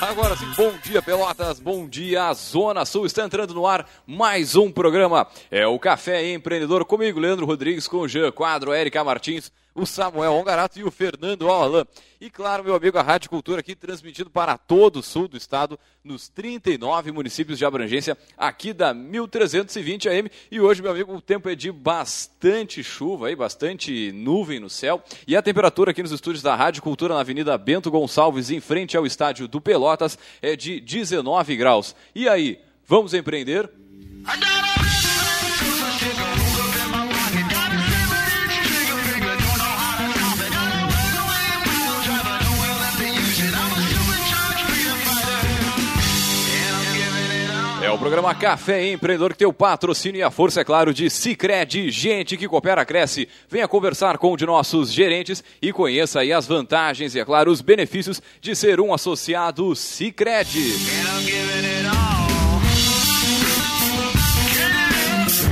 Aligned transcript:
Agora 0.00 0.36
sim, 0.36 0.46
bom 0.56 0.72
dia 0.80 1.02
Pelotas, 1.02 1.58
bom 1.58 1.88
dia 1.88 2.32
Zona 2.34 2.84
Sul, 2.84 3.04
está 3.06 3.24
entrando 3.24 3.52
no 3.52 3.66
ar 3.66 3.84
mais 4.06 4.54
um 4.54 4.70
programa, 4.70 5.26
é 5.50 5.66
o 5.66 5.76
Café 5.76 6.32
Empreendedor, 6.32 6.84
comigo 6.84 7.18
Leandro 7.18 7.46
Rodrigues, 7.46 7.88
com 7.88 7.98
o 7.98 8.08
Jean 8.08 8.30
Quadro, 8.30 8.72
Érica 8.72 9.02
Martins, 9.02 9.50
o 9.74 9.86
Samuel 9.86 10.32
Ongarato 10.34 10.78
e 10.78 10.84
o 10.84 10.90
Fernando 10.90 11.50
Alain. 11.50 11.84
E 12.20 12.28
claro, 12.28 12.62
meu 12.62 12.74
amigo, 12.74 12.98
a 12.98 13.02
Rádio 13.02 13.30
Cultura 13.30 13.60
aqui 13.60 13.74
transmitido 13.74 14.28
para 14.28 14.58
todo 14.58 14.96
o 14.96 15.02
sul 15.02 15.26
do 15.26 15.38
estado, 15.38 15.78
nos 16.04 16.28
39 16.28 17.12
municípios 17.12 17.58
de 17.58 17.64
abrangência 17.64 18.16
aqui 18.36 18.74
da 18.74 18.92
1320 18.92 20.08
AM. 20.08 20.30
E 20.50 20.60
hoje, 20.60 20.82
meu 20.82 20.90
amigo, 20.90 21.14
o 21.14 21.20
tempo 21.20 21.48
é 21.48 21.54
de 21.54 21.72
bastante 21.72 22.82
chuva, 22.82 23.28
aí, 23.28 23.36
bastante 23.36 24.12
nuvem 24.12 24.60
no 24.60 24.68
céu. 24.68 25.02
E 25.26 25.34
a 25.34 25.42
temperatura 25.42 25.92
aqui 25.92 26.02
nos 26.02 26.12
estúdios 26.12 26.42
da 26.42 26.54
Rádio 26.54 26.82
Cultura 26.82 27.14
na 27.14 27.20
Avenida 27.20 27.56
Bento 27.56 27.90
Gonçalves, 27.90 28.50
em 28.50 28.60
frente 28.60 28.96
ao 28.96 29.06
estádio 29.06 29.48
do 29.48 29.60
Pelotas, 29.60 30.18
é 30.42 30.54
de 30.54 30.78
19 30.80 31.56
graus. 31.56 31.96
E 32.14 32.28
aí, 32.28 32.60
vamos 32.86 33.14
empreender? 33.14 33.70
É 47.90 47.92
o 47.92 47.98
programa 47.98 48.32
Café 48.36 48.92
Empreendedor 48.92 49.32
que 49.32 49.38
tem 49.38 49.48
o 49.48 49.52
patrocínio 49.52 50.20
e 50.20 50.22
a 50.22 50.30
força, 50.30 50.60
é 50.60 50.64
claro, 50.64 50.94
de 50.94 51.10
Cicred, 51.10 51.90
gente 51.90 52.36
que 52.36 52.46
coopera, 52.46 52.84
cresce. 52.84 53.28
Venha 53.48 53.66
conversar 53.66 54.16
com 54.16 54.32
um 54.32 54.36
de 54.36 54.46
nossos 54.46 54.92
gerentes 54.92 55.42
e 55.60 55.72
conheça 55.72 56.20
aí 56.20 56.32
as 56.32 56.46
vantagens 56.46 57.16
e, 57.16 57.18
é 57.18 57.24
claro, 57.24 57.50
os 57.50 57.60
benefícios 57.60 58.22
de 58.40 58.54
ser 58.54 58.80
um 58.80 58.94
associado 58.94 59.74
Cicred. 59.74 60.56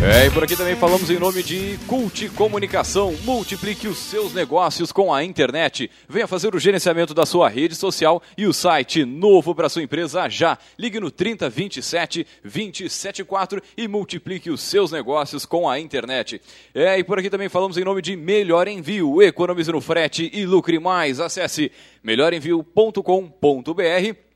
É, 0.00 0.26
e 0.26 0.30
por 0.30 0.44
aqui 0.44 0.54
também 0.54 0.76
falamos 0.76 1.10
em 1.10 1.18
nome 1.18 1.42
de 1.42 1.76
Cult 1.88 2.28
Comunicação. 2.30 3.16
Multiplique 3.24 3.88
os 3.88 3.98
seus 3.98 4.32
negócios 4.32 4.92
com 4.92 5.12
a 5.12 5.24
internet. 5.24 5.90
Venha 6.08 6.28
fazer 6.28 6.54
o 6.54 6.58
gerenciamento 6.58 7.12
da 7.12 7.26
sua 7.26 7.48
rede 7.48 7.74
social 7.74 8.22
e 8.36 8.46
o 8.46 8.52
site 8.52 9.04
novo 9.04 9.56
para 9.56 9.68
sua 9.68 9.82
empresa 9.82 10.28
já. 10.28 10.56
Ligue 10.78 11.00
no 11.00 11.10
3027 11.10 12.24
274 12.44 13.60
e 13.76 13.88
multiplique 13.88 14.50
os 14.50 14.60
seus 14.60 14.92
negócios 14.92 15.44
com 15.44 15.68
a 15.68 15.80
internet. 15.80 16.40
É, 16.72 16.96
e 16.96 17.02
por 17.02 17.18
aqui 17.18 17.28
também 17.28 17.48
falamos 17.48 17.76
em 17.76 17.82
nome 17.82 18.00
de 18.00 18.14
Melhor 18.14 18.68
Envio. 18.68 19.20
Economize 19.20 19.72
no 19.72 19.80
frete 19.80 20.30
e 20.32 20.46
lucre 20.46 20.78
mais. 20.78 21.18
Acesse 21.18 21.72
melhorenvio.com.br 22.04 24.27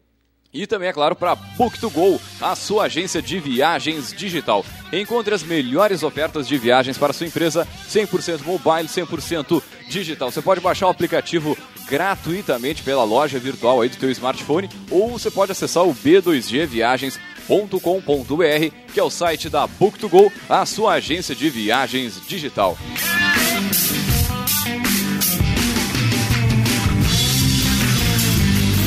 e 0.53 0.67
também, 0.67 0.89
é 0.89 0.92
claro, 0.92 1.17
para 1.17 1.36
Book2Go, 1.36 2.20
a 2.41 2.55
sua 2.55 2.84
agência 2.84 3.22
de 3.22 3.41
viagens 3.41 4.12
digital. 4.12 4.64
Encontre 4.92 5.34
as 5.34 5.42
melhores 5.42 6.03
ofertas 6.03 6.47
de 6.47 6.58
viagens 6.58 6.98
para 6.98 7.12
sua 7.12 7.27
empresa, 7.27 7.67
100% 7.89 8.42
mobile, 8.45 8.89
100% 8.89 9.62
digital. 9.89 10.30
Você 10.30 10.42
pode 10.42 10.61
baixar 10.61 10.86
o 10.86 10.91
aplicativo 10.91 11.56
gratuitamente 11.89 12.83
pela 12.83 13.05
loja 13.05 13.39
virtual 13.39 13.80
aí 13.80 13.89
do 13.89 13.97
teu 13.97 14.11
smartphone 14.11 14.69
ou 14.91 15.11
você 15.11 15.30
pode 15.30 15.53
acessar 15.53 15.84
o 15.84 15.95
b2gviagens.com.br, 15.95 18.92
que 18.92 19.00
é 19.00 19.03
o 19.03 19.11
site 19.11 19.48
da 19.48 19.67
Book2Go, 19.67 20.30
a 20.48 20.67
sua 20.67 20.95
agência 20.95 21.34
de 21.34 21.50
viagens 21.50 22.20
digital. 22.27 22.77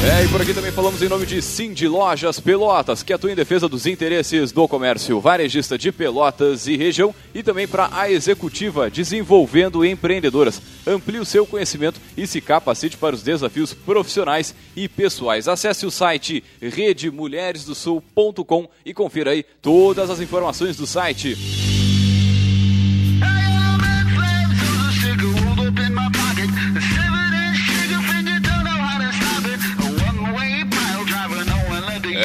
É, 0.06 0.24
e 0.24 0.28
por 0.28 0.40
aqui 0.40 0.54
também 0.54 0.72
falamos 0.72 1.02
em 1.02 1.10
nome 1.10 1.26
de 1.26 1.42
Cindy 1.42 1.88
Lojas 1.88 2.40
Pelotas, 2.40 3.02
que 3.02 3.12
atua 3.12 3.32
em 3.32 3.36
defesa 3.36 3.68
dos 3.68 3.88
interesses 3.88 4.52
do 4.52 4.68
comércio 4.68 5.20
varejista 5.20 5.80
de 5.80 5.92
Pelotas 5.92 6.68
e 6.68 6.78
região, 6.78 7.12
e 7.34 7.42
também 7.42 7.68
para 7.68 7.90
a 7.92 8.12
executiva, 8.12 8.88
desenvolvendo 8.88 9.84
empreendedoras. 9.84 10.62
Amplie 10.86 11.20
o 11.20 11.26
seu 11.26 11.48
conhecimento 11.48 12.00
e 12.16 12.28
se 12.28 12.40
capacite 12.40 12.98
para 12.98 13.16
os 13.16 13.24
desafios 13.24 13.74
profissionais 13.74 14.54
e 14.76 14.88
pessoais. 14.88 15.48
Acesse 15.48 15.88
o 15.88 15.92
site 15.92 16.44
redemulheresdosul.com 16.62 18.70
e 18.86 18.94
confira 18.94 19.32
aí 19.32 19.44
todas 19.60 20.12
as 20.12 20.22
informações 20.22 20.78
do 20.78 20.86
site. 20.86 21.65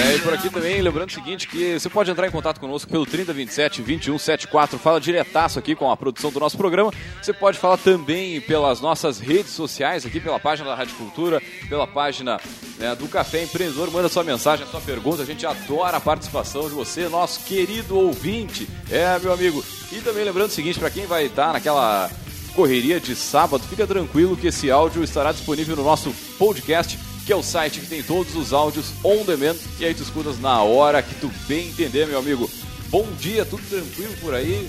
É, 0.00 0.16
e 0.16 0.18
por 0.20 0.32
aqui 0.32 0.48
também, 0.48 0.80
lembrando 0.80 1.10
o 1.10 1.12
seguinte, 1.12 1.46
que 1.46 1.78
você 1.78 1.88
pode 1.90 2.10
entrar 2.10 2.26
em 2.26 2.30
contato 2.30 2.58
conosco 2.58 2.90
pelo 2.90 3.04
3027 3.04 3.82
2174, 3.82 4.78
fala 4.78 4.98
diretaço 4.98 5.58
aqui 5.58 5.74
com 5.74 5.90
a 5.90 5.96
produção 5.96 6.32
do 6.32 6.40
nosso 6.40 6.56
programa. 6.56 6.90
Você 7.20 7.34
pode 7.34 7.58
falar 7.58 7.76
também 7.76 8.40
pelas 8.40 8.80
nossas 8.80 9.18
redes 9.18 9.52
sociais, 9.52 10.06
aqui 10.06 10.18
pela 10.18 10.40
página 10.40 10.70
da 10.70 10.74
Rádio 10.74 10.94
Cultura, 10.94 11.42
pela 11.68 11.86
página 11.86 12.40
né, 12.78 12.94
do 12.94 13.06
Café 13.08 13.42
Empreendedor, 13.42 13.90
manda 13.90 14.08
sua 14.08 14.24
mensagem, 14.24 14.66
sua 14.66 14.80
pergunta, 14.80 15.22
a 15.22 15.26
gente 15.26 15.44
adora 15.44 15.98
a 15.98 16.00
participação 16.00 16.66
de 16.66 16.74
você, 16.74 17.06
nosso 17.06 17.44
querido 17.44 17.98
ouvinte. 17.98 18.66
É, 18.90 19.18
meu 19.18 19.34
amigo. 19.34 19.62
E 19.92 19.96
também 19.96 20.24
lembrando 20.24 20.48
o 20.48 20.52
seguinte, 20.52 20.78
para 20.78 20.90
quem 20.90 21.04
vai 21.04 21.26
estar 21.26 21.52
naquela 21.52 22.10
correria 22.54 22.98
de 22.98 23.14
sábado, 23.14 23.62
fica 23.64 23.86
tranquilo 23.86 24.36
que 24.36 24.46
esse 24.46 24.70
áudio 24.70 25.04
estará 25.04 25.30
disponível 25.30 25.76
no 25.76 25.84
nosso 25.84 26.10
podcast 26.38 26.98
que 27.30 27.34
é 27.34 27.36
o 27.36 27.44
site 27.44 27.78
que 27.78 27.86
tem 27.86 28.02
todos 28.02 28.34
os 28.34 28.52
áudios 28.52 28.86
on 29.04 29.24
demand 29.24 29.54
e 29.78 29.84
aí 29.84 29.94
tu 29.94 30.02
escutas 30.02 30.40
na 30.40 30.64
hora 30.64 31.00
que 31.00 31.14
tu 31.14 31.30
bem 31.46 31.68
entender, 31.68 32.04
meu 32.08 32.18
amigo. 32.18 32.50
Bom 32.88 33.06
dia, 33.20 33.44
tudo 33.44 33.62
tranquilo 33.68 34.12
por 34.20 34.34
aí? 34.34 34.68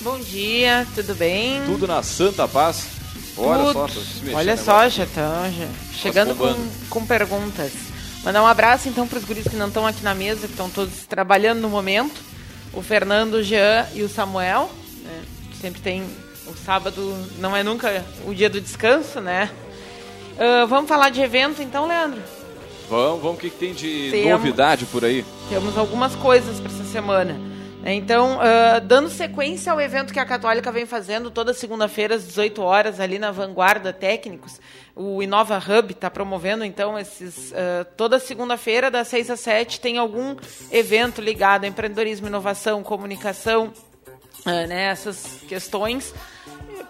Bom 0.00 0.18
dia, 0.18 0.84
tudo 0.92 1.14
bem? 1.14 1.62
Tudo 1.66 1.86
na 1.86 2.02
Santa 2.02 2.48
Paz. 2.48 2.88
Olha 3.36 3.72
só, 3.72 3.86
mexendo 3.86 4.34
Olha 4.34 4.56
só, 4.56 4.88
já 4.88 5.04
estão 5.04 5.32
chegando 5.92 6.34
com, 6.34 6.52
com 6.88 7.06
perguntas. 7.06 7.70
Mandar 8.24 8.42
um 8.42 8.46
abraço 8.48 8.88
então 8.88 9.06
para 9.06 9.18
os 9.18 9.24
guris 9.24 9.46
que 9.46 9.54
não 9.54 9.68
estão 9.68 9.86
aqui 9.86 10.02
na 10.02 10.12
mesa, 10.12 10.48
que 10.48 10.52
estão 10.52 10.68
todos 10.68 11.06
trabalhando 11.08 11.60
no 11.60 11.68
momento. 11.68 12.20
O 12.72 12.82
Fernando, 12.82 13.34
o 13.34 13.42
Jean 13.44 13.86
e 13.94 14.02
o 14.02 14.08
Samuel. 14.08 14.68
né? 15.04 15.22
Sempre 15.60 15.80
tem. 15.80 16.02
O 16.44 16.56
sábado 16.66 17.16
não 17.38 17.56
é 17.56 17.62
nunca 17.62 18.04
o 18.26 18.34
dia 18.34 18.50
do 18.50 18.60
descanso, 18.60 19.20
né? 19.20 19.48
Ah, 20.40 20.64
vamos 20.64 20.88
falar 20.88 21.10
de 21.10 21.20
evento 21.20 21.60
então, 21.60 21.86
Leandro? 21.86 22.22
Vamos, 22.88 23.20
vamos, 23.22 23.36
o 23.36 23.40
que, 23.40 23.50
que 23.50 23.58
tem 23.58 23.74
de 23.74 24.08
Temos. 24.10 24.30
novidade 24.30 24.86
por 24.86 25.04
aí? 25.04 25.22
Temos 25.50 25.76
algumas 25.76 26.16
coisas 26.16 26.58
para 26.58 26.72
essa 26.72 26.84
semana. 26.84 27.38
Então, 27.84 28.38
ah, 28.40 28.78
dando 28.78 29.10
sequência 29.10 29.70
ao 29.70 29.78
evento 29.78 30.14
que 30.14 30.18
a 30.18 30.24
Católica 30.24 30.72
vem 30.72 30.86
fazendo 30.86 31.30
toda 31.30 31.52
segunda-feira 31.52 32.14
às 32.14 32.26
18 32.26 32.62
horas 32.62 33.00
ali 33.00 33.18
na 33.18 33.30
Vanguarda 33.30 33.92
Técnicos, 33.92 34.58
o 34.96 35.22
Inova 35.22 35.58
Hub 35.58 35.92
está 35.92 36.10
promovendo 36.10 36.64
então 36.64 36.98
esses 36.98 37.52
ah, 37.52 37.86
toda 37.96 38.18
segunda-feira 38.18 38.90
das 38.90 39.08
6 39.08 39.30
às 39.30 39.40
7 39.40 39.78
tem 39.78 39.98
algum 39.98 40.36
evento 40.72 41.20
ligado 41.20 41.64
a 41.64 41.68
empreendedorismo, 41.68 42.28
inovação, 42.28 42.82
comunicação, 42.82 43.72
ah, 44.46 44.66
né, 44.66 44.84
essas 44.84 45.42
questões 45.46 46.14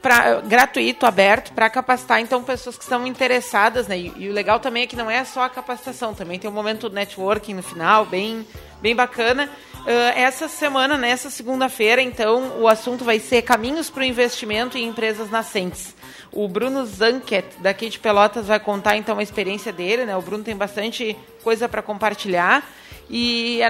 pra, 0.03 0.41
gratuito, 0.41 1.07
aberto, 1.07 1.53
para 1.53 1.69
capacitar 1.69 2.21
então 2.21 2.43
pessoas 2.43 2.77
que 2.77 2.83
estão 2.83 3.07
interessadas, 3.07 3.87
né? 3.87 3.99
E, 3.99 4.13
e 4.17 4.29
o 4.29 4.33
legal 4.33 4.59
também 4.61 4.85
é 4.85 4.87
que 4.87 4.97
não 4.97 5.11
é 5.11 5.25
só 5.25 5.43
a 5.43 5.49
capacitação, 5.51 6.15
também 6.15 6.39
tem 6.39 6.49
um 6.51 6.53
momento 6.55 6.89
networking 6.89 7.55
no 7.55 7.63
final, 7.63 8.05
bem, 8.07 8.47
bem 8.81 8.95
bacana. 8.95 9.49
Ah, 9.87 10.13
essa 10.15 10.49
semana, 10.49 10.97
nessa 10.97 11.31
segunda-feira, 11.31 12.03
então, 12.03 12.61
o 12.61 12.69
assunto 12.69 13.05
vai 13.05 13.19
ser 13.19 13.43
caminhos 13.43 13.89
para 13.91 14.03
o 14.03 14.05
investimento 14.05 14.77
em 14.77 14.87
empresas 14.87 15.31
nascentes. 15.31 15.95
O 16.33 16.47
Bruno 16.47 16.85
Zanket, 16.87 17.47
daqui 17.59 17.89
de 17.89 17.99
Pelotas, 17.99 18.47
vai 18.47 18.61
contar 18.61 18.97
então 18.97 19.19
a 19.19 19.23
experiência 19.23 19.73
dele, 19.73 20.05
né? 20.05 20.17
O 20.17 20.23
Bruno 20.23 20.45
tem 20.45 20.57
bastante 20.57 21.17
coisa 21.43 21.69
para 21.69 21.83
compartilhar. 21.83 22.63
E 23.09 23.61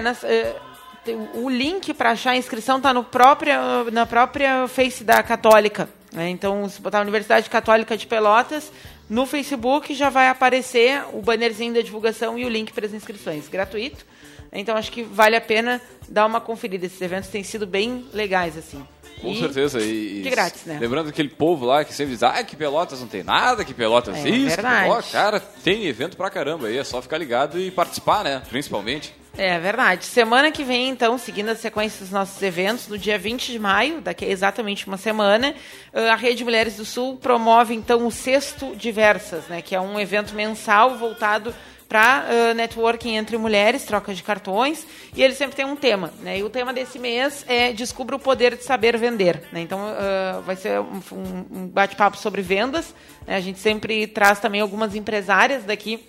tem- 1.03 1.29
o 1.33 1.49
link 1.49 1.93
para 1.93 2.11
achar 2.11 2.31
a 2.31 2.37
inscrição 2.37 2.77
está 2.77 2.93
no 2.93 3.05
na 3.91 4.05
própria 4.05 4.67
Face 4.67 5.03
da 5.03 5.23
Católica. 5.23 5.89
Né? 6.11 6.29
Então, 6.29 6.67
se 6.67 6.81
botar 6.81 7.01
Universidade 7.01 7.49
Católica 7.49 7.95
de 7.95 8.05
Pelotas, 8.05 8.71
no 9.09 9.25
Facebook 9.25 9.93
já 9.93 10.09
vai 10.09 10.27
aparecer 10.27 11.03
o 11.13 11.21
bannerzinho 11.21 11.73
da 11.73 11.81
divulgação 11.81 12.37
e 12.37 12.45
o 12.45 12.49
link 12.49 12.71
para 12.73 12.85
as 12.85 12.93
inscrições. 12.93 13.47
Gratuito. 13.47 14.05
Então, 14.51 14.75
acho 14.75 14.91
que 14.91 15.03
vale 15.03 15.35
a 15.35 15.41
pena 15.41 15.81
dar 16.09 16.25
uma 16.25 16.41
conferida. 16.41 16.85
Esses 16.85 17.01
eventos 17.01 17.29
têm 17.29 17.43
sido 17.43 17.65
bem 17.65 18.05
legais, 18.13 18.57
assim. 18.57 18.85
Com 19.21 19.31
E 19.31 19.39
certeza. 19.39 19.79
E, 19.79 20.21
de 20.23 20.29
grátis, 20.29 20.65
né? 20.65 20.77
Lembrando 20.79 21.09
aquele 21.09 21.29
povo 21.29 21.65
lá 21.65 21.83
que 21.85 21.93
sempre 21.93 22.13
diz, 22.13 22.23
ah, 22.23 22.43
que 22.43 22.55
Pelotas 22.55 22.99
não 22.99 23.07
tem 23.07 23.23
nada, 23.23 23.63
que 23.63 23.73
Pelotas 23.73 24.15
É 24.17 24.29
isso. 24.29 24.47
verdade. 24.55 24.89
Ó, 24.89 25.01
cara, 25.11 25.39
tem 25.39 25.85
evento 25.85 26.17
pra 26.17 26.29
caramba 26.29 26.67
aí, 26.67 26.77
é 26.77 26.83
só 26.83 27.01
ficar 27.01 27.17
ligado 27.17 27.59
e 27.59 27.69
participar, 27.71 28.23
né? 28.23 28.41
Principalmente. 28.49 29.13
É 29.37 29.57
verdade. 29.59 30.03
Semana 30.05 30.51
que 30.51 30.61
vem, 30.63 30.89
então, 30.89 31.17
seguindo 31.17 31.49
a 31.49 31.55
sequência 31.55 31.99
dos 32.01 32.09
nossos 32.11 32.41
eventos, 32.41 32.89
no 32.89 32.97
dia 32.97 33.17
20 33.17 33.51
de 33.53 33.59
maio, 33.59 34.01
daqui 34.01 34.25
a 34.25 34.27
exatamente 34.27 34.85
uma 34.87 34.97
semana, 34.97 35.55
a 35.93 36.15
Rede 36.15 36.43
Mulheres 36.43 36.75
do 36.75 36.83
Sul 36.83 37.15
promove, 37.15 37.73
então, 37.73 38.05
o 38.05 38.11
Sexto 38.11 38.75
Diversas, 38.75 39.45
né, 39.47 39.61
que 39.61 39.73
é 39.73 39.79
um 39.79 39.97
evento 39.97 40.35
mensal 40.35 40.97
voltado 40.97 41.55
para 41.91 42.23
uh, 42.23 42.53
networking 42.53 43.17
entre 43.17 43.37
mulheres, 43.37 43.83
troca 43.83 44.13
de 44.13 44.23
cartões, 44.23 44.87
e 45.13 45.21
ele 45.21 45.33
sempre 45.33 45.57
tem 45.57 45.65
um 45.65 45.75
tema. 45.75 46.09
Né? 46.21 46.39
E 46.39 46.43
o 46.43 46.49
tema 46.49 46.71
desse 46.71 46.97
mês 46.97 47.43
é 47.49 47.73
Descubra 47.73 48.15
o 48.15 48.19
Poder 48.19 48.55
de 48.55 48.63
Saber 48.63 48.97
Vender. 48.97 49.43
Né? 49.51 49.59
Então, 49.59 49.77
uh, 49.77 50.41
vai 50.43 50.55
ser 50.55 50.79
um, 50.79 51.01
um 51.51 51.67
bate-papo 51.67 52.15
sobre 52.15 52.41
vendas. 52.41 52.95
Né? 53.27 53.35
A 53.35 53.41
gente 53.41 53.59
sempre 53.59 54.07
traz 54.07 54.39
também 54.39 54.61
algumas 54.61 54.95
empresárias 54.95 55.65
daqui 55.65 56.07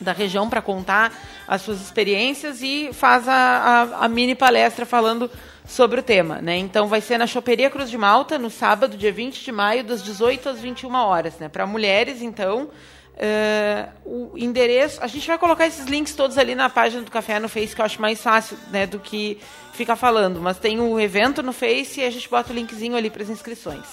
da 0.00 0.12
região 0.12 0.48
para 0.48 0.62
contar 0.62 1.12
as 1.46 1.60
suas 1.60 1.82
experiências 1.82 2.62
e 2.62 2.88
faz 2.94 3.28
a, 3.28 3.34
a, 3.34 4.06
a, 4.06 4.08
mini 4.08 4.34
palestra 4.34 4.86
falando 4.86 5.30
sobre 5.66 6.00
o 6.00 6.02
tema. 6.02 6.40
Né? 6.40 6.56
Então 6.56 6.88
vai 6.88 7.02
ser 7.02 7.18
na 7.18 7.26
Choperia 7.26 7.68
Cruz 7.68 7.90
de 7.90 7.98
Malta, 7.98 8.38
no 8.38 8.48
sábado, 8.48 8.96
dia 8.96 9.12
20 9.12 9.44
de 9.44 9.52
maio, 9.52 9.84
das 9.84 10.02
18 10.02 10.48
às 10.48 10.60
21 10.60 10.94
horas. 10.94 11.38
Né? 11.38 11.50
Para 11.50 11.66
mulheres, 11.66 12.22
então, 12.22 12.70
uh, 13.14 13.90
o 14.04 14.38
endereço... 14.38 15.02
A 15.02 15.06
gente 15.06 15.26
vai 15.26 15.38
colocar 15.38 15.66
esses 15.66 15.86
links 15.86 16.14
todos 16.14 16.36
ali 16.38 16.54
na 16.54 16.68
página 16.68 17.02
do 17.02 17.10
Café 17.10 17.38
no 17.38 17.48
Face, 17.48 17.74
que 17.74 17.80
eu 17.80 17.84
acho 17.84 18.00
mais 18.00 18.20
fácil 18.20 18.56
né, 18.70 18.86
do 18.86 18.98
que 18.98 19.38
ficar 19.72 19.96
falando. 19.96 20.40
Mas 20.40 20.58
tem 20.58 20.80
o 20.80 20.98
evento 20.98 21.42
no 21.42 21.52
Face 21.52 22.00
e 22.00 22.04
a 22.04 22.10
gente 22.10 22.28
bota 22.28 22.52
o 22.52 22.54
linkzinho 22.54 22.96
ali 22.96 23.10
para 23.10 23.22
as 23.22 23.30
inscrições. 23.30 23.84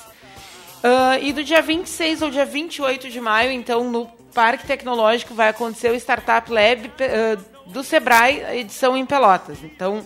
Uh, 0.84 1.22
e 1.22 1.32
do 1.32 1.44
dia 1.44 1.62
26 1.62 2.24
ao 2.24 2.32
dia 2.32 2.46
28 2.46 3.10
de 3.10 3.22
maio, 3.22 3.52
então, 3.52 3.90
no 3.90 4.08
Parque 4.34 4.66
Tecnológico 4.66 5.34
vai 5.34 5.50
acontecer 5.50 5.92
o 5.92 5.96
Startup 5.96 6.52
Lab 6.52 6.88
uh, 6.88 7.72
do 7.72 7.84
Sebrae, 7.84 8.60
edição 8.60 8.98
em 8.98 9.06
Pelotas. 9.06 9.64
Então, 9.64 10.06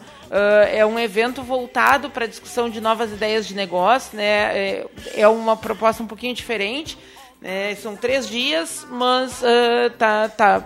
é 0.71 0.83
um 0.85 0.99
evento 0.99 1.43
voltado 1.43 2.09
para 2.09 2.25
a 2.25 2.27
discussão 2.27 2.67
de 2.69 2.81
novas 2.81 3.11
ideias 3.11 3.47
de 3.47 3.53
negócio, 3.53 4.17
né? 4.17 4.83
É 5.13 5.27
uma 5.27 5.55
proposta 5.55 6.03
um 6.03 6.07
pouquinho 6.07 6.33
diferente. 6.33 6.97
Né? 7.45 7.75
São 7.75 7.95
três 7.95 8.27
dias, 8.27 8.87
mas 8.89 9.39
uh, 9.43 9.91
tá, 9.99 10.27
tá 10.27 10.63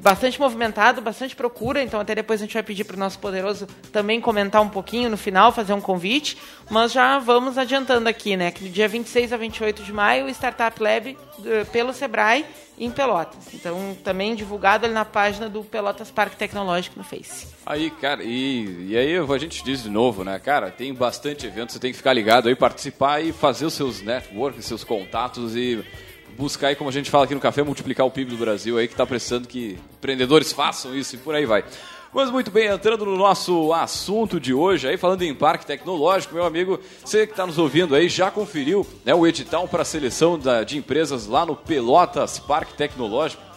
bastante 0.00 0.40
movimentado, 0.40 1.02
bastante 1.02 1.34
procura, 1.34 1.82
então 1.82 1.98
até 1.98 2.14
depois 2.14 2.40
a 2.40 2.44
gente 2.44 2.54
vai 2.54 2.62
pedir 2.62 2.84
para 2.84 2.94
o 2.94 2.98
nosso 2.98 3.18
poderoso 3.18 3.66
também 3.92 4.20
comentar 4.20 4.62
um 4.62 4.68
pouquinho 4.68 5.10
no 5.10 5.16
final, 5.16 5.50
fazer 5.50 5.72
um 5.72 5.80
convite, 5.80 6.38
mas 6.70 6.92
já 6.92 7.18
vamos 7.18 7.58
adiantando 7.58 8.08
aqui, 8.08 8.36
né, 8.36 8.52
que 8.52 8.64
no 8.64 8.70
dia 8.70 8.86
26 8.86 9.32
a 9.32 9.36
28 9.36 9.82
de 9.82 9.92
maio, 9.92 10.26
o 10.26 10.28
Startup 10.28 10.80
Lab 10.80 11.10
uh, 11.10 11.66
pelo 11.72 11.92
Sebrae 11.92 12.46
em 12.78 12.90
Pelotas. 12.90 13.52
Então, 13.52 13.94
também 14.02 14.34
divulgado 14.34 14.86
ali 14.86 14.94
na 14.94 15.04
página 15.04 15.50
do 15.50 15.62
Pelotas 15.64 16.12
Parque 16.12 16.36
Tecnológico 16.36 16.96
no 16.96 17.04
Face. 17.04 17.48
Aí, 17.66 17.90
cara, 17.90 18.22
e, 18.22 18.86
e 18.88 18.96
aí 18.96 19.18
a 19.18 19.38
gente 19.38 19.62
diz 19.62 19.82
de 19.82 19.90
novo, 19.90 20.24
né, 20.24 20.38
cara, 20.38 20.70
tem 20.70 20.94
bastante 20.94 21.44
evento, 21.44 21.72
você 21.72 21.80
tem 21.80 21.90
que 21.90 21.98
ficar 21.98 22.12
ligado 22.12 22.48
aí, 22.48 22.54
participar 22.54 23.20
e 23.20 23.32
fazer 23.32 23.66
os 23.66 23.74
seus 23.74 24.00
networks, 24.00 24.64
seus 24.64 24.84
contatos 24.84 25.56
e 25.56 25.84
buscar 26.36 26.68
aí, 26.68 26.76
como 26.76 26.90
a 26.90 26.92
gente 26.92 27.10
fala 27.10 27.24
aqui 27.24 27.34
no 27.34 27.40
café, 27.40 27.62
multiplicar 27.62 28.06
o 28.06 28.10
PIB 28.10 28.30
do 28.30 28.36
Brasil 28.36 28.78
aí, 28.78 28.86
que 28.86 28.94
está 28.94 29.06
precisando 29.06 29.46
que 29.46 29.78
empreendedores 29.98 30.52
façam 30.52 30.94
isso 30.94 31.14
e 31.16 31.18
por 31.18 31.34
aí 31.34 31.46
vai. 31.46 31.64
Mas 32.12 32.28
muito 32.28 32.50
bem, 32.50 32.66
entrando 32.66 33.06
no 33.06 33.16
nosso 33.16 33.72
assunto 33.72 34.40
de 34.40 34.52
hoje, 34.52 34.88
aí 34.88 34.96
falando 34.96 35.22
em 35.22 35.32
parque 35.32 35.64
tecnológico, 35.64 36.34
meu 36.34 36.44
amigo, 36.44 36.80
você 37.04 37.24
que 37.24 37.32
está 37.32 37.46
nos 37.46 37.56
ouvindo 37.56 37.94
aí 37.94 38.08
já 38.08 38.32
conferiu 38.32 38.84
né, 39.04 39.14
o 39.14 39.24
edital 39.24 39.68
para 39.68 39.84
seleção 39.84 40.36
da, 40.36 40.64
de 40.64 40.76
empresas 40.76 41.26
lá 41.26 41.46
no 41.46 41.54
Pelotas 41.54 42.40
Parque 42.40 42.74
Tecnológico? 42.74 43.49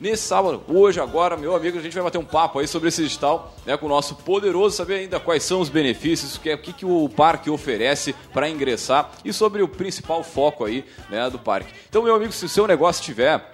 Nesse 0.00 0.22
sábado, 0.22 0.62
hoje, 0.68 1.00
agora, 1.00 1.36
meu 1.36 1.56
amigo, 1.56 1.76
a 1.76 1.82
gente 1.82 1.92
vai 1.92 2.04
bater 2.04 2.18
um 2.18 2.24
papo 2.24 2.60
aí 2.60 2.68
sobre 2.68 2.88
esse 2.88 3.02
digital 3.02 3.52
né, 3.66 3.76
com 3.76 3.86
o 3.86 3.88
nosso 3.88 4.14
poderoso, 4.14 4.76
saber 4.76 4.94
ainda 4.94 5.18
quais 5.18 5.42
são 5.42 5.60
os 5.60 5.68
benefícios, 5.68 6.36
o 6.36 6.40
que, 6.40 6.54
o 6.54 6.58
que, 6.58 6.72
que 6.72 6.86
o 6.86 7.08
parque 7.08 7.50
oferece 7.50 8.14
para 8.32 8.48
ingressar 8.48 9.10
e 9.24 9.32
sobre 9.32 9.60
o 9.60 9.66
principal 9.66 10.22
foco 10.22 10.64
aí 10.64 10.84
né, 11.10 11.28
do 11.28 11.36
parque. 11.36 11.74
Então, 11.88 12.00
meu 12.00 12.14
amigo, 12.14 12.30
se 12.30 12.44
o 12.44 12.48
seu 12.48 12.64
negócio 12.64 13.02
tiver 13.02 13.50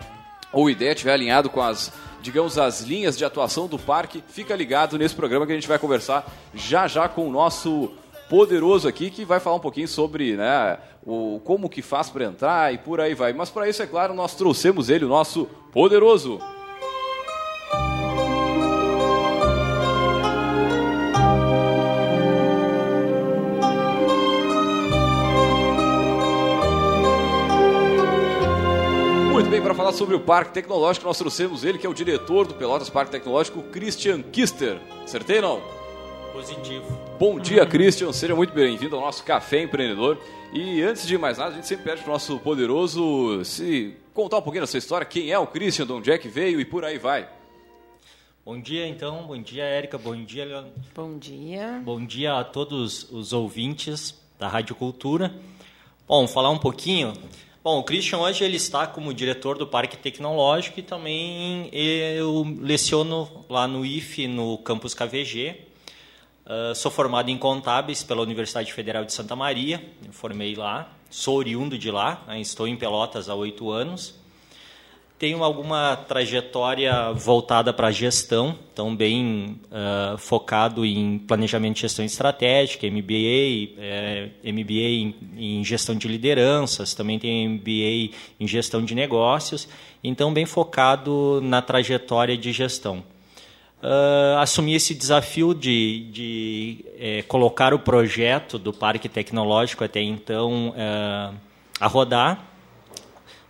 ou 0.53 0.69
ideia 0.69 0.93
estiver 0.93 1.15
alinhado 1.15 1.49
com 1.49 1.63
as 1.63 1.91
digamos, 2.21 2.57
as 2.57 2.81
linhas 2.81 3.19
de 3.19 3.25
atuação 3.25 3.67
do 3.67 3.79
parque, 3.79 4.25
fica 4.29 4.57
ligado 4.57 4.97
nesse 4.97 5.15
programa 5.15 5.45
que 5.45 5.53
a 5.53 5.55
gente 5.55 5.69
vai 5.69 5.79
conversar 5.79 6.27
já 6.55 6.89
já 6.89 7.07
com 7.07 7.29
o 7.29 7.31
nosso 7.31 7.93
poderoso 8.29 8.89
aqui 8.89 9.11
que 9.11 9.25
vai 9.25 9.41
falar 9.41 9.57
um 9.57 9.61
pouquinho 9.61 9.89
sobre 9.89 10.37
né, 10.37 10.79
o 11.05 11.41
como 11.45 11.69
que 11.69 11.83
faz 11.83 12.09
para 12.09 12.25
entrar 12.25 12.73
e 12.73 12.79
por 12.79 13.01
aí 13.01 13.15
vai. 13.15 13.33
Mas 13.33 13.51
para 13.51 13.69
isso, 13.69 13.83
é 13.83 13.87
claro, 13.87 14.15
nós 14.15 14.35
trouxemos 14.35 14.89
ele, 14.89 15.05
o 15.05 15.09
nosso 15.09 15.47
poderoso. 15.73 16.41
Muito 29.33 29.51
bem, 29.51 29.61
para 29.61 29.75
falar 29.75 29.93
sobre 29.93 30.15
o 30.15 30.21
Parque 30.21 30.53
Tecnológico, 30.53 31.07
nós 31.07 31.19
trouxemos 31.19 31.65
ele, 31.65 31.77
que 31.77 31.87
é 31.87 31.91
o 31.91 31.95
diretor 31.95 32.47
do 32.47 32.55
Pelotas 32.55 32.89
Parque 32.89 33.11
Tecnológico, 33.11 33.63
Christian 33.65 34.23
Kister. 34.23 34.81
Acertei, 35.05 35.41
não? 35.41 35.84
Positivo. 36.35 36.85
Bom 37.17 37.39
dia, 37.39 37.65
Christian. 37.65 38.13
Seja 38.13 38.35
muito 38.35 38.53
bem-vindo 38.53 38.97
ao 38.97 39.03
nosso 39.03 39.23
Café 39.23 39.63
Empreendedor. 39.63 40.19
E 40.53 40.83
antes 40.83 41.07
de 41.07 41.17
mais 41.17 41.39
nada, 41.39 41.53
a 41.53 41.55
gente 41.55 41.69
sempre 41.69 41.85
pede 41.85 42.03
para 42.03 42.11
o 42.11 42.13
nosso 42.13 42.41
poderoso 42.41 43.45
se 43.45 43.95
contar 44.13 44.39
um 44.39 44.43
pouquinho 44.43 44.65
da 44.65 44.67
sua 44.67 44.79
história, 44.79 45.07
quem 45.07 45.31
é 45.31 45.39
o 45.39 45.47
Christian, 45.47 45.87
de 45.87 45.93
onde 45.93 46.11
é 46.11 46.19
que 46.19 46.27
veio 46.27 46.61
e 46.61 46.65
por 46.65 46.85
aí 46.85 46.99
vai. 46.99 47.29
Bom 48.45 48.61
dia, 48.61 48.85
então. 48.89 49.23
Bom 49.29 49.41
dia, 49.41 49.63
Érica. 49.63 49.97
Bom 49.97 50.25
dia, 50.25 50.45
Leon. 50.45 50.65
Bom 50.93 51.17
dia. 51.17 51.81
Bom 51.85 52.05
dia 52.05 52.35
a 52.35 52.43
todos 52.43 53.09
os 53.13 53.33
ouvintes 53.33 54.21
da 54.37 54.49
Rádio 54.49 54.75
Cultura. 54.75 55.33
Bom, 56.09 56.27
falar 56.27 56.51
um 56.51 56.59
pouquinho. 56.59 57.13
Bom, 57.63 57.79
o 57.79 57.85
Christian 57.85 58.19
hoje 58.19 58.43
ele 58.43 58.57
está 58.57 58.89
como 58.89 59.15
diretor 59.15 59.57
do 59.57 59.69
Parque 59.69 59.97
Tecnológico 59.97 60.81
e 60.81 60.83
também 60.83 61.71
eu 61.73 62.45
leciono 62.61 63.47
lá 63.49 63.69
no 63.69 63.87
IFE, 63.87 64.27
no 64.27 64.59
campus 64.59 64.95
KVG, 64.95 65.74
Uh, 66.45 66.75
sou 66.75 66.91
formado 66.91 67.31
em 67.31 67.39
contábeis 67.39 68.03
pela 68.03 68.21
Universidade 68.21 68.71
Federal 68.71 69.03
de 69.03 69.15
Santa 69.15 69.35
Maria, 69.35 69.83
formei 70.11 70.55
lá, 70.55 70.93
sou 71.09 71.39
oriundo 71.39 71.79
de 71.79 71.91
lá, 71.91 72.23
né, 72.27 72.39
estou 72.39 72.69
em 72.69 72.77
Pelotas 72.77 73.31
há 73.31 73.35
oito 73.35 73.71
anos. 73.71 74.23
Tenho 75.19 75.43
alguma 75.43 75.97
trajetória 75.97 77.13
voltada 77.13 77.73
para 77.73 77.87
a 77.87 77.91
gestão, 77.91 78.59
então 78.71 78.95
bem 78.95 79.59
uh, 79.71 80.19
focado 80.19 80.85
em 80.85 81.19
planejamento 81.19 81.77
de 81.77 81.81
gestão 81.83 82.05
estratégica, 82.05 82.87
MBA, 82.91 83.79
é, 83.79 84.29
MBA 84.45 84.73
em, 84.73 85.15
em, 85.39 85.65
gestão 85.65 85.95
de 85.95 86.09
lideranças, 86.09 86.93
também 86.93 87.19
tenho 87.19 87.53
MBA 87.53 88.15
em 88.39 88.47
gestão 88.47 88.85
de 88.85 88.95
negócios, 88.95 89.67
então 90.03 90.35
bem 90.35 90.45
focado 90.45 91.41
na 91.43 91.63
trajetória 91.63 92.37
de 92.37 92.53
gestão 92.53 93.03
uh, 93.85 94.39
assumi 94.39 94.75
esse 94.75 94.95
desafio 94.95 95.55
de, 95.55 96.09
de 96.11 96.85
é, 96.99 97.23
colocar 97.23 97.75
o 97.75 97.79
projeto 97.79 98.59
do 98.59 98.73
Parque 98.73 99.09
Tecnológico 99.09 99.85
até 99.85 100.01
então 100.01 100.71
uh, 100.71 101.35
a 101.79 101.87
rodar. 101.87 102.43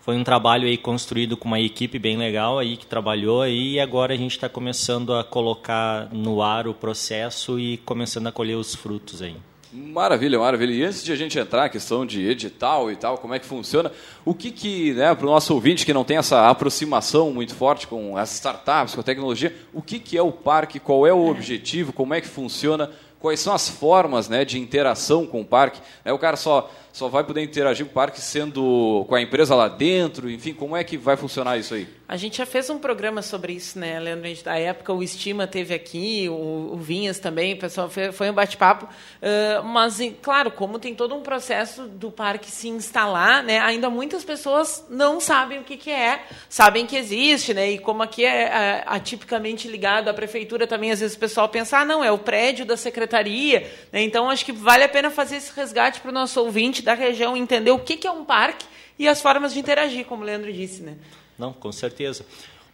Foi 0.00 0.16
um 0.16 0.24
trabalho 0.24 0.66
aí 0.66 0.76
construído 0.76 1.34
com 1.34 1.48
uma 1.48 1.60
equipe 1.60 1.98
bem 1.98 2.18
legal 2.18 2.58
aí 2.58 2.76
que 2.76 2.84
trabalhou 2.84 3.40
aí 3.40 3.74
e 3.74 3.80
agora 3.80 4.12
a 4.12 4.16
gente 4.16 4.32
está 4.32 4.50
começando 4.50 5.14
a 5.14 5.24
colocar 5.24 6.12
no 6.12 6.42
ar 6.42 6.68
o 6.68 6.74
processo 6.74 7.58
e 7.58 7.78
começando 7.78 8.26
a 8.26 8.32
colher 8.32 8.56
os 8.56 8.74
frutos 8.74 9.22
aí. 9.22 9.36
Maravilha, 9.76 10.38
maravilha. 10.38 10.72
E 10.72 10.84
antes 10.84 11.02
de 11.02 11.10
a 11.10 11.16
gente 11.16 11.36
entrar 11.36 11.62
na 11.62 11.68
questão 11.68 12.06
de 12.06 12.24
edital 12.24 12.92
e 12.92 12.94
tal, 12.94 13.18
como 13.18 13.34
é 13.34 13.40
que 13.40 13.44
funciona, 13.44 13.90
o 14.24 14.32
que 14.32 14.52
que, 14.52 14.94
né, 14.94 15.12
para 15.12 15.26
o 15.26 15.30
nosso 15.30 15.52
ouvinte 15.52 15.84
que 15.84 15.92
não 15.92 16.04
tem 16.04 16.16
essa 16.16 16.48
aproximação 16.48 17.32
muito 17.32 17.56
forte 17.56 17.88
com 17.88 18.16
as 18.16 18.32
startups, 18.34 18.94
com 18.94 19.00
a 19.00 19.04
tecnologia, 19.04 19.52
o 19.72 19.82
que 19.82 19.98
que 19.98 20.16
é 20.16 20.22
o 20.22 20.30
parque, 20.30 20.78
qual 20.78 21.04
é 21.04 21.12
o 21.12 21.28
objetivo, 21.28 21.92
como 21.92 22.14
é 22.14 22.20
que 22.20 22.28
funciona, 22.28 22.88
quais 23.18 23.40
são 23.40 23.52
as 23.52 23.68
formas 23.68 24.28
né, 24.28 24.44
de 24.44 24.60
interação 24.60 25.26
com 25.26 25.40
o 25.40 25.44
parque. 25.44 25.80
É, 26.04 26.12
o 26.12 26.18
cara 26.20 26.36
só 26.36 26.70
só 26.94 27.08
vai 27.08 27.24
poder 27.24 27.42
interagir 27.42 27.84
com 27.84 27.90
o 27.90 27.94
parque 27.94 28.20
sendo 28.20 29.04
com 29.08 29.16
a 29.16 29.20
empresa 29.20 29.52
lá 29.52 29.66
dentro? 29.66 30.30
Enfim, 30.30 30.54
como 30.54 30.76
é 30.76 30.84
que 30.84 30.96
vai 30.96 31.16
funcionar 31.16 31.58
isso 31.58 31.74
aí? 31.74 31.88
A 32.06 32.16
gente 32.16 32.38
já 32.38 32.46
fez 32.46 32.70
um 32.70 32.78
programa 32.78 33.20
sobre 33.20 33.54
isso, 33.54 33.80
né, 33.80 33.98
Leandro? 33.98 34.32
Da 34.44 34.56
época 34.56 34.92
o 34.92 35.02
Estima 35.02 35.44
teve 35.44 35.74
aqui, 35.74 36.28
o, 36.28 36.70
o 36.72 36.76
Vinhas 36.76 37.18
também, 37.18 37.56
pessoal 37.56 37.90
foi, 37.90 38.12
foi 38.12 38.30
um 38.30 38.32
bate-papo. 38.32 38.84
Uh, 38.84 39.64
mas, 39.64 39.98
claro, 40.22 40.52
como 40.52 40.78
tem 40.78 40.94
todo 40.94 41.16
um 41.16 41.22
processo 41.22 41.88
do 41.88 42.12
parque 42.12 42.48
se 42.48 42.68
instalar, 42.68 43.42
né, 43.42 43.58
ainda 43.58 43.90
muitas 43.90 44.22
pessoas 44.22 44.86
não 44.88 45.18
sabem 45.18 45.58
o 45.58 45.64
que, 45.64 45.76
que 45.76 45.90
é, 45.90 46.22
sabem 46.48 46.86
que 46.86 46.94
existe, 46.94 47.52
né? 47.52 47.72
E 47.72 47.78
como 47.78 48.04
aqui 48.04 48.24
é, 48.24 48.42
é 48.42 48.84
atipicamente 48.86 49.66
ligado 49.66 50.08
à 50.08 50.14
prefeitura, 50.14 50.64
também 50.64 50.92
às 50.92 51.00
vezes 51.00 51.16
o 51.16 51.18
pessoal 51.18 51.48
pensa, 51.48 51.78
ah, 51.78 51.84
não, 51.84 52.04
é 52.04 52.12
o 52.12 52.18
prédio 52.18 52.64
da 52.64 52.76
secretaria. 52.76 53.68
Né? 53.90 54.02
Então, 54.02 54.30
acho 54.30 54.44
que 54.44 54.52
vale 54.52 54.84
a 54.84 54.88
pena 54.88 55.10
fazer 55.10 55.36
esse 55.36 55.50
resgate 55.56 56.00
para 56.00 56.10
o 56.10 56.14
nosso 56.14 56.38
ouvinte 56.40 56.83
da 56.84 56.94
região 56.94 57.36
entender 57.36 57.70
o 57.70 57.78
que, 57.78 57.96
que 57.96 58.06
é 58.06 58.10
um 58.10 58.24
parque 58.24 58.66
e 58.98 59.08
as 59.08 59.20
formas 59.20 59.52
de 59.52 59.60
interagir, 59.60 60.04
como 60.04 60.22
o 60.22 60.26
Leandro 60.26 60.52
disse, 60.52 60.82
né? 60.82 60.96
Não, 61.38 61.52
com 61.52 61.72
certeza. 61.72 62.24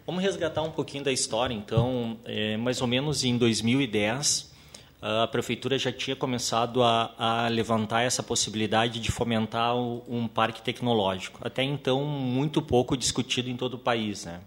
Vamos 0.07 0.23
resgatar 0.23 0.63
um 0.63 0.71
pouquinho 0.71 1.05
da 1.05 1.13
história. 1.13 1.55
Então, 1.55 2.19
é, 2.25 2.57
mais 2.57 2.83
ou 2.83 2.87
menos 2.87 3.25
em 3.25 3.39
2010, 3.39 4.51
a 5.01 5.27
prefeitura 5.27 5.79
já 5.79 5.91
tinha 5.91 6.15
começado 6.15 6.83
a, 6.83 7.15
a 7.17 7.49
levantar 7.49 8.03
essa 8.03 8.23
possibilidade 8.23 9.01
de 9.01 9.11
fomentar 9.11 9.75
o, 9.75 10.05
um 10.09 10.29
parque 10.29 10.61
tecnológico. 10.61 11.41
Até 11.43 11.63
então, 11.63 12.05
muito 12.05 12.61
pouco 12.61 12.97
discutido 12.97 13.49
em 13.49 13.57
todo 13.57 13.75
o 13.75 13.79
país. 13.79 14.27
Né? 14.27 14.41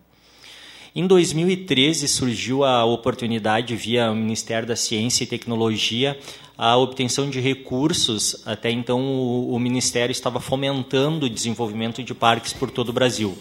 Em 0.96 1.08
2013 1.08 2.08
surgiu 2.08 2.64
a 2.64 2.86
oportunidade 2.86 3.76
via 3.76 4.12
o 4.12 4.16
Ministério 4.16 4.68
da 4.68 4.76
Ciência 4.76 5.24
e 5.24 5.28
Tecnologia 5.28 6.20
a 6.58 6.78
obtenção 6.78 7.30
de 7.30 7.40
recursos. 7.40 8.42
Até 8.46 8.70
então 8.72 9.02
o, 9.02 9.54
o 9.54 9.60
Ministério 9.60 10.12
estava 10.12 10.40
fomentando 10.40 11.26
o 11.26 11.30
desenvolvimento 11.30 12.04
de 12.04 12.14
parques 12.14 12.54
por 12.54 12.70
todo 12.70 12.90
o 12.90 12.94
Brasil. 12.94 13.38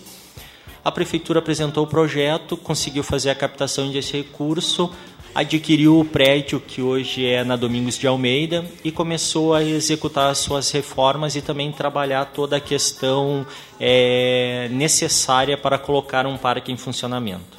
A 0.84 0.90
prefeitura 0.90 1.38
apresentou 1.38 1.84
o 1.84 1.86
projeto, 1.86 2.56
conseguiu 2.56 3.04
fazer 3.04 3.30
a 3.30 3.34
captação 3.36 3.88
desse 3.90 4.16
recurso, 4.16 4.90
adquiriu 5.32 6.00
o 6.00 6.04
prédio 6.04 6.60
que 6.60 6.82
hoje 6.82 7.24
é 7.24 7.44
na 7.44 7.54
Domingos 7.54 7.96
de 7.96 8.06
Almeida 8.06 8.64
e 8.84 8.90
começou 8.90 9.54
a 9.54 9.62
executar 9.62 10.28
as 10.28 10.38
suas 10.38 10.70
reformas 10.72 11.36
e 11.36 11.40
também 11.40 11.70
trabalhar 11.70 12.26
toda 12.26 12.56
a 12.56 12.60
questão 12.60 13.46
é, 13.78 14.68
necessária 14.72 15.56
para 15.56 15.78
colocar 15.78 16.26
um 16.26 16.36
parque 16.36 16.72
em 16.72 16.76
funcionamento. 16.76 17.58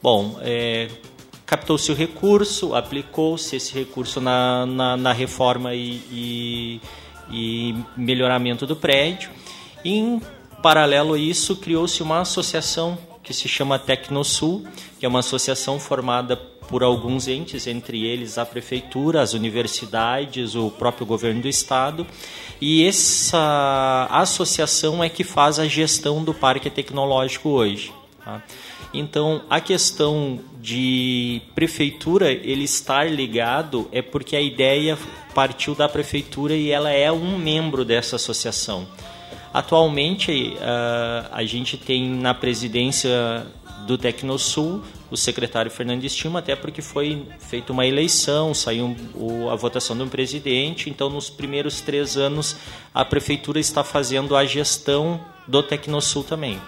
Bom, 0.00 0.38
é, 0.40 0.88
captou-se 1.46 1.90
o 1.92 1.94
recurso, 1.94 2.74
aplicou-se 2.74 3.54
esse 3.54 3.72
recurso 3.72 4.20
na, 4.20 4.66
na, 4.66 4.96
na 4.96 5.12
reforma 5.12 5.72
e, 5.74 6.02
e, 6.10 6.80
e, 7.30 7.74
melhoramento 7.96 8.66
do 8.66 8.74
prédio. 8.74 9.30
Em 9.84 10.20
paralelo 10.60 11.14
a 11.14 11.18
isso, 11.18 11.56
criou-se 11.56 12.02
uma 12.02 12.20
associação 12.20 12.98
que 13.22 13.32
se 13.32 13.48
chama 13.48 13.78
Tecnosul, 13.78 14.66
que 14.98 15.06
é 15.06 15.08
uma 15.08 15.20
associação 15.20 15.78
formada 15.78 16.36
por 16.36 16.82
alguns 16.82 17.28
entes, 17.28 17.68
entre 17.68 18.04
eles 18.04 18.38
a 18.38 18.44
prefeitura, 18.44 19.22
as 19.22 19.32
universidades, 19.32 20.56
o 20.56 20.68
próprio 20.70 21.06
governo 21.06 21.42
do 21.42 21.48
estado. 21.48 22.04
E 22.60 22.84
essa 22.84 24.08
associação 24.10 25.02
é 25.02 25.08
que 25.08 25.22
faz 25.22 25.60
a 25.60 25.66
gestão 25.66 26.24
do 26.24 26.34
parque 26.34 26.68
tecnológico 26.68 27.50
hoje. 27.50 27.92
Tá? 28.24 28.42
Então, 28.98 29.42
a 29.48 29.60
questão 29.60 30.40
de 30.60 31.42
prefeitura 31.54 32.32
ele 32.32 32.64
estar 32.64 33.10
ligado 33.10 33.88
é 33.92 34.02
porque 34.02 34.34
a 34.34 34.40
ideia 34.40 34.98
partiu 35.34 35.74
da 35.74 35.88
prefeitura 35.88 36.54
e 36.54 36.70
ela 36.70 36.90
é 36.90 37.12
um 37.12 37.38
membro 37.38 37.84
dessa 37.84 38.16
associação. 38.16 38.86
Atualmente, 39.52 40.56
a 41.30 41.44
gente 41.44 41.76
tem 41.76 42.08
na 42.10 42.34
presidência 42.34 43.46
do 43.86 43.96
Tecnosul, 43.96 44.82
o 45.10 45.16
secretário 45.16 45.70
Fernando 45.70 46.02
Estima, 46.02 46.40
até 46.40 46.56
porque 46.56 46.82
foi 46.82 47.24
feita 47.38 47.72
uma 47.72 47.86
eleição, 47.86 48.52
saiu 48.52 48.96
a 49.50 49.54
votação 49.54 49.96
do 49.96 50.06
presidente, 50.08 50.90
então 50.90 51.08
nos 51.08 51.30
primeiros 51.30 51.80
três 51.80 52.16
anos 52.16 52.56
a 52.92 53.04
prefeitura 53.04 53.60
está 53.60 53.84
fazendo 53.84 54.34
a 54.34 54.44
gestão 54.44 55.20
do 55.46 55.62
Tecnosul 55.62 56.24
também. 56.24 56.60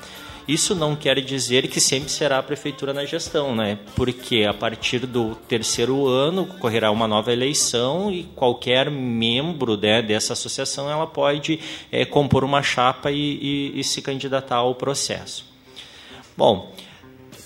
Isso 0.49 0.75
não 0.75 0.97
quer 0.97 1.21
dizer 1.21 1.69
que 1.69 1.78
sempre 1.78 2.11
será 2.11 2.38
a 2.38 2.43
prefeitura 2.43 2.95
na 2.95 3.05
gestão, 3.05 3.55
né? 3.55 3.78
Porque 3.95 4.47
a 4.49 4.55
partir 4.55 5.00
do 5.00 5.35
terceiro 5.47 6.09
ano 6.09 6.43
ocorrerá 6.43 6.90
uma 6.90 7.07
nova 7.07 7.31
eleição 7.31 8.11
e 8.11 8.25
qualquer 8.35 8.90
membro 8.90 9.76
né, 9.76 10.00
dessa 10.00 10.33
associação 10.33 10.90
ela 10.90 11.07
pode 11.07 11.61
é, 11.93 12.07
compor 12.07 12.45
uma 12.45 12.62
chapa 12.62 13.11
e, 13.11 13.17
e, 13.75 13.81
e 13.81 13.85
se 13.85 14.00
candidatar 14.00 14.57
ao 14.57 14.75
processo. 14.75 15.45
Bom, 16.35 16.73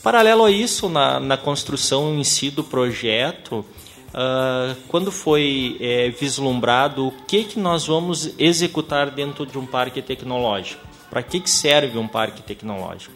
Paralelo 0.03 0.45
a 0.45 0.51
isso, 0.51 0.89
na, 0.89 1.21
na 1.21 1.37
construção 1.37 2.17
em 2.17 2.25
si 2.25 2.51
do 2.51 2.65
projeto, 2.65 3.65
uh, 4.09 4.77
quando 4.89 5.13
foi 5.13 5.77
é, 5.81 6.11
vislumbrado 6.11 7.07
o 7.07 7.13
que, 7.13 7.45
que 7.45 7.59
nós 7.61 7.87
vamos 7.87 8.35
executar 8.37 9.13
dentro 9.13 9.47
de 9.47 9.57
um 9.57 9.65
parque 9.65 10.03
tecnológico? 10.03 10.92
Para 11.13 11.23
que, 11.23 11.41
que 11.41 11.51
serve 11.51 11.99
um 11.99 12.09
parque 12.09 12.41
tecnológico? 12.41 13.13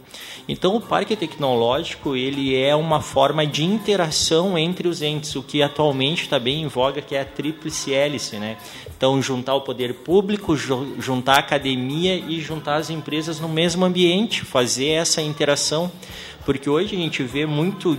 Então, 0.47 0.76
o 0.76 0.81
parque 0.83 1.17
tecnológico 1.17 2.15
ele 2.15 2.55
é 2.55 2.76
uma 2.76 3.00
forma 3.00 3.47
de 3.47 3.65
interação 3.65 4.59
entre 4.59 4.87
os 4.87 5.00
entes, 5.00 5.35
o 5.35 5.43
que 5.43 5.62
atualmente 5.62 6.25
está 6.25 6.38
bem 6.38 6.61
em 6.61 6.67
voga, 6.67 7.00
que 7.00 7.15
é 7.15 7.23
a 7.23 7.25
tríplice 7.25 7.95
hélice, 7.95 8.37
né? 8.37 8.59
Então, 8.95 9.23
juntar 9.23 9.55
o 9.55 9.62
poder 9.62 9.95
público, 9.95 10.55
juntar 10.55 11.37
a 11.37 11.38
academia 11.38 12.17
e 12.17 12.38
juntar 12.43 12.76
as 12.76 12.91
empresas 12.91 13.41
no 13.41 13.49
mesmo 13.49 13.83
ambiente, 13.83 14.43
fazer 14.45 14.91
essa 14.91 15.23
interação 15.23 15.91
porque 16.47 16.71
hoje 16.71 16.95
a 16.95 16.99
gente 16.99 17.25
vê 17.25 17.45
muito 17.45 17.99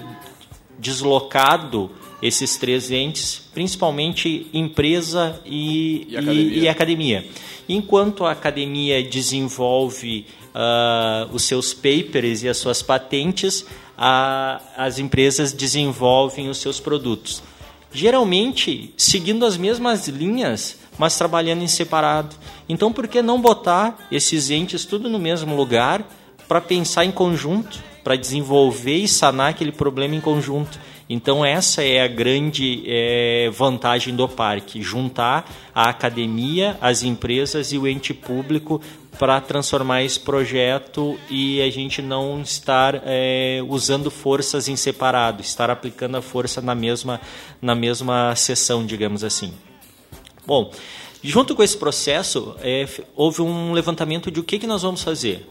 deslocado 0.78 1.92
esses 2.22 2.58
três 2.58 2.92
entes, 2.92 3.42
principalmente 3.54 4.48
empresa 4.54 5.40
e, 5.46 6.08
e, 6.10 6.18
academia. 6.18 6.58
E, 6.58 6.60
e 6.60 6.70
academia. 6.70 7.28
Enquanto 7.70 8.26
a 8.26 8.32
academia 8.32 9.04
desenvolve 9.04 10.26
uh, 10.56 11.34
os 11.34 11.44
seus 11.44 11.74
papers 11.74 12.44
e 12.44 12.50
as 12.50 12.58
suas 12.58 12.82
patentes, 12.82 13.66
a, 13.98 14.62
as 14.78 15.00
empresas 15.00 15.52
desenvolvem 15.52 16.50
os 16.50 16.58
seus 16.60 16.80
produtos. 16.80 17.44
Geralmente 17.92 18.94
seguindo 18.98 19.46
as 19.46 19.58
mesmas 19.58 20.08
linhas, 20.08 20.78
mas 20.98 21.18
trabalhando 21.18 21.64
em 21.64 21.68
separado. 21.68 22.36
Então, 22.68 22.92
por 22.92 23.08
que 23.08 23.22
não 23.22 23.40
botar 23.40 24.08
esses 24.12 24.50
entes 24.50 24.86
tudo 24.86 25.10
no 25.10 25.20
mesmo 25.20 25.56
lugar 25.56 26.08
para 26.48 26.62
pensar 26.62 27.06
em 27.06 27.12
conjunto? 27.12 27.82
Para 28.08 28.16
desenvolver 28.16 29.00
e 29.00 29.06
sanar 29.06 29.50
aquele 29.50 29.74
problema 29.74 30.16
em 30.16 30.22
conjunto. 30.22 30.80
Então 31.10 31.44
essa 31.44 31.84
é 31.84 32.02
a 32.02 32.08
grande 32.08 32.82
é, 32.88 33.50
vantagem 33.52 34.16
do 34.16 34.30
parque, 34.30 34.82
juntar 34.82 35.46
a 35.76 35.90
academia, 35.90 36.78
as 36.80 37.04
empresas 37.04 37.74
e 37.74 37.78
o 37.78 37.86
ente 37.86 38.14
público 38.14 38.82
para 39.20 39.42
transformar 39.42 40.04
esse 40.04 40.22
projeto 40.22 41.20
e 41.30 41.62
a 41.62 41.70
gente 41.70 42.02
não 42.02 42.40
estar 42.40 43.02
é, 43.04 43.62
usando 43.68 44.10
forças 44.10 44.70
em 44.70 44.78
separado, 44.78 45.42
estar 45.42 45.70
aplicando 45.70 46.16
a 46.16 46.22
força 46.22 46.62
na 46.62 46.74
mesma, 46.74 47.20
na 47.62 47.76
mesma 47.76 48.34
sessão, 48.38 48.86
digamos 48.86 49.22
assim. 49.22 49.54
Bom, 50.46 50.72
junto 51.22 51.54
com 51.54 51.62
esse 51.62 51.76
processo, 51.78 52.56
é, 52.62 52.88
houve 53.18 53.42
um 53.42 53.74
levantamento 53.74 54.32
de 54.32 54.40
o 54.40 54.44
que, 54.46 54.60
que 54.60 54.66
nós 54.66 54.84
vamos 54.84 55.04
fazer. 55.04 55.46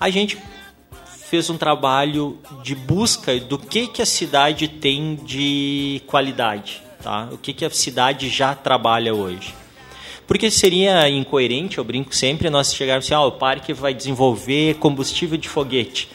A 0.00 0.10
gente 0.10 0.36
fez 1.34 1.50
um 1.50 1.58
trabalho 1.58 2.38
de 2.62 2.76
busca 2.76 3.40
do 3.40 3.58
que, 3.58 3.88
que 3.88 4.00
a 4.00 4.06
cidade 4.06 4.68
tem 4.68 5.16
de 5.16 6.00
qualidade, 6.06 6.80
tá? 7.02 7.28
o 7.32 7.36
que, 7.36 7.52
que 7.52 7.64
a 7.64 7.70
cidade 7.70 8.28
já 8.28 8.54
trabalha 8.54 9.12
hoje. 9.12 9.52
Porque 10.28 10.48
seria 10.48 11.08
incoerente, 11.08 11.78
eu 11.78 11.82
brinco 11.82 12.14
sempre, 12.14 12.48
nós 12.48 12.72
chegarmos 12.72 13.06
assim, 13.06 13.14
ah, 13.14 13.24
o 13.24 13.32
parque 13.32 13.72
vai 13.72 13.92
desenvolver 13.92 14.74
combustível 14.74 15.36
de 15.36 15.48
foguete. 15.48 16.08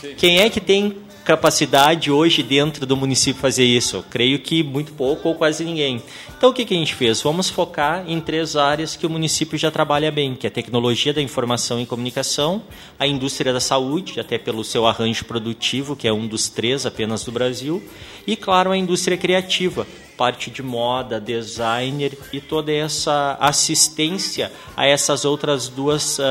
Sim. 0.00 0.14
Quem 0.16 0.38
é 0.38 0.48
que 0.48 0.58
tem 0.58 0.96
capacidade 1.24 2.10
hoje 2.10 2.42
dentro 2.42 2.84
do 2.84 2.96
município 2.96 3.40
fazer 3.40 3.64
isso? 3.64 4.04
Creio 4.10 4.38
que 4.38 4.62
muito 4.62 4.92
pouco 4.92 5.28
ou 5.28 5.34
quase 5.34 5.64
ninguém. 5.64 6.02
Então 6.36 6.50
o 6.50 6.52
que, 6.52 6.64
que 6.64 6.74
a 6.74 6.76
gente 6.76 6.94
fez? 6.94 7.22
Vamos 7.22 7.48
focar 7.48 8.04
em 8.06 8.20
três 8.20 8.56
áreas 8.56 8.96
que 8.96 9.06
o 9.06 9.10
município 9.10 9.56
já 9.56 9.70
trabalha 9.70 10.10
bem, 10.10 10.34
que 10.34 10.46
é 10.46 10.48
a 10.48 10.52
tecnologia 10.52 11.12
da 11.12 11.22
informação 11.22 11.80
e 11.80 11.86
comunicação, 11.86 12.62
a 12.98 13.06
indústria 13.06 13.52
da 13.52 13.60
saúde, 13.60 14.18
até 14.18 14.38
pelo 14.38 14.64
seu 14.64 14.86
arranjo 14.86 15.24
produtivo, 15.24 15.94
que 15.94 16.08
é 16.08 16.12
um 16.12 16.26
dos 16.26 16.48
três 16.48 16.84
apenas 16.84 17.24
do 17.24 17.30
Brasil, 17.30 17.82
e 18.26 18.34
claro, 18.34 18.72
a 18.72 18.76
indústria 18.76 19.16
criativa, 19.16 19.86
parte 20.16 20.50
de 20.50 20.62
moda, 20.62 21.20
designer 21.20 22.16
e 22.32 22.40
toda 22.40 22.72
essa 22.72 23.36
assistência 23.40 24.52
a 24.76 24.86
essas 24.86 25.24
outras 25.24 25.68
duas 25.68 26.18
uh, 26.18 26.22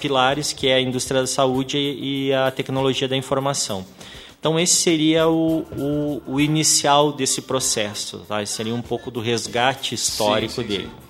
pilares, 0.00 0.52
que 0.52 0.68
é 0.68 0.74
a 0.74 0.80
indústria 0.80 1.20
da 1.20 1.26
saúde 1.26 1.78
e 1.78 2.32
a 2.32 2.50
tecnologia 2.50 3.08
da 3.08 3.16
informação. 3.16 3.84
Então, 4.40 4.58
esse 4.58 4.76
seria 4.76 5.28
o, 5.28 5.66
o, 5.76 6.22
o 6.26 6.40
inicial 6.40 7.12
desse 7.12 7.42
processo, 7.42 8.18
tá? 8.28 8.42
Esse 8.42 8.52
seria 8.52 8.74
um 8.74 8.82
pouco 8.82 9.10
do 9.10 9.20
resgate 9.20 9.94
histórico 9.94 10.52
sim, 10.52 10.62
sim, 10.62 10.68
dele. 10.68 10.84
Sim. 10.84 11.08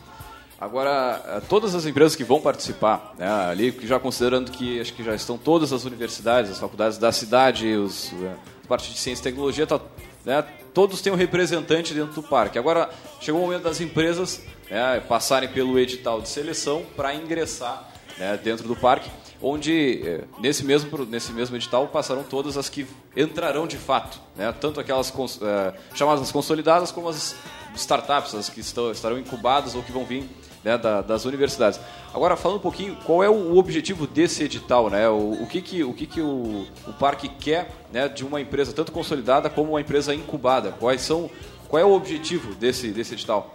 Agora, 0.60 1.22
eh, 1.24 1.42
todas 1.48 1.72
as 1.74 1.86
empresas 1.86 2.16
que 2.16 2.24
vão 2.24 2.40
participar, 2.40 3.14
né, 3.16 3.30
ali, 3.30 3.78
já 3.84 4.00
considerando 4.00 4.50
que 4.50 4.80
acho 4.80 4.92
que 4.92 5.04
já 5.04 5.14
estão 5.14 5.38
todas 5.38 5.72
as 5.72 5.84
universidades, 5.84 6.50
as 6.50 6.58
faculdades 6.58 6.98
da 6.98 7.12
cidade, 7.12 7.76
os, 7.76 8.12
eh, 8.12 8.34
a 8.64 8.66
parte 8.66 8.92
de 8.92 8.98
ciência 8.98 9.22
e 9.22 9.24
tecnologia, 9.24 9.68
tá, 9.68 9.80
né, 10.24 10.44
todos 10.78 11.00
têm 11.00 11.12
um 11.12 11.16
representante 11.16 11.92
dentro 11.92 12.14
do 12.14 12.22
parque. 12.22 12.56
Agora, 12.56 12.88
chegou 13.20 13.40
o 13.40 13.44
momento 13.44 13.64
das 13.64 13.80
empresas 13.80 14.40
né, 14.70 15.00
passarem 15.08 15.48
pelo 15.48 15.76
edital 15.76 16.20
de 16.20 16.28
seleção 16.28 16.86
para 16.94 17.12
ingressar 17.12 17.90
né, 18.16 18.38
dentro 18.40 18.68
do 18.68 18.76
parque 18.76 19.10
onde 19.42 20.02
eh, 20.04 20.24
nesse 20.38 20.64
mesmo, 20.64 21.04
nesse 21.06 21.32
mesmo 21.32 21.56
edital 21.56 21.88
passarão 21.88 22.22
todas 22.22 22.56
as 22.56 22.68
que 22.68 22.86
entrarão 23.16 23.66
de 23.66 23.76
fato, 23.76 24.20
né? 24.36 24.52
tanto 24.52 24.78
aquelas 24.78 25.12
é, 25.42 25.74
chamadas 25.94 26.30
consolidadas 26.30 26.90
como 26.92 27.08
as 27.08 27.36
startups, 27.74 28.34
as 28.34 28.48
que 28.48 28.60
estão, 28.60 28.90
estarão 28.90 29.18
incubadas 29.18 29.74
ou 29.74 29.82
que 29.82 29.92
vão 29.92 30.04
vir 30.04 30.28
né, 30.64 30.76
da, 30.76 31.00
das 31.00 31.24
universidades. 31.24 31.80
Agora, 32.12 32.36
falando 32.36 32.58
um 32.58 32.62
pouquinho, 32.62 32.96
qual 33.04 33.22
é 33.22 33.28
o 33.28 33.56
objetivo 33.56 34.06
desse 34.06 34.44
edital? 34.44 34.90
Né? 34.90 35.08
O, 35.08 35.42
o 35.42 35.46
que, 35.46 35.60
que, 35.60 35.84
o, 35.84 35.92
que, 35.92 36.06
que 36.06 36.20
o, 36.20 36.66
o 36.86 36.92
parque 36.94 37.28
quer 37.28 37.70
né, 37.92 38.08
de 38.08 38.24
uma 38.24 38.40
empresa 38.40 38.72
tanto 38.72 38.92
consolidada 38.92 39.48
como 39.48 39.70
uma 39.70 39.80
empresa 39.80 40.14
incubada? 40.14 40.72
Quais 40.72 41.02
são, 41.02 41.30
qual 41.68 41.80
é 41.80 41.84
o 41.84 41.92
objetivo 41.92 42.54
desse, 42.54 42.88
desse 42.88 43.14
edital? 43.14 43.52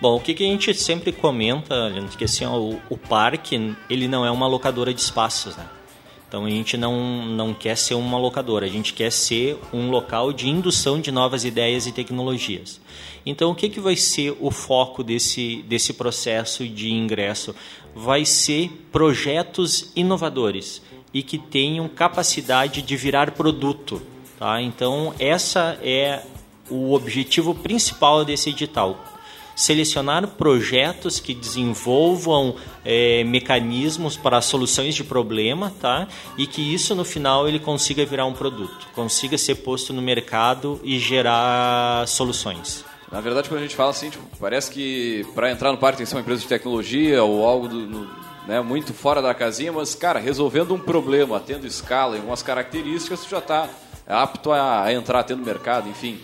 Bom, 0.00 0.16
o 0.16 0.20
que, 0.20 0.34
que 0.34 0.44
a 0.44 0.46
gente 0.46 0.74
sempre 0.74 1.10
comenta, 1.10 1.74
Leandro, 1.86 2.16
que 2.18 2.24
assim, 2.24 2.44
ó, 2.44 2.58
o, 2.58 2.80
o 2.90 2.98
parque 2.98 3.74
ele 3.88 4.06
não 4.06 4.26
é 4.26 4.30
uma 4.30 4.46
locadora 4.46 4.92
de 4.92 5.00
espaços, 5.00 5.56
né? 5.56 5.66
Então 6.28 6.44
a 6.44 6.50
gente 6.50 6.76
não, 6.76 7.24
não 7.24 7.54
quer 7.54 7.76
ser 7.76 7.94
uma 7.94 8.18
locadora, 8.18 8.66
a 8.66 8.68
gente 8.68 8.92
quer 8.92 9.10
ser 9.10 9.58
um 9.72 9.90
local 9.90 10.32
de 10.32 10.48
indução 10.48 11.00
de 11.00 11.10
novas 11.10 11.44
ideias 11.44 11.86
e 11.86 11.92
tecnologias. 11.92 12.80
Então 13.26 13.50
o 13.50 13.54
que, 13.54 13.68
que 13.68 13.80
vai 13.80 13.96
ser 13.96 14.36
o 14.40 14.52
foco 14.52 15.02
desse, 15.02 15.62
desse 15.62 15.92
processo 15.92 16.66
de 16.66 16.92
ingresso? 16.92 17.54
Vai 17.92 18.24
ser 18.24 18.70
projetos 18.92 19.90
inovadores 19.96 20.80
e 21.12 21.24
que 21.24 21.36
tenham 21.36 21.88
capacidade 21.88 22.80
de 22.80 22.96
virar 22.96 23.32
produto. 23.32 24.00
Tá? 24.38 24.62
Então 24.62 25.12
essa 25.18 25.76
é 25.82 26.22
o 26.70 26.92
objetivo 26.94 27.52
principal 27.52 28.24
desse 28.24 28.50
edital 28.50 28.96
selecionar 29.56 30.28
projetos 30.28 31.18
que 31.18 31.32
desenvolvam 31.32 32.56
é, 32.84 33.24
mecanismos 33.24 34.14
para 34.14 34.42
soluções 34.42 34.94
de 34.94 35.02
problema, 35.02 35.72
tá? 35.80 36.06
E 36.36 36.46
que 36.46 36.60
isso 36.60 36.94
no 36.94 37.06
final 37.06 37.48
ele 37.48 37.58
consiga 37.58 38.04
virar 38.04 38.26
um 38.26 38.34
produto, 38.34 38.86
consiga 38.94 39.38
ser 39.38 39.54
posto 39.54 39.94
no 39.94 40.02
mercado 40.02 40.78
e 40.84 40.98
gerar 40.98 42.06
soluções. 42.06 42.84
Na 43.10 43.20
verdade, 43.20 43.48
quando 43.48 43.60
a 43.60 43.62
gente 43.62 43.76
fala 43.76 43.90
assim, 43.90 44.10
tipo, 44.10 44.24
parece 44.38 44.70
que 44.70 45.24
para 45.34 45.50
entrar 45.50 45.70
no 45.70 45.78
parque 45.78 45.98
tem 45.98 46.04
que 46.04 46.10
ser 46.10 46.16
uma 46.16 46.22
empresa 46.22 46.42
de 46.42 46.48
tecnologia 46.48 47.22
ou 47.22 47.46
algo 47.46 47.68
do, 47.68 47.78
no, 47.86 48.10
né, 48.46 48.60
muito 48.60 48.92
fora 48.92 49.22
da 49.22 49.32
casinha, 49.32 49.72
mas, 49.72 49.94
cara, 49.94 50.18
resolvendo 50.18 50.74
um 50.74 50.78
problema, 50.78 51.38
tendo 51.38 51.66
escala 51.66 52.16
e 52.16 52.18
algumas 52.18 52.42
características, 52.42 53.22
tu 53.22 53.30
já 53.30 53.38
está 53.38 53.68
apto 54.06 54.52
a, 54.52 54.84
a 54.84 54.92
entrar, 54.92 55.22
tendo 55.24 55.44
mercado, 55.44 55.88
enfim. 55.88 56.18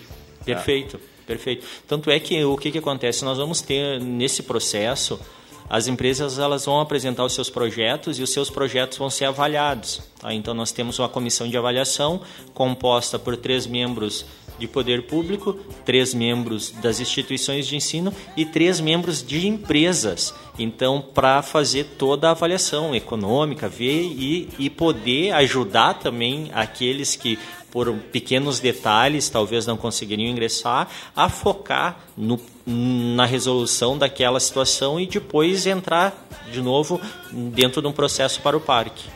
Perfeito. 0.44 0.96
É. 0.96 1.12
Perfeito. 1.26 1.66
Tanto 1.86 2.10
é 2.10 2.18
que 2.18 2.44
o 2.44 2.56
que, 2.56 2.70
que 2.72 2.78
acontece? 2.78 3.24
Nós 3.24 3.38
vamos 3.38 3.60
ter 3.60 4.00
nesse 4.00 4.42
processo 4.42 5.20
as 5.68 5.86
empresas 5.86 6.38
elas 6.38 6.66
vão 6.66 6.80
apresentar 6.80 7.24
os 7.24 7.34
seus 7.34 7.48
projetos 7.48 8.18
e 8.18 8.22
os 8.22 8.32
seus 8.32 8.50
projetos 8.50 8.98
vão 8.98 9.10
ser 9.10 9.26
avaliados. 9.26 10.02
Tá? 10.20 10.32
Então 10.34 10.54
nós 10.54 10.72
temos 10.72 10.98
uma 10.98 11.08
comissão 11.08 11.48
de 11.48 11.56
avaliação 11.56 12.20
composta 12.52 13.18
por 13.18 13.36
três 13.36 13.66
membros 13.66 14.24
de 14.58 14.68
poder 14.68 15.06
público, 15.06 15.54
três 15.84 16.14
membros 16.14 16.70
das 16.70 17.00
instituições 17.00 17.66
de 17.66 17.74
ensino 17.74 18.14
e 18.36 18.44
três 18.44 18.80
membros 18.80 19.22
de 19.22 19.46
empresas. 19.46 20.34
Então, 20.58 21.02
para 21.02 21.42
fazer 21.42 21.84
toda 21.98 22.28
a 22.28 22.32
avaliação 22.32 22.94
econômica, 22.94 23.68
ver 23.68 24.02
e, 24.02 24.48
e 24.58 24.70
poder 24.70 25.32
ajudar 25.32 25.94
também 25.94 26.50
aqueles 26.52 27.16
que 27.16 27.38
por 27.72 27.92
pequenos 28.12 28.60
detalhes, 28.60 29.30
talvez 29.30 29.66
não 29.66 29.78
conseguiriam 29.78 30.30
ingressar, 30.30 30.88
a 31.16 31.30
focar 31.30 31.98
no, 32.14 32.38
na 32.66 33.24
resolução 33.24 33.98
daquela 33.98 34.38
situação 34.38 35.00
e 35.00 35.06
depois 35.06 35.66
entrar 35.66 36.28
de 36.50 36.60
novo 36.62 37.00
dentro 37.32 37.82
de 37.82 37.88
um 37.88 37.92
processo 37.92 38.40
para 38.40 38.56
o 38.56 38.60
parque. 38.60 39.08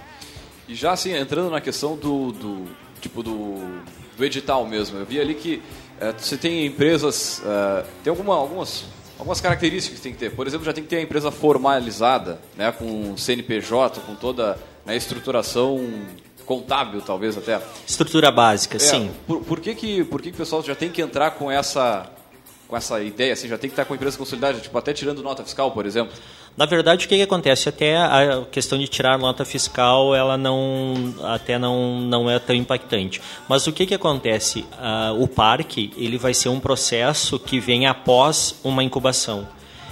E 0.69 0.75
já 0.75 0.93
assim, 0.93 1.13
entrando 1.13 1.51
na 1.51 1.61
questão 1.61 1.97
do, 1.97 2.33
do 2.33 2.67
tipo 3.01 3.23
do, 3.23 3.81
do 4.17 4.25
edital 4.25 4.67
mesmo, 4.67 4.99
eu 4.99 5.07
vi 5.07 5.21
ali 5.21 5.35
que 5.35 5.63
é, 6.01 6.13
você 6.13 6.37
tem 6.37 6.67
empresas, 6.67 7.41
é, 7.45 7.85
tem 8.03 8.11
alguma, 8.11 8.35
algumas, 8.35 8.85
algumas 9.19 9.41
características 9.41 9.99
que 9.99 10.03
tem 10.03 10.13
que 10.13 10.19
ter. 10.19 10.33
Por 10.33 10.47
exemplo, 10.47 10.65
já 10.65 10.73
tem 10.73 10.83
que 10.83 10.91
ter 10.91 10.97
a 10.97 11.03
empresa 11.03 11.31
formalizada, 11.31 12.41
né, 12.57 12.73
com 12.73 13.17
CNPJ, 13.17 14.01
com 14.01 14.15
toda 14.15 14.59
a 14.85 14.89
né, 14.89 14.97
estruturação 14.97 15.81
contábil, 16.45 17.01
talvez 17.01 17.37
até. 17.37 17.61
Estrutura 17.87 18.31
básica, 18.31 18.77
é, 18.77 18.81
sim. 18.81 19.11
Por, 19.27 19.43
por, 19.43 19.61
que, 19.61 19.75
que, 19.75 20.05
por 20.05 20.21
que, 20.21 20.31
que 20.31 20.35
o 20.35 20.39
pessoal 20.39 20.63
já 20.63 20.75
tem 20.75 20.91
que 20.91 21.01
entrar 21.01 21.33
com 21.33 21.51
essa, 21.51 22.11
com 22.69 22.77
essa 22.77 23.01
ideia, 23.01 23.33
assim, 23.33 23.49
já 23.49 23.57
tem 23.57 23.71
que 23.71 23.75
estar 23.75 23.85
com 23.85 23.93
a 23.93 23.97
empresa 23.97 24.19
consolidada, 24.19 24.59
tipo, 24.59 24.77
até 24.77 24.93
tirando 24.93 25.23
nota 25.23 25.45
fiscal, 25.45 25.71
por 25.71 25.87
exemplo? 25.87 26.13
Na 26.57 26.67
verdade, 26.67 27.07
o 27.07 27.09
que, 27.09 27.17
que 27.17 27.23
acontece? 27.23 27.69
Até 27.69 27.97
a 27.97 28.45
questão 28.51 28.79
de 28.79 28.89
tirar 28.89 29.19
nota 29.19 29.45
fiscal, 29.45 30.15
ela 30.15 30.37
não, 30.37 31.15
até 31.25 31.59
não, 31.59 32.01
não 32.01 32.31
é 32.31 32.39
tão 32.39 32.57
impactante. 32.57 33.21
Mas 33.49 33.67
o 33.67 33.73
que, 33.73 33.87
que 33.87 33.95
acontece? 33.95 34.61
Uh, 34.61 35.23
o 35.23 35.29
parque, 35.29 35.93
ele 35.97 36.17
vai 36.17 36.33
ser 36.33 36.49
um 36.49 36.59
processo 36.59 37.39
que 37.39 37.61
vem 37.61 37.87
após 37.87 38.59
uma 38.65 38.83
incubação. 38.83 39.47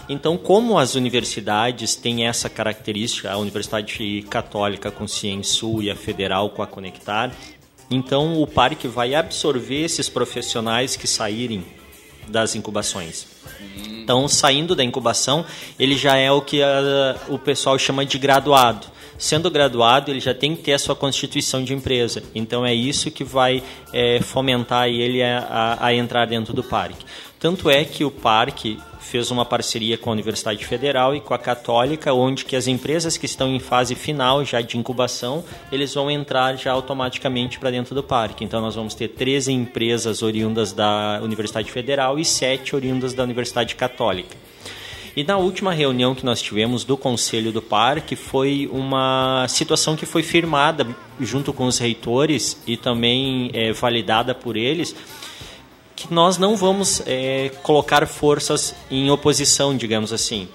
Então, 0.08 0.36
como 0.36 0.78
as 0.78 0.94
universidades 0.94 1.94
têm 1.94 2.26
essa 2.26 2.48
característica, 2.48 3.30
a 3.30 3.38
Universidade 3.38 4.24
Católica 4.28 4.90
com 4.90 5.06
Ciensul 5.06 5.82
e 5.82 5.90
a 5.90 5.96
Federal 5.96 6.50
com 6.50 6.62
a 6.62 6.66
Conectar, 6.66 7.30
então 7.90 8.40
o 8.40 8.46
parque 8.46 8.88
vai 8.88 9.14
absorver 9.14 9.84
esses 9.84 10.08
profissionais 10.08 10.96
que 10.96 11.06
saírem 11.06 11.64
das 12.28 12.54
incubações. 12.54 13.26
Então, 14.04 14.28
saindo 14.28 14.74
da 14.74 14.84
incubação, 14.84 15.46
ele 15.78 15.96
já 15.96 16.16
é 16.16 16.30
o 16.30 16.42
que 16.42 16.62
a, 16.62 17.16
o 17.28 17.38
pessoal 17.38 17.78
chama 17.78 18.04
de 18.04 18.18
graduado. 18.18 18.86
Sendo 19.16 19.50
graduado, 19.50 20.10
ele 20.10 20.20
já 20.20 20.34
tem 20.34 20.54
que 20.54 20.62
ter 20.62 20.72
a 20.74 20.78
sua 20.78 20.94
constituição 20.94 21.64
de 21.64 21.72
empresa. 21.72 22.22
Então, 22.34 22.66
é 22.66 22.74
isso 22.74 23.10
que 23.10 23.24
vai 23.24 23.62
é, 23.92 24.20
fomentar 24.20 24.88
ele 24.88 25.22
a, 25.22 25.38
a, 25.38 25.86
a 25.86 25.94
entrar 25.94 26.26
dentro 26.26 26.52
do 26.52 26.62
parque. 26.62 27.04
Tanto 27.44 27.68
é 27.68 27.84
que 27.84 28.06
o 28.06 28.10
parque 28.10 28.78
fez 28.98 29.30
uma 29.30 29.44
parceria 29.44 29.98
com 29.98 30.08
a 30.08 30.14
Universidade 30.14 30.64
Federal 30.64 31.14
e 31.14 31.20
com 31.20 31.34
a 31.34 31.38
Católica, 31.38 32.10
onde 32.14 32.42
que 32.42 32.56
as 32.56 32.66
empresas 32.66 33.18
que 33.18 33.26
estão 33.26 33.54
em 33.54 33.60
fase 33.60 33.94
final 33.94 34.42
já 34.46 34.62
de 34.62 34.78
incubação, 34.78 35.44
eles 35.70 35.92
vão 35.92 36.10
entrar 36.10 36.56
já 36.56 36.72
automaticamente 36.72 37.58
para 37.58 37.70
dentro 37.70 37.94
do 37.94 38.02
parque. 38.02 38.44
Então 38.44 38.62
nós 38.62 38.76
vamos 38.76 38.94
ter 38.94 39.08
13 39.08 39.52
empresas 39.52 40.22
oriundas 40.22 40.72
da 40.72 41.20
Universidade 41.22 41.70
Federal 41.70 42.18
e 42.18 42.24
7 42.24 42.74
oriundas 42.74 43.12
da 43.12 43.22
Universidade 43.22 43.74
Católica. 43.74 44.34
E 45.14 45.22
na 45.22 45.36
última 45.36 45.74
reunião 45.74 46.14
que 46.14 46.24
nós 46.24 46.40
tivemos 46.40 46.82
do 46.82 46.96
Conselho 46.96 47.52
do 47.52 47.60
Parque 47.60 48.16
foi 48.16 48.70
uma 48.72 49.44
situação 49.50 49.96
que 49.96 50.06
foi 50.06 50.22
firmada 50.22 50.86
junto 51.20 51.52
com 51.52 51.66
os 51.66 51.76
reitores 51.76 52.58
e 52.66 52.78
também 52.78 53.50
é, 53.52 53.70
validada 53.70 54.34
por 54.34 54.56
eles, 54.56 54.96
que 55.96 56.12
nós 56.12 56.38
não 56.38 56.56
vamos 56.56 57.02
é, 57.06 57.50
colocar 57.62 58.06
forças 58.06 58.74
em 58.90 59.10
oposição, 59.10 59.76
digamos 59.76 60.12
assim. 60.12 60.48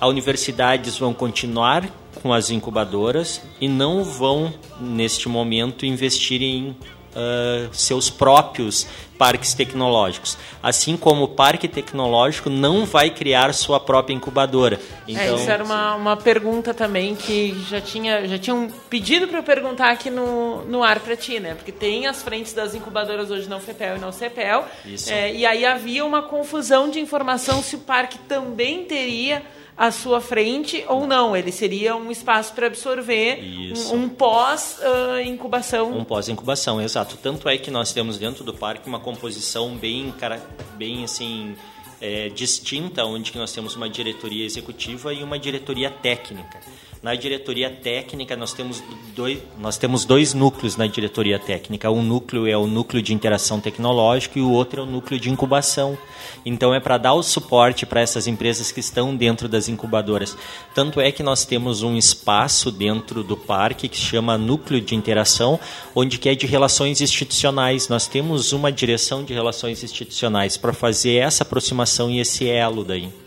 As 0.00 0.08
universidades 0.08 0.98
vão 0.98 1.12
continuar 1.12 1.88
com 2.22 2.32
as 2.32 2.50
incubadoras 2.50 3.40
e 3.60 3.68
não 3.68 4.04
vão, 4.04 4.52
neste 4.80 5.28
momento, 5.28 5.86
investir 5.86 6.42
em 6.42 6.76
uh, 7.14 7.72
seus 7.72 8.10
próprios 8.10 8.86
parques 9.18 9.54
tecnológicos. 9.54 10.36
Assim 10.60 10.96
como 10.96 11.24
o 11.24 11.28
parque 11.28 11.68
tecnológico 11.68 12.50
não 12.50 12.84
vai 12.84 13.08
criar 13.08 13.54
sua 13.54 13.78
própria 13.78 14.12
incubadora. 14.12 14.80
Então... 15.06 15.22
É, 15.22 15.34
isso 15.34 15.48
era 15.48 15.62
uma, 15.62 15.94
uma 15.94 16.16
pergunta 16.16 16.74
também 16.74 17.14
que 17.14 17.56
já, 17.68 17.80
tinha, 17.80 18.26
já 18.26 18.36
tinham 18.36 18.68
pedido 18.90 19.28
para 19.28 19.38
eu 19.38 19.42
perguntar 19.44 19.90
aqui 19.90 20.10
no, 20.10 20.64
no 20.64 20.82
ar 20.82 20.98
para 20.98 21.14
ti, 21.14 21.38
né? 21.38 21.54
Porque 21.54 21.70
tem 21.70 22.08
as 22.08 22.20
frentes 22.20 22.52
das 22.52 22.74
incubadoras 22.74 23.30
hoje 23.30 23.48
não 23.48 23.60
FEPEL 23.60 23.96
e 23.96 24.00
não 24.00 24.10
CEPEL. 24.10 24.64
Isso. 24.84 25.12
É, 25.12 25.32
e 25.32 25.46
aí 25.46 25.64
havia 25.64 26.04
uma 26.04 26.22
confusão 26.22 26.90
de 26.90 26.98
informação 26.98 27.62
se 27.62 27.76
o 27.76 27.80
parque 27.80 28.18
também 28.18 28.84
teria 28.84 29.42
à 29.76 29.90
sua 29.90 30.20
frente 30.20 30.84
ou 30.88 31.06
não. 31.06 31.36
Ele 31.36 31.50
seria 31.52 31.96
um 31.96 32.10
espaço 32.10 32.52
para 32.54 32.66
absorver 32.66 33.40
um, 33.92 33.96
um 33.96 34.08
pós-incubação. 34.08 35.92
Uh, 35.92 35.98
um 35.98 36.04
pós-incubação, 36.04 36.80
exato. 36.80 37.16
Tanto 37.16 37.48
é 37.48 37.56
que 37.56 37.70
nós 37.70 37.92
temos 37.92 38.18
dentro 38.18 38.44
do 38.44 38.54
parque 38.54 38.88
uma 38.88 39.00
composição 39.00 39.76
bem, 39.76 40.12
bem 40.76 41.04
assim, 41.04 41.54
é, 42.00 42.28
distinta, 42.28 43.04
onde 43.04 43.36
nós 43.36 43.52
temos 43.52 43.76
uma 43.76 43.88
diretoria 43.88 44.44
executiva 44.44 45.14
e 45.14 45.22
uma 45.22 45.38
diretoria 45.38 45.90
técnica. 45.90 46.60
Na 47.02 47.16
diretoria 47.16 47.68
técnica, 47.68 48.36
nós 48.36 48.52
temos, 48.52 48.80
dois, 49.16 49.40
nós 49.58 49.76
temos 49.76 50.04
dois 50.04 50.34
núcleos 50.34 50.76
na 50.76 50.86
diretoria 50.86 51.36
técnica. 51.36 51.90
Um 51.90 52.00
núcleo 52.00 52.46
é 52.46 52.56
o 52.56 52.64
núcleo 52.64 53.02
de 53.02 53.12
interação 53.12 53.60
tecnológica 53.60 54.38
e 54.38 54.42
o 54.42 54.52
outro 54.52 54.82
é 54.82 54.84
o 54.84 54.86
núcleo 54.86 55.18
de 55.18 55.28
incubação. 55.28 55.98
Então, 56.46 56.72
é 56.72 56.78
para 56.78 56.98
dar 56.98 57.14
o 57.14 57.22
suporte 57.24 57.84
para 57.84 58.00
essas 58.00 58.28
empresas 58.28 58.70
que 58.70 58.78
estão 58.78 59.16
dentro 59.16 59.48
das 59.48 59.68
incubadoras. 59.68 60.36
Tanto 60.76 61.00
é 61.00 61.10
que 61.10 61.24
nós 61.24 61.44
temos 61.44 61.82
um 61.82 61.96
espaço 61.96 62.70
dentro 62.70 63.24
do 63.24 63.36
parque 63.36 63.88
que 63.88 63.96
se 63.96 64.04
chama 64.04 64.38
Núcleo 64.38 64.80
de 64.80 64.94
Interação, 64.94 65.58
onde 65.96 66.18
que 66.18 66.28
é 66.28 66.36
de 66.36 66.46
relações 66.46 67.00
institucionais. 67.00 67.88
Nós 67.88 68.06
temos 68.06 68.52
uma 68.52 68.70
direção 68.70 69.24
de 69.24 69.34
relações 69.34 69.82
institucionais 69.82 70.56
para 70.56 70.72
fazer 70.72 71.16
essa 71.16 71.42
aproximação 71.42 72.08
e 72.08 72.20
esse 72.20 72.48
elo 72.48 72.84
daí. 72.84 73.21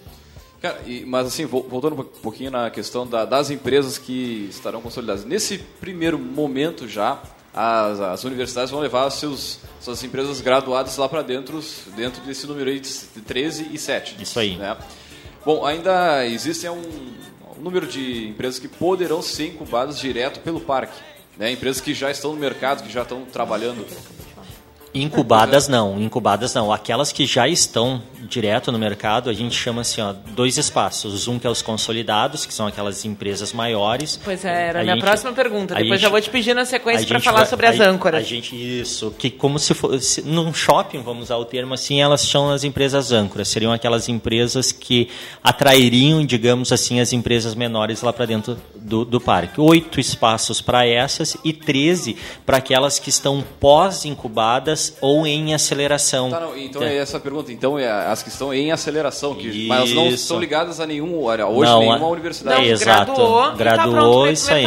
Cara, 0.65 0.81
e, 0.87 1.05
mas 1.05 1.27
assim, 1.27 1.45
voltando 1.45 1.93
um 1.93 2.03
pouquinho 2.03 2.49
na 2.49 2.71
questão 2.71 3.05
da, 3.05 3.23
das 3.23 3.51
empresas 3.51 3.99
que 3.99 4.47
estarão 4.49 4.81
consolidadas. 4.81 5.23
Nesse 5.23 5.59
primeiro 5.59 6.17
momento 6.17 6.87
já, 6.87 7.21
as, 7.53 7.99
as 7.99 8.23
universidades 8.23 8.71
vão 8.71 8.79
levar 8.79 9.07
seus, 9.11 9.59
suas 9.79 10.03
empresas 10.03 10.41
graduadas 10.41 10.97
lá 10.97 11.07
para 11.07 11.21
dentro, 11.21 11.63
dentro 11.95 12.19
desse 12.23 12.47
número 12.47 12.71
aí 12.71 12.79
de 12.79 12.89
13 12.89 13.69
e 13.73 13.77
7. 13.77 14.23
Isso 14.23 14.39
aí. 14.39 14.55
Né? 14.57 14.75
Bom, 15.45 15.63
ainda 15.63 16.25
existem 16.25 16.67
um, 16.71 16.81
um 17.55 17.61
número 17.61 17.85
de 17.85 18.27
empresas 18.29 18.57
que 18.57 18.67
poderão 18.67 19.21
ser 19.21 19.49
incubadas 19.49 19.99
direto 19.99 20.39
pelo 20.39 20.59
parque. 20.59 20.99
Né? 21.37 21.51
Empresas 21.51 21.79
que 21.79 21.93
já 21.93 22.09
estão 22.09 22.33
no 22.33 22.39
mercado, 22.39 22.81
que 22.81 22.91
já 22.91 23.03
estão 23.03 23.23
trabalhando. 23.23 23.85
Incubadas 24.95 25.67
não, 25.67 26.01
incubadas 26.01 26.53
não. 26.53 26.71
Aquelas 26.71 27.11
que 27.11 27.25
já 27.25 27.47
estão 27.49 28.01
direto 28.25 28.71
no 28.71 28.79
mercado, 28.79 29.29
a 29.29 29.33
gente 29.33 29.53
chama 29.53 29.81
assim, 29.81 30.01
ó, 30.01 30.13
dois 30.31 30.57
espaços. 30.57 31.27
Um 31.27 31.37
que 31.37 31.45
é 31.45 31.49
os 31.49 31.61
consolidados, 31.61 32.45
que 32.45 32.53
são 32.53 32.65
aquelas 32.65 33.03
empresas 33.03 33.51
maiores. 33.51 34.19
Pois 34.23 34.43
é, 34.45 34.69
era 34.69 34.79
a 34.79 34.83
minha 34.83 34.95
gente, 34.95 35.03
próxima 35.03 35.33
pergunta. 35.33 35.75
Depois 35.75 35.89
gente, 35.89 36.01
já 36.01 36.09
vou 36.09 36.21
te 36.21 36.29
pedir 36.29 36.53
na 36.53 36.63
sequência 36.63 37.05
para 37.05 37.19
falar 37.19 37.39
vai, 37.39 37.45
sobre 37.45 37.67
as 37.67 37.79
âncoras. 37.79 38.21
A 38.21 38.25
gente, 38.25 38.55
isso, 38.55 39.13
que 39.17 39.29
como 39.29 39.59
se 39.59 39.73
fosse, 39.73 40.21
num 40.21 40.53
shopping, 40.53 41.01
vamos 41.01 41.25
usar 41.25 41.37
o 41.37 41.45
termo 41.45 41.73
assim, 41.73 42.01
elas 42.01 42.21
são 42.21 42.51
as 42.51 42.63
empresas 42.63 43.11
âncoras. 43.11 43.49
Seriam 43.49 43.73
aquelas 43.73 44.07
empresas 44.07 44.71
que 44.71 45.09
atrairiam, 45.43 46.25
digamos 46.25 46.71
assim, 46.71 47.01
as 47.01 47.11
empresas 47.11 47.53
menores 47.53 48.01
lá 48.01 48.13
para 48.13 48.25
dentro 48.25 48.57
do, 48.75 49.03
do 49.03 49.19
parque. 49.19 49.59
Oito 49.59 49.99
espaços 49.99 50.61
para 50.61 50.87
essas 50.87 51.35
e 51.43 51.51
13 51.51 52.15
para 52.45 52.57
aquelas 52.57 52.97
que 52.97 53.09
estão 53.09 53.43
pós-incubadas 53.59 54.84
ou 55.01 55.25
em 55.25 55.53
aceleração. 55.53 56.29
Tá, 56.29 56.39
não, 56.39 56.57
então 56.57 56.83
é. 56.83 56.95
é 56.95 56.97
essa 56.97 57.19
pergunta. 57.19 57.51
Então 57.51 57.77
é 57.77 57.89
as 57.89 58.21
que 58.21 58.29
estão 58.29 58.53
em 58.53 58.71
aceleração, 58.71 59.35
que, 59.35 59.67
mas 59.67 59.93
não 59.93 60.07
estão 60.07 60.39
ligadas 60.39 60.79
a 60.79 60.85
nenhum 60.85 61.15
hoje 61.23 61.71
não, 61.71 61.79
nenhuma 61.79 62.07
universidade. 62.07 62.61
Não, 62.61 62.67
exato. 62.67 63.13
Graduou, 63.13 63.55
graduou 63.55 64.25
tá 64.25 64.31
isso 64.31 64.51
aí. 64.51 64.65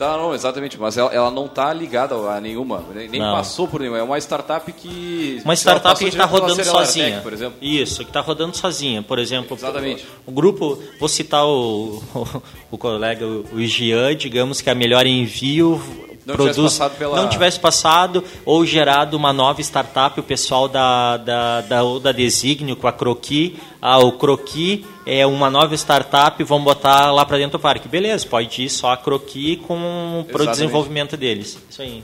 Tá, 0.00 0.16
não, 0.16 0.34
exatamente, 0.34 0.80
mas 0.80 0.96
ela, 0.96 1.12
ela 1.12 1.30
não 1.30 1.44
está 1.44 1.74
ligada 1.74 2.14
a 2.14 2.40
nenhuma, 2.40 2.82
nem 2.94 3.20
não. 3.20 3.34
passou 3.34 3.68
por 3.68 3.80
nenhuma. 3.80 3.98
É 3.98 4.02
uma 4.02 4.16
startup 4.16 4.72
que. 4.72 5.42
Uma 5.44 5.52
startup 5.54 5.98
que 5.98 6.08
está 6.08 6.24
rodando 6.24 6.64
sozinha. 6.64 7.10
Tech, 7.10 7.22
por 7.22 7.34
exemplo. 7.34 7.58
Isso, 7.60 7.98
que 7.98 8.08
está 8.08 8.22
rodando 8.22 8.56
sozinha. 8.56 9.02
Por 9.02 9.18
exemplo, 9.18 9.54
exatamente. 9.54 10.06
O, 10.26 10.30
o 10.30 10.32
grupo, 10.32 10.82
vou 10.98 11.06
citar 11.06 11.44
o, 11.44 12.02
o, 12.14 12.42
o 12.70 12.78
colega, 12.78 13.26
o 13.26 13.60
Gian, 13.60 14.16
digamos 14.16 14.62
que 14.62 14.70
a 14.70 14.74
melhor 14.74 15.06
envio 15.06 15.78
não 16.24 16.34
produz, 16.34 16.74
tivesse 16.74 16.96
pela... 16.96 17.16
não 17.16 17.28
tivesse 17.28 17.58
passado 17.58 18.24
ou 18.44 18.64
gerado 18.64 19.16
uma 19.16 19.32
nova 19.32 19.60
startup, 19.60 20.18
o 20.18 20.22
pessoal 20.22 20.68
da, 20.68 21.16
da, 21.16 21.60
da, 21.62 21.82
da 22.02 22.12
Designio 22.12 22.76
com 22.76 22.86
a 22.86 22.92
Croqui, 22.92 23.58
ah, 23.80 23.98
o 23.98 24.12
Croqui 24.12 24.84
é 25.06 25.26
uma 25.26 25.50
nova 25.50 25.74
startup, 25.74 26.42
vamos 26.44 26.64
botar 26.64 27.10
lá 27.10 27.24
para 27.24 27.38
dentro 27.38 27.58
do 27.58 27.62
parque. 27.62 27.88
Beleza, 27.88 28.26
pode 28.26 28.62
ir 28.62 28.68
só 28.68 28.92
a 28.92 28.96
Croqui 28.96 29.56
com 29.56 30.24
para 30.30 30.42
o 30.42 30.46
desenvolvimento 30.46 31.16
deles. 31.16 31.58
Isso 31.68 31.82
aí. 31.82 32.02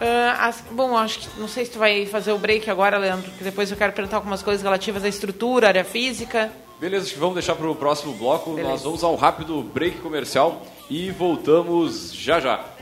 Uh, 0.00 0.30
as, 0.38 0.62
bom, 0.70 0.96
acho 0.96 1.18
que 1.18 1.40
não 1.40 1.48
sei 1.48 1.64
se 1.64 1.72
tu 1.72 1.78
vai 1.78 2.06
fazer 2.06 2.30
o 2.32 2.38
break 2.38 2.70
agora, 2.70 2.98
Leandro, 2.98 3.30
porque 3.30 3.42
depois 3.42 3.70
eu 3.70 3.76
quero 3.76 3.92
perguntar 3.92 4.16
algumas 4.16 4.42
coisas 4.42 4.62
relativas 4.62 5.04
à 5.04 5.08
estrutura, 5.08 5.68
área 5.68 5.84
física. 5.84 6.52
Beleza, 6.80 7.06
acho 7.06 7.14
que 7.14 7.20
vamos 7.20 7.34
deixar 7.34 7.56
para 7.56 7.68
o 7.68 7.74
próximo 7.74 8.12
bloco. 8.14 8.50
Beleza. 8.50 8.70
Nós 8.70 8.82
vamos 8.82 9.02
a 9.02 9.08
um 9.08 9.16
rápido 9.16 9.60
break 9.62 9.98
comercial 9.98 10.62
e 10.88 11.10
voltamos 11.10 12.14
já 12.14 12.38
já. 12.38 12.77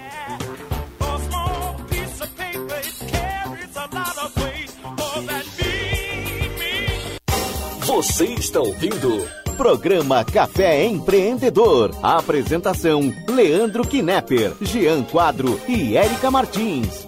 Você 7.86 8.24
está 8.26 8.60
ouvindo 8.60 9.26
Programa 9.56 10.24
Café 10.24 10.84
Empreendedor. 10.84 11.90
A 12.02 12.18
apresentação: 12.18 13.12
Leandro 13.28 13.86
Knepper, 13.86 14.52
Jean 14.60 15.02
Quadro 15.02 15.60
e 15.66 15.96
Érica 15.96 16.30
Martins. 16.30 17.06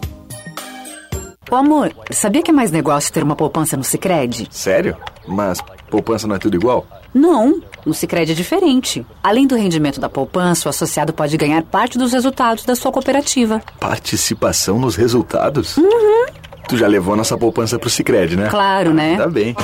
Ô 1.51 1.57
amor, 1.57 1.95
sabia 2.11 2.43
que 2.43 2.51
é 2.51 2.55
mais 2.55 2.71
negócio 2.71 3.13
ter 3.13 3.23
uma 3.23 3.37
poupança 3.37 3.77
no 3.77 3.85
Sicredi? 3.85 4.49
Sério? 4.51 4.97
Mas 5.27 5.59
poupança 5.89 6.27
não 6.27 6.37
é 6.37 6.39
tudo 6.39 6.57
igual? 6.57 6.87
Não, 7.13 7.61
no 7.85 7.95
Sicredi 7.95 8.33
é 8.33 8.35
diferente. 8.35 9.05
Além 9.23 9.47
do 9.47 9.57
rendimento 9.57 10.01
da 10.01 10.09
poupança, 10.09 10.69
o 10.69 10.71
associado 10.71 11.13
pode 11.13 11.37
ganhar 11.37 11.63
parte 11.63 11.99
dos 11.99 12.13
resultados 12.13 12.65
da 12.65 12.75
sua 12.75 12.93
cooperativa. 12.93 13.63
Participação 13.81 14.79
nos 14.79 14.95
resultados? 14.97 15.77
Uhum. 15.77 16.27
Tu 16.69 16.77
já 16.77 16.87
levou 16.87 17.17
nossa 17.17 17.37
poupança 17.37 17.79
pro 17.79 17.89
Sicredi, 17.89 18.37
né? 18.37 18.49
Claro, 18.51 18.93
né? 18.93 19.17
Tá 19.17 19.27
bem. 19.27 19.57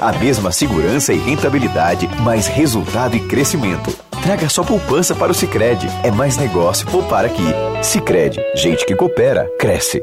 A 0.00 0.12
mesma 0.12 0.52
segurança 0.52 1.12
e 1.12 1.18
rentabilidade, 1.18 2.08
mais 2.22 2.46
resultado 2.46 3.16
e 3.16 3.20
crescimento. 3.20 3.92
Traga 4.22 4.48
sua 4.48 4.64
poupança 4.64 5.14
para 5.14 5.32
o 5.32 5.34
Sicredi. 5.34 5.88
É 6.04 6.10
mais 6.10 6.36
negócio 6.36 6.86
poupar 6.88 7.24
aqui. 7.24 7.42
Sicredi, 7.82 8.40
gente 8.54 8.86
que 8.86 8.94
coopera, 8.94 9.50
cresce. 9.58 10.02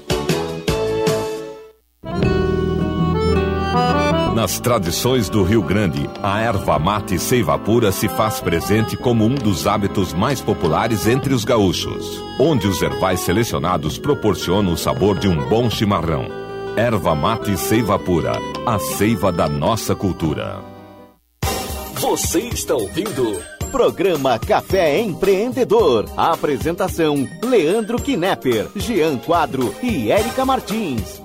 Nas 4.41 4.59
tradições 4.59 5.29
do 5.29 5.43
Rio 5.43 5.61
Grande, 5.61 6.09
a 6.19 6.39
erva 6.41 6.79
mate 6.79 7.19
seiva 7.19 7.59
pura 7.59 7.91
se 7.91 8.09
faz 8.09 8.39
presente 8.39 8.97
como 8.97 9.23
um 9.23 9.35
dos 9.35 9.67
hábitos 9.67 10.13
mais 10.13 10.41
populares 10.41 11.05
entre 11.05 11.31
os 11.31 11.45
gaúchos, 11.45 12.19
onde 12.39 12.67
os 12.67 12.81
ervais 12.81 13.19
selecionados 13.19 13.99
proporcionam 13.99 14.73
o 14.73 14.77
sabor 14.77 15.19
de 15.19 15.27
um 15.27 15.47
bom 15.47 15.69
chimarrão. 15.69 16.25
Erva 16.75 17.13
mate 17.13 17.55
seiva 17.55 17.99
pura, 17.99 18.33
a 18.65 18.79
seiva 18.79 19.31
da 19.31 19.47
nossa 19.47 19.93
cultura. 19.93 20.59
Você 21.99 22.39
está 22.39 22.73
ouvindo 22.73 23.39
Programa 23.71 24.39
Café 24.39 24.99
Empreendedor. 25.01 26.09
Apresentação: 26.17 27.27
Leandro 27.43 28.01
Knepper, 28.01 28.69
Jean 28.75 29.19
Quadro 29.19 29.71
e 29.83 30.11
Érica 30.11 30.43
Martins. 30.43 31.20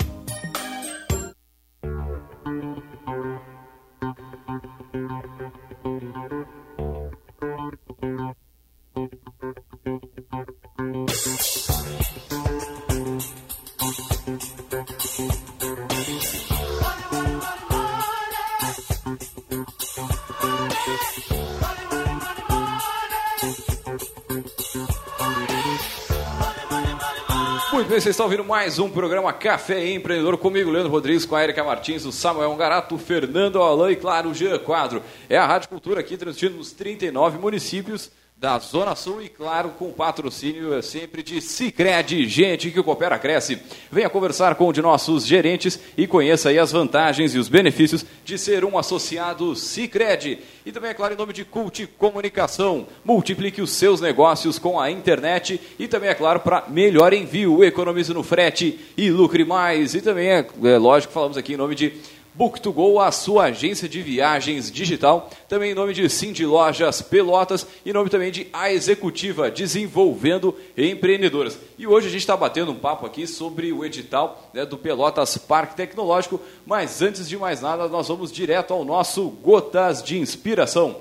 Vocês 27.84 28.06
estão 28.06 28.24
ouvindo 28.24 28.42
mais 28.42 28.78
um 28.78 28.88
programa 28.88 29.30
Café 29.34 29.90
Empreendedor 29.90 30.38
comigo, 30.38 30.70
Leandro 30.70 30.90
Rodrigues, 30.90 31.26
com 31.26 31.36
a 31.36 31.42
Erika 31.42 31.62
Martins, 31.62 32.06
o 32.06 32.10
Samuel 32.10 32.54
Garato, 32.56 32.94
o 32.94 32.98
Fernando 32.98 33.60
Alain 33.60 33.92
e, 33.92 33.96
claro, 33.96 34.30
o 34.30 34.34
Jean 34.34 34.58
Quadro. 34.58 35.02
É 35.28 35.36
a 35.36 35.44
Rádio 35.44 35.68
Cultura 35.68 36.00
aqui 36.00 36.16
transmitindo 36.16 36.56
nos 36.56 36.72
39 36.72 37.38
municípios 37.38 38.10
da 38.38 38.58
Zona 38.58 38.94
Sul 38.94 39.22
e, 39.22 39.30
claro, 39.30 39.70
com 39.70 39.90
patrocínio 39.90 40.74
é 40.74 40.82
sempre 40.82 41.22
de 41.22 41.40
Cicred, 41.40 42.28
gente 42.28 42.70
que 42.70 42.82
coopera, 42.82 43.18
cresce. 43.18 43.58
Venha 43.90 44.10
conversar 44.10 44.56
com 44.56 44.68
um 44.68 44.72
de 44.72 44.82
nossos 44.82 45.26
gerentes 45.26 45.80
e 45.96 46.06
conheça 46.06 46.50
aí 46.50 46.58
as 46.58 46.70
vantagens 46.70 47.34
e 47.34 47.38
os 47.38 47.48
benefícios 47.48 48.04
de 48.26 48.36
ser 48.36 48.62
um 48.62 48.76
associado 48.76 49.56
Cicred. 49.56 50.38
E 50.66 50.70
também, 50.70 50.90
é 50.90 50.94
claro, 50.94 51.14
em 51.14 51.16
nome 51.16 51.32
de 51.32 51.46
Cult 51.46 51.86
Comunicação, 51.96 52.86
multiplique 53.02 53.62
os 53.62 53.70
seus 53.70 54.02
negócios 54.02 54.58
com 54.58 54.78
a 54.78 54.90
internet 54.90 55.58
e 55.78 55.88
também, 55.88 56.10
é 56.10 56.14
claro, 56.14 56.40
para 56.40 56.64
melhor 56.68 57.14
envio, 57.14 57.64
economize 57.64 58.12
no 58.12 58.22
frete 58.22 58.78
e 58.98 59.08
lucre 59.08 59.46
mais. 59.46 59.94
E 59.94 60.02
também, 60.02 60.28
é, 60.28 60.46
é 60.64 60.76
lógico, 60.76 61.10
falamos 61.10 61.38
aqui 61.38 61.54
em 61.54 61.56
nome 61.56 61.74
de 61.74 61.94
Book2Go, 62.38 63.02
a 63.02 63.10
sua 63.10 63.44
agência 63.44 63.88
de 63.88 64.02
viagens 64.02 64.70
digital. 64.70 65.30
Também 65.48 65.72
em 65.72 65.74
nome 65.74 65.94
de 65.94 66.08
Cindy 66.08 66.44
Lojas 66.44 67.00
Pelotas 67.00 67.66
e 67.84 67.90
em 67.90 67.92
nome 67.92 68.10
também 68.10 68.30
de 68.30 68.46
A 68.52 68.72
Executiva, 68.72 69.50
desenvolvendo 69.50 70.54
empreendedoras. 70.76 71.58
E 71.78 71.86
hoje 71.86 72.08
a 72.08 72.10
gente 72.10 72.20
está 72.20 72.36
batendo 72.36 72.72
um 72.72 72.78
papo 72.78 73.06
aqui 73.06 73.26
sobre 73.26 73.72
o 73.72 73.84
edital 73.84 74.50
né, 74.52 74.66
do 74.66 74.76
Pelotas 74.76 75.38
Parque 75.38 75.76
Tecnológico. 75.76 76.40
Mas 76.64 77.00
antes 77.00 77.28
de 77.28 77.36
mais 77.38 77.60
nada, 77.60 77.88
nós 77.88 78.08
vamos 78.08 78.30
direto 78.30 78.74
ao 78.74 78.84
nosso 78.84 79.28
Gotas 79.28 80.02
de 80.02 80.18
Inspiração. 80.18 80.96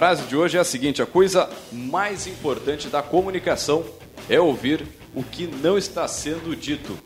Frase 0.00 0.22
de 0.22 0.34
hoje 0.34 0.56
é 0.56 0.60
a 0.62 0.64
seguinte: 0.64 1.02
a 1.02 1.06
coisa 1.06 1.50
mais 1.70 2.26
importante 2.26 2.88
da 2.88 3.02
comunicação 3.02 3.84
é 4.30 4.40
ouvir 4.40 4.86
o 5.14 5.22
que 5.22 5.46
não 5.46 5.76
está 5.76 6.08
sendo 6.08 6.56
dito. 6.56 6.96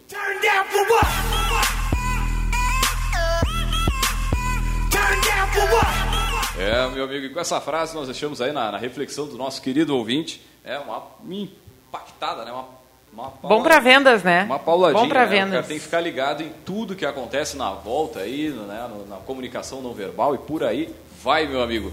É, 6.57 6.89
meu 6.91 7.03
amigo, 7.03 7.27
e 7.27 7.31
com 7.31 7.41
essa 7.41 7.61
frase 7.61 7.97
nós 7.97 8.07
deixamos 8.07 8.41
aí 8.41 8.53
na, 8.53 8.71
na 8.71 8.79
reflexão 8.79 9.27
do 9.27 9.37
nosso 9.37 9.61
querido 9.61 9.97
ouvinte. 9.97 10.41
É 10.65 10.79
uma, 10.79 11.03
impactada, 11.29 12.45
né? 12.45 12.53
Uma, 12.53 12.69
uma 13.13 13.33
Bom 13.43 13.61
para 13.61 13.81
vendas, 13.81 14.23
né? 14.23 14.45
Uma 14.45 14.61
pauladinha. 14.61 15.03
Bom 15.03 15.09
para 15.09 15.27
né? 15.27 15.27
vendas. 15.27 15.67
tem 15.67 15.79
que 15.79 15.85
ficar 15.85 16.01
ligado 16.01 16.45
em 16.45 16.53
tudo 16.65 16.95
que 16.95 17.05
acontece 17.05 17.57
na 17.57 17.73
volta 17.73 18.21
aí, 18.21 18.51
né? 18.51 18.89
na 19.09 19.17
comunicação 19.17 19.83
não 19.83 19.93
verbal 19.93 20.37
e 20.37 20.39
por 20.39 20.63
aí 20.63 20.95
vai, 21.21 21.49
meu 21.49 21.61
amigo. 21.61 21.93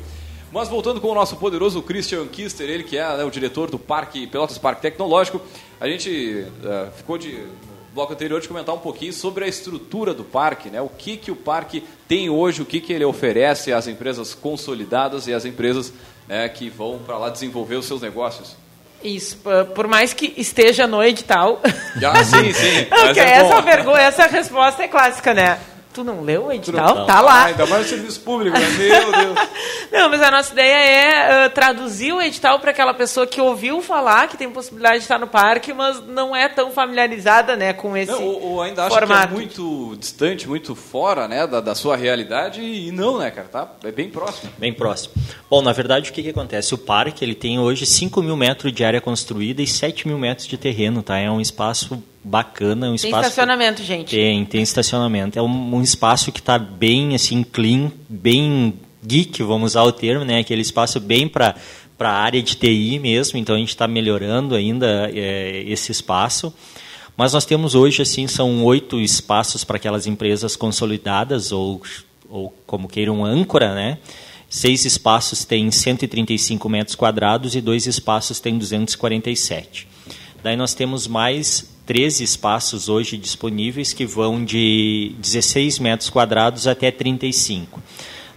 Mas 0.52 0.68
voltando 0.68 1.00
com 1.00 1.08
o 1.08 1.16
nosso 1.16 1.38
poderoso 1.38 1.82
Christian 1.82 2.28
Kister, 2.28 2.70
ele 2.70 2.84
que 2.84 2.98
é 2.98 3.18
né, 3.18 3.24
o 3.24 3.32
diretor 3.32 3.72
do 3.72 3.80
Parque 3.80 4.28
Pelotas 4.28 4.58
Parque 4.58 4.82
Tecnológico, 4.82 5.42
a 5.80 5.88
gente 5.88 6.46
uh, 6.64 6.92
ficou 6.92 7.18
de 7.18 7.32
no 7.32 7.96
bloco 7.96 8.14
anterior 8.14 8.42
de 8.42 8.48
comentar 8.48 8.76
um 8.76 8.80
pouquinho 8.80 9.14
sobre 9.14 9.46
a 9.46 9.48
estrutura 9.48 10.14
do 10.14 10.24
parque, 10.24 10.70
né? 10.70 10.82
O 10.82 10.90
que 10.90 11.18
que 11.18 11.32
o 11.32 11.36
parque 11.36 11.84
tem 12.08 12.30
hoje, 12.30 12.62
o 12.62 12.66
que 12.66 12.80
que 12.80 12.92
ele 12.92 13.06
oferece 13.06 13.72
às 13.72 13.88
empresas 13.88 14.34
consolidadas 14.34 15.28
e 15.28 15.34
às 15.34 15.46
empresas 15.46 15.94
né, 16.28 16.48
que 16.50 16.70
vão 16.70 17.00
para 17.00 17.18
lá 17.18 17.30
desenvolver 17.30 17.76
os 17.76 17.86
seus 17.86 18.02
negócios. 18.02 18.56
Isso, 19.04 19.38
por 19.74 19.88
mais 19.88 20.14
que 20.14 20.34
esteja 20.38 20.86
no 20.86 21.04
edital. 21.04 21.60
Ah, 22.06 22.24
sim, 22.24 22.54
sim. 22.54 22.86
Mas 22.92 23.18
é 23.18 23.32
essa, 23.32 23.64
pergunta, 23.64 24.00
essa 24.00 24.28
resposta 24.28 24.84
é 24.84 24.88
clássica, 24.88 25.34
né? 25.34 25.60
Tu 25.94 26.04
não 26.04 26.22
leu 26.22 26.46
o 26.46 26.52
edital? 26.52 26.96
Não. 26.96 27.06
Tá 27.06 27.20
lá. 27.20 27.44
Ah, 27.44 27.46
ainda 27.46 27.66
mais 27.66 27.84
no 27.84 27.90
serviço 27.90 28.22
público, 28.22 28.58
né? 28.58 28.68
Meu 28.70 29.12
Deus. 29.12 29.50
não, 29.92 30.10
mas 30.10 30.22
a 30.22 30.32
nossa 30.32 30.54
ideia 30.54 30.76
é 30.76 31.48
uh, 31.48 31.50
traduzir 31.50 32.14
o 32.14 32.22
edital 32.22 32.60
para 32.60 32.72
aquela 32.72 32.94
pessoa 32.94 33.28
que 33.28 33.42
ouviu 33.42 33.82
falar 33.82 34.28
que 34.28 34.38
tem 34.38 34.50
possibilidade 34.50 34.98
de 34.98 35.04
estar 35.04 35.20
no 35.20 35.28
parque, 35.28 35.74
mas 35.74 36.02
não 36.08 36.36
é 36.36 36.48
tão 36.48 36.72
familiarizada 36.72 37.56
né, 37.56 37.74
com 37.74 37.96
esse 37.98 38.12
não, 38.12 38.24
ou, 38.24 38.42
ou 38.42 38.62
ainda 38.62 38.86
acha 38.86 38.96
formato. 38.96 39.28
que 39.28 39.34
é 39.34 39.38
muito 39.38 39.98
distante, 39.98 40.48
muito 40.48 40.76
fora 40.76 41.28
né, 41.28 41.46
da, 41.46 41.60
da 41.60 41.76
sua 41.76 41.98
realidade, 41.98 42.62
e 42.62 42.92
não, 42.92 43.18
né, 43.18 43.30
cara? 43.32 43.48
Tá? 43.48 43.72
É 43.84 43.92
bem 43.92 44.10
próximo. 44.10 44.52
Bem 44.58 44.74
próximo. 44.74 45.14
Bom, 45.50 45.62
na 45.62 45.74
verdade, 45.74 46.10
o 46.10 46.14
que, 46.14 46.24
que 46.24 46.30
acontece? 46.30 46.74
O 46.74 46.78
parque 46.78 47.26
ele 47.26 47.36
tem 47.36 47.60
hoje 47.60 47.86
5 47.86 48.22
mil 48.22 48.38
metros 48.38 48.72
de 48.72 48.84
área 48.84 49.02
construída 49.02 49.62
e 49.62 49.68
7 49.68 50.08
mil 50.08 50.18
metros 50.18 50.48
de 50.48 50.58
terreno, 50.58 51.04
tá? 51.04 51.18
É 51.18 51.30
um 51.30 51.42
espaço 51.42 52.02
bacana, 52.24 52.88
um 52.88 52.96
tem 52.96 52.96
espaço... 52.96 53.14
Tem 53.14 53.22
estacionamento, 53.22 53.84
gente. 53.84 54.16
Tem, 54.16 54.46
tem 54.46 54.62
estacionamento. 54.62 55.38
É 55.38 55.42
um, 55.42 55.76
um 55.76 55.82
espaço 55.82 56.32
que 56.32 56.40
está 56.40 56.58
bem, 56.58 57.16
assim, 57.16 57.44
clean, 57.44 57.92
bem 58.08 58.74
geek, 59.06 59.42
vamos 59.44 59.72
usar 59.72 59.84
o 59.84 59.92
termo, 59.92 60.24
né? 60.24 60.40
Aquele 60.40 60.62
espaço 60.62 61.00
bem 61.00 61.28
para 61.28 61.56
para 62.02 62.10
a 62.10 62.20
área 62.20 62.42
de 62.42 62.56
TI 62.56 62.98
mesmo, 62.98 63.38
então 63.38 63.54
a 63.54 63.60
gente 63.60 63.70
está 63.70 63.88
melhorando 63.88 64.56
ainda 64.56 65.08
é, 65.14 65.64
esse 65.68 65.92
espaço. 65.92 66.52
Mas 67.16 67.34
nós 67.34 67.46
temos 67.46 67.76
hoje, 67.76 68.02
assim, 68.02 68.26
são 68.26 68.64
oito 68.66 69.00
espaços 69.00 69.64
para 69.64 69.78
aquelas 69.78 70.08
empresas 70.08 70.56
consolidadas 70.56 71.52
ou, 71.52 71.80
ou 72.28 72.52
como 72.66 72.88
queiram, 72.88 73.24
âncora, 73.24 73.76
né? 73.76 74.00
Seis 74.50 74.84
espaços 74.84 75.46
têm 75.46 75.70
135 75.70 76.68
metros 76.68 76.96
quadrados 76.96 77.54
e 77.54 77.62
dois 77.62 77.86
espaços 77.86 78.40
têm 78.40 78.58
247. 78.58 79.88
Daí 80.44 80.58
nós 80.58 80.74
temos 80.74 81.06
mais 81.06 81.72
13 81.92 82.24
espaços 82.24 82.88
hoje 82.88 83.18
disponíveis 83.18 83.92
que 83.92 84.06
vão 84.06 84.46
de 84.46 85.14
16 85.20 85.78
metros 85.80 86.10
quadrados 86.10 86.66
até 86.66 86.90
35. 86.90 87.84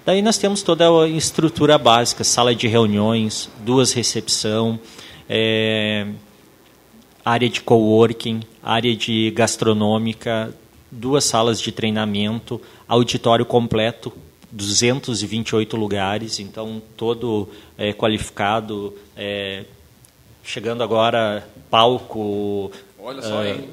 Daí 0.05 0.21
nós 0.23 0.37
temos 0.37 0.61
toda 0.61 0.89
a 0.89 1.07
estrutura 1.07 1.79
básica, 1.79 2.25
sala 2.25 2.53
de 2.53 2.67
reuniões, 2.67 3.49
duas 3.61 3.93
recepção, 3.93 4.77
é, 5.29 6.05
área 7.25 7.49
de 7.49 7.61
coworking, 7.61 8.41
área 8.61 8.97
de 8.97 9.31
gastronômica, 9.31 10.53
duas 10.91 11.23
salas 11.23 11.61
de 11.61 11.71
treinamento, 11.71 12.61
auditório 12.89 13.47
completo, 13.47 14.13
228 14.51 15.77
lugares, 15.77 16.41
então 16.41 16.83
todo 16.97 17.49
é, 17.79 17.93
qualificado, 17.93 18.93
é, 19.17 19.65
chegando 20.43 20.83
agora 20.83 21.49
palco, 21.71 22.73
Olha 23.07 23.21
só, 23.21 23.43
uh, 23.43 23.45
hein? 23.45 23.69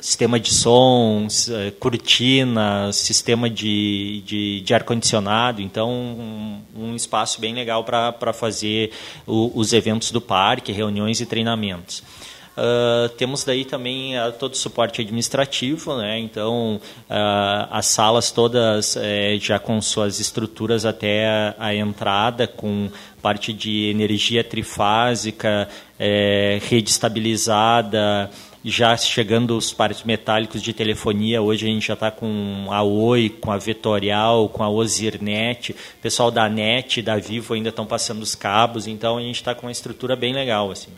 Sistema 0.00 0.40
de 0.40 0.52
sons, 0.52 1.48
uh, 1.48 1.70
cortina, 1.78 2.90
sistema 2.90 3.50
de, 3.50 4.22
de, 4.24 4.60
de 4.62 4.74
ar-condicionado. 4.74 5.60
Então, 5.60 5.90
um, 5.90 6.62
um, 6.74 6.96
espaço 6.96 7.38
bem 7.38 7.54
legal 7.54 7.84
para 7.84 8.32
fazer 8.32 8.92
o, 9.26 9.52
os 9.54 9.74
eventos 9.74 10.10
do 10.10 10.22
parque, 10.22 10.72
reuniões 10.72 11.20
e 11.20 11.26
treinamentos. 11.26 12.02
Uh, 12.56 13.10
temos 13.10 13.44
daí 13.44 13.66
também 13.66 14.18
uh, 14.18 14.32
todo 14.32 14.54
o 14.54 14.56
suporte 14.56 15.02
administrativo, 15.02 15.94
né? 15.98 16.18
então 16.18 16.80
uh, 17.10 17.68
as 17.70 17.84
salas 17.84 18.30
todas 18.30 18.96
eh, 18.96 19.36
já 19.38 19.58
com 19.58 19.78
suas 19.82 20.20
estruturas 20.20 20.86
até 20.86 21.28
a, 21.28 21.54
a, 21.58 21.74
entrada, 21.74 22.46
com 22.46 22.88
parte 23.20 23.52
de 23.52 23.90
energia 23.90 24.42
trifásica, 24.42 25.68
eh, 26.00 26.58
rede 26.62 26.88
estabilizada, 26.88 28.30
já 28.68 28.96
chegando 28.96 29.56
os 29.56 29.72
pares 29.72 30.02
metálicos 30.02 30.60
de 30.60 30.72
telefonia, 30.72 31.40
hoje 31.40 31.66
a 31.66 31.68
gente 31.68 31.86
já 31.86 31.94
está 31.94 32.10
com 32.10 32.66
a 32.68 32.82
Oi, 32.82 33.28
com 33.28 33.52
a 33.52 33.58
Vetorial, 33.58 34.48
com 34.48 34.60
a 34.64 34.68
Ozirnet, 34.68 35.70
o 35.70 36.02
pessoal 36.02 36.32
da 36.32 36.48
NET, 36.48 37.00
da 37.00 37.16
Vivo 37.16 37.54
ainda 37.54 37.68
estão 37.68 37.86
passando 37.86 38.22
os 38.22 38.34
cabos, 38.34 38.88
então 38.88 39.18
a 39.18 39.20
gente 39.20 39.36
está 39.36 39.54
com 39.54 39.66
uma 39.66 39.72
estrutura 39.72 40.16
bem 40.16 40.34
legal. 40.34 40.72
assim. 40.72 40.90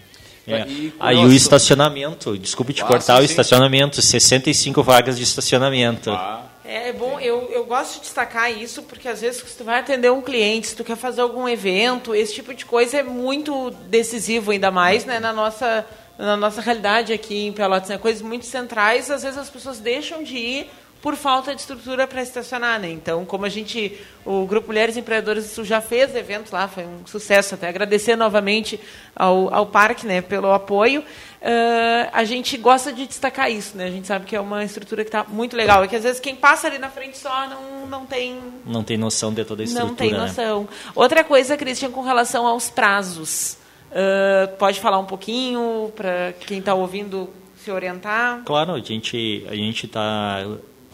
É. 0.46 0.66
Aí 0.98 1.18
o 1.18 1.31
estacionamento, 1.31 2.38
desculpe 2.38 2.72
te 2.72 2.83
ah, 2.83 2.87
cortar, 2.87 3.16
sim, 3.16 3.22
o 3.22 3.24
estacionamento, 3.26 4.00
65 4.00 4.83
vagas 4.83 5.18
de 5.18 5.24
estacionamento. 5.24 6.11
Ah. 6.11 6.46
É, 6.64 6.88
é 6.88 6.92
bom, 6.94 7.20
eu, 7.20 7.50
eu 7.52 7.66
gosto 7.66 7.96
de 7.96 8.00
destacar 8.00 8.50
isso, 8.50 8.83
porque 8.83 9.09
às 9.09 9.20
vezes 9.20 9.42
se 9.42 9.57
tu 9.59 9.64
vai 9.64 9.81
atender 9.81 10.11
um 10.11 10.22
cliente, 10.22 10.68
se 10.68 10.76
tu 10.76 10.85
quer 10.85 10.96
fazer 10.96 11.20
algum 11.20 11.46
evento, 11.46 12.14
esse 12.14 12.35
tipo 12.35 12.54
de 12.54 12.64
coisa 12.64 12.98
é 12.98 13.02
muito 13.02 13.70
decisivo, 13.88 14.52
ainda 14.52 14.70
mais 14.70 15.04
né, 15.04 15.20
na 15.20 15.35
nossa 15.35 15.85
na 16.18 16.37
nossa 16.37 16.61
realidade 16.61 17.12
aqui 17.12 17.46
em 17.46 17.52
Pelotas, 17.52 17.88
né? 17.88 17.96
coisas 17.96 18.20
muito 18.20 18.44
centrais, 18.44 19.11
às 19.11 19.22
vezes 19.22 19.38
as 19.38 19.48
pessoas 19.48 19.78
deixam 19.78 20.22
de 20.22 20.37
ir 20.37 20.70
por 21.00 21.14
falta 21.14 21.54
de 21.54 21.61
estrutura 21.61 22.07
para 22.07 22.20
estacionar, 22.22 22.81
né? 22.81 22.90
Então, 22.90 23.24
como 23.24 23.44
a 23.44 23.48
gente, 23.48 23.96
o 24.24 24.44
Grupo 24.46 24.68
Mulheres 24.68 24.96
Empreendedoras 24.96 25.54
já 25.62 25.81
fez 25.81 26.14
eventos 26.14 26.50
lá, 26.50 26.66
foi 26.66 26.85
um 26.85 27.07
sucesso 27.07 27.54
até. 27.54 27.68
Agradecer 27.68 28.16
novamente 28.16 28.81
ao, 29.14 29.52
ao 29.54 29.66
parque, 29.66 30.07
né, 30.07 30.20
pelo 30.20 30.52
apoio. 30.52 31.00
Uh, 31.00 32.11
a 32.12 32.24
gente 32.24 32.57
gosta 32.57 32.92
de 32.92 33.07
destacar 33.07 33.48
isso, 33.48 33.76
né? 33.76 33.85
A 33.85 33.90
gente 33.90 34.09
sabe 34.09 34.26
que 34.26 34.35
é 34.35 34.40
uma 34.40 34.64
estrutura 34.64 35.04
que 35.04 35.09
está 35.09 35.22
muito 35.22 35.57
legal. 35.57 35.85
E 35.85 35.88
que 35.88 35.94
às 35.94 36.02
vezes 36.02 36.18
quem 36.18 36.35
passa 36.35 36.66
ali 36.66 36.78
na 36.78 36.90
frente 36.90 37.16
só 37.16 37.46
não, 37.46 37.87
não 37.87 38.04
tem. 38.04 38.37
Não 38.66 38.83
tem 38.83 38.96
noção 38.96 39.33
de 39.33 39.44
toda 39.44 39.62
a 39.62 39.64
estrutura. 39.64 39.88
Não 39.88 39.94
tem 39.94 40.11
né? 40.11 40.18
noção. 40.18 40.62
Né? 40.62 40.68
Outra 40.96 41.22
coisa, 41.22 41.57
Cristian, 41.57 41.92
com 41.92 42.02
relação 42.02 42.44
aos 42.44 42.68
prazos. 42.70 43.58
Uh, 43.90 44.57
pode 44.57 44.81
falar 44.81 44.98
um 44.98 45.05
pouquinho 45.05 45.92
para 45.96 46.33
quem 46.46 46.59
está 46.59 46.74
ouvindo 46.74 47.31
se 47.57 47.70
orientar? 47.70 48.42
Claro, 48.44 48.72
a 48.72 48.81
gente 48.81 49.44
a 49.48 49.55
gente 49.55 49.87
está 49.87 50.44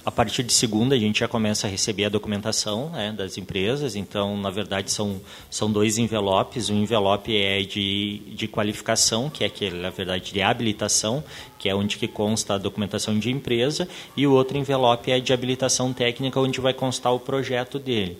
a 0.04 0.10
partir 0.10 0.42
de 0.42 0.52
segunda 0.52 0.94
a 0.94 0.98
gente 0.98 1.20
já 1.20 1.28
começa 1.28 1.66
a 1.66 1.70
receber 1.70 2.04
a 2.04 2.08
documentação 2.08 2.90
né, 2.90 3.12
das 3.12 3.38
empresas. 3.38 3.96
Então, 3.96 4.36
na 4.36 4.50
verdade, 4.50 4.90
são, 4.90 5.20
são 5.50 5.70
dois 5.70 5.96
envelopes. 5.96 6.68
Um 6.68 6.82
envelope 6.82 7.34
é 7.34 7.62
de, 7.62 8.18
de 8.26 8.46
qualificação, 8.46 9.30
que 9.30 9.44
é 9.44 9.46
aquele, 9.46 9.80
na 9.80 9.90
verdade, 9.90 10.32
de 10.32 10.42
habilitação, 10.42 11.24
que 11.58 11.68
é 11.70 11.74
onde 11.74 11.96
que 11.96 12.06
consta 12.06 12.54
a 12.54 12.58
documentação 12.58 13.18
de 13.18 13.30
empresa, 13.30 13.88
e 14.14 14.26
o 14.26 14.32
outro 14.32 14.58
envelope 14.58 15.10
é 15.10 15.18
de 15.18 15.32
habilitação 15.32 15.92
técnica, 15.92 16.38
onde 16.38 16.60
vai 16.60 16.74
constar 16.74 17.14
o 17.14 17.18
projeto 17.18 17.78
dele. 17.78 18.18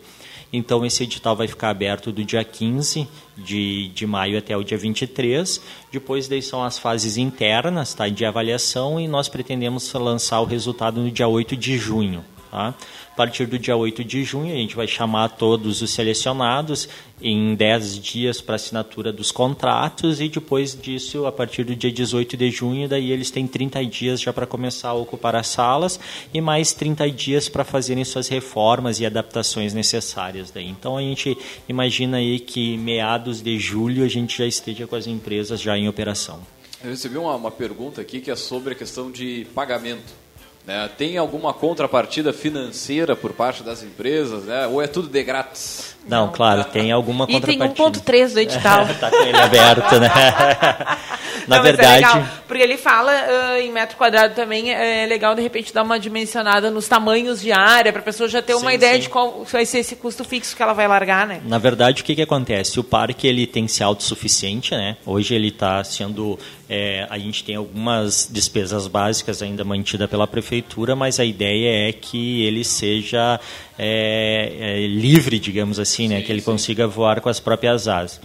Então, 0.57 0.87
esse 0.87 1.03
edital 1.03 1.35
vai 1.35 1.49
ficar 1.49 1.71
aberto 1.71 2.13
do 2.13 2.23
dia 2.23 2.45
15 2.45 3.09
de, 3.37 3.89
de 3.89 4.07
maio 4.07 4.39
até 4.39 4.57
o 4.57 4.63
dia 4.63 4.79
23. 4.79 5.61
Depois, 5.91 6.29
daí 6.29 6.41
são 6.41 6.63
as 6.63 6.79
fases 6.79 7.17
internas 7.17 7.93
tá, 7.93 8.09
de 8.09 8.25
avaliação 8.25 9.01
e 9.01 9.09
nós 9.09 9.29
pretendemos 9.29 9.93
lançar 9.93 10.41
o 10.41 10.45
resultado 10.45 11.01
no 11.01 11.11
dia 11.11 11.27
8 11.27 11.57
de 11.57 11.77
junho. 11.77 12.25
Tá? 12.55 12.73
A 13.13 13.17
partir 13.17 13.47
do 13.47 13.59
dia 13.59 13.77
8 13.77 14.05
de 14.05 14.23
junho, 14.23 14.55
a 14.55 14.57
gente 14.57 14.77
vai 14.77 14.87
chamar 14.87 15.31
todos 15.31 15.83
os 15.83 15.91
selecionados 15.91 16.89
em 17.21 17.53
10 17.57 17.99
dias 17.99 18.41
para 18.41 18.55
assinatura 18.55 19.13
dos 19.13 19.33
contratos 19.33 20.21
e 20.21 20.29
depois 20.29 20.81
disso, 20.81 21.27
a 21.27 21.33
partir 21.33 21.65
do 21.65 21.75
dia 21.75 21.91
18 21.91 22.37
de 22.37 22.53
junho, 22.53 22.89
daí 22.89 23.11
eles 23.11 23.29
têm 23.33 23.45
30 23.45 23.85
dias 23.87 24.21
já 24.21 24.33
para 24.33 24.47
começar 24.47 24.91
a 24.91 24.95
ocupar 24.95 25.35
as 25.35 25.49
salas 25.49 25.99
e 26.33 26.41
mais 26.41 26.73
30 26.73 27.11
dias 27.11 27.49
para 27.49 27.65
fazerem 27.65 28.05
suas 28.05 28.29
reformas 28.29 29.01
e 29.01 29.07
adaptações 29.07 29.75
necessárias. 29.75 30.53
Daí. 30.53 30.69
Então 30.69 30.97
a 30.97 31.01
gente 31.01 31.37
imagina 31.69 32.19
aí 32.19 32.39
que 32.39 32.77
meados 32.77 33.43
de 33.43 33.59
julho 33.59 34.05
a 34.05 34.09
gente 34.09 34.39
já 34.39 34.47
esteja 34.47 34.87
com 34.87 34.95
as 34.95 35.09
empresas 35.09 35.61
já 35.61 35.77
em 35.77 35.89
operação. 35.89 36.41
Eu 36.85 36.91
recebi 36.91 37.19
uma, 37.19 37.35
uma 37.35 37.51
pergunta 37.51 38.01
aqui 38.01 38.21
que 38.21 38.31
é 38.31 38.37
sobre 38.37 38.75
a 38.75 38.77
questão 38.77 39.11
de 39.11 39.45
pagamento. 39.53 40.24
Né? 40.67 40.89
Tem 40.97 41.19
alguma 41.19 41.53
contrapartida 41.53 42.33
financeira 42.33 43.15
por 43.15 43.33
parte 43.33 43.63
das 43.63 43.83
empresas, 43.83 44.45
né? 44.45 44.67
ou 44.67 44.81
é 44.81 44.87
tudo 44.87 45.09
de 45.09 45.23
grátis? 45.23 45.94
Não, 46.07 46.31
claro, 46.31 46.65
tem 46.65 46.93
alguma 46.93 47.27
contrapartida. 47.27 47.65
E 47.65 47.69
tem 47.69 47.87
1.3 47.87 48.33
do 48.33 48.41
edital. 48.41 48.83
Está 48.85 49.11
com 49.11 49.23
ele 49.23 49.37
aberto, 49.37 50.01
né? 50.01 50.11
Na 51.49 51.57
Não, 51.57 51.63
verdade... 51.63 52.19
É 52.19 52.45
porque 52.47 52.63
ele 52.63 52.77
fala 52.77 53.13
uh, 53.13 53.61
em 53.61 53.73
metro 53.73 53.97
quadrado 53.97 54.35
também, 54.35 54.71
é 54.71 55.07
legal 55.07 55.35
de 55.35 55.43
repente 55.43 55.73
dar 55.73 55.83
uma 55.83 55.99
dimensionada 55.99 56.71
nos 56.71 56.87
tamanhos 56.87 57.41
de 57.41 57.51
área, 57.53 57.93
para 57.93 58.01
a 58.01 58.05
pessoa 58.05 58.29
já 58.29 58.41
ter 58.41 58.55
uma 58.55 58.71
Sim, 58.71 58.77
ideia 58.77 58.95
sim. 58.95 59.01
de 59.01 59.09
qual 59.09 59.45
vai 59.45 59.67
ser 59.67 59.79
esse 59.79 59.97
custo 59.97 60.25
fixo 60.25 60.55
que 60.55 60.63
ela 60.63 60.73
vai 60.73 60.87
largar, 60.87 61.27
né? 61.27 61.41
Na 61.45 61.59
verdade, 61.59 62.03
o 62.03 62.05
que, 62.05 62.15
que 62.15 62.23
acontece? 62.23 62.79
O 62.79 62.85
parque 62.85 63.27
ele 63.27 63.47
tem 63.47 63.67
que 63.67 63.73
ser 63.73 63.85
autossuficiente, 63.85 64.73
né? 64.73 64.97
Hoje 65.05 65.35
ele 65.35 65.49
está 65.49 65.83
sendo... 65.83 66.39
é, 66.69 67.07
a 67.11 67.19
gente 67.19 67.43
tem 67.43 67.57
algumas 67.57 68.29
despesas 68.31 68.87
básicas 68.87 69.43
ainda 69.43 69.65
mantidas 69.65 70.09
pela 70.09 70.27
prefeitura, 70.27 70.95
mas 70.95 71.19
a 71.19 71.25
ideia 71.25 71.89
é 71.89 71.93
que 71.93 72.45
ele 72.45 72.63
seja 72.63 73.41
é, 73.79 74.53
é, 74.61 74.87
livre, 74.87 75.39
digamos 75.39 75.79
assim, 75.81 75.94
né? 76.03 76.23
Que 76.23 76.33
ele 76.33 76.43
consiga 76.43 76.87
voar 76.87 77.21
com 77.21 77.29
as 77.29 77.41
próprias 77.41 77.89
asas. 77.89 78.21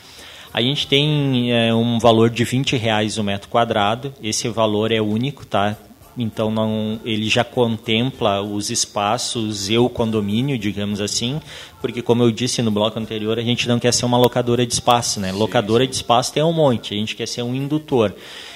A 0.54 0.62
gente 0.62 0.88
tem 0.88 1.54
é, 1.54 1.74
um 1.74 2.00
valor 2.00 2.30
de 2.30 2.44
20 2.44 2.76
reais 2.76 3.18
o 3.18 3.24
metro 3.24 3.50
quadrado. 3.50 4.14
Esse 4.22 4.50
valor 4.50 4.92
é 4.92 5.00
único, 5.00 5.46
tá? 5.46 5.78
Então 6.18 6.52
não, 6.52 7.00
ele 7.06 7.30
já 7.30 7.44
contempla 7.44 8.42
os 8.42 8.70
espaços 8.70 9.70
e 9.70 9.78
o 9.78 9.88
condomínio, 9.88 10.58
digamos 10.58 11.00
assim, 11.00 11.40
porque 11.80 12.02
como 12.02 12.24
eu 12.24 12.32
disse 12.32 12.62
no 12.62 12.72
bloco 12.72 13.00
anterior, 13.00 13.40
a 13.40 13.44
gente 13.44 13.68
não 13.68 13.80
quer 13.80 13.94
ser 13.94 14.06
uma 14.06 14.18
locadora 14.18 14.66
de 14.66 14.74
espaço, 14.74 15.20
né? 15.20 15.32
locadora 15.32 15.88
de 15.88 15.96
espaço 15.96 16.34
tem 16.34 16.44
um 16.44 16.52
monte, 16.52 16.94
a 16.94 16.98
gente 16.98 17.16
quer 17.16 17.28
ser 17.28 17.44
um 17.44 17.56
indutor. 17.56 18.14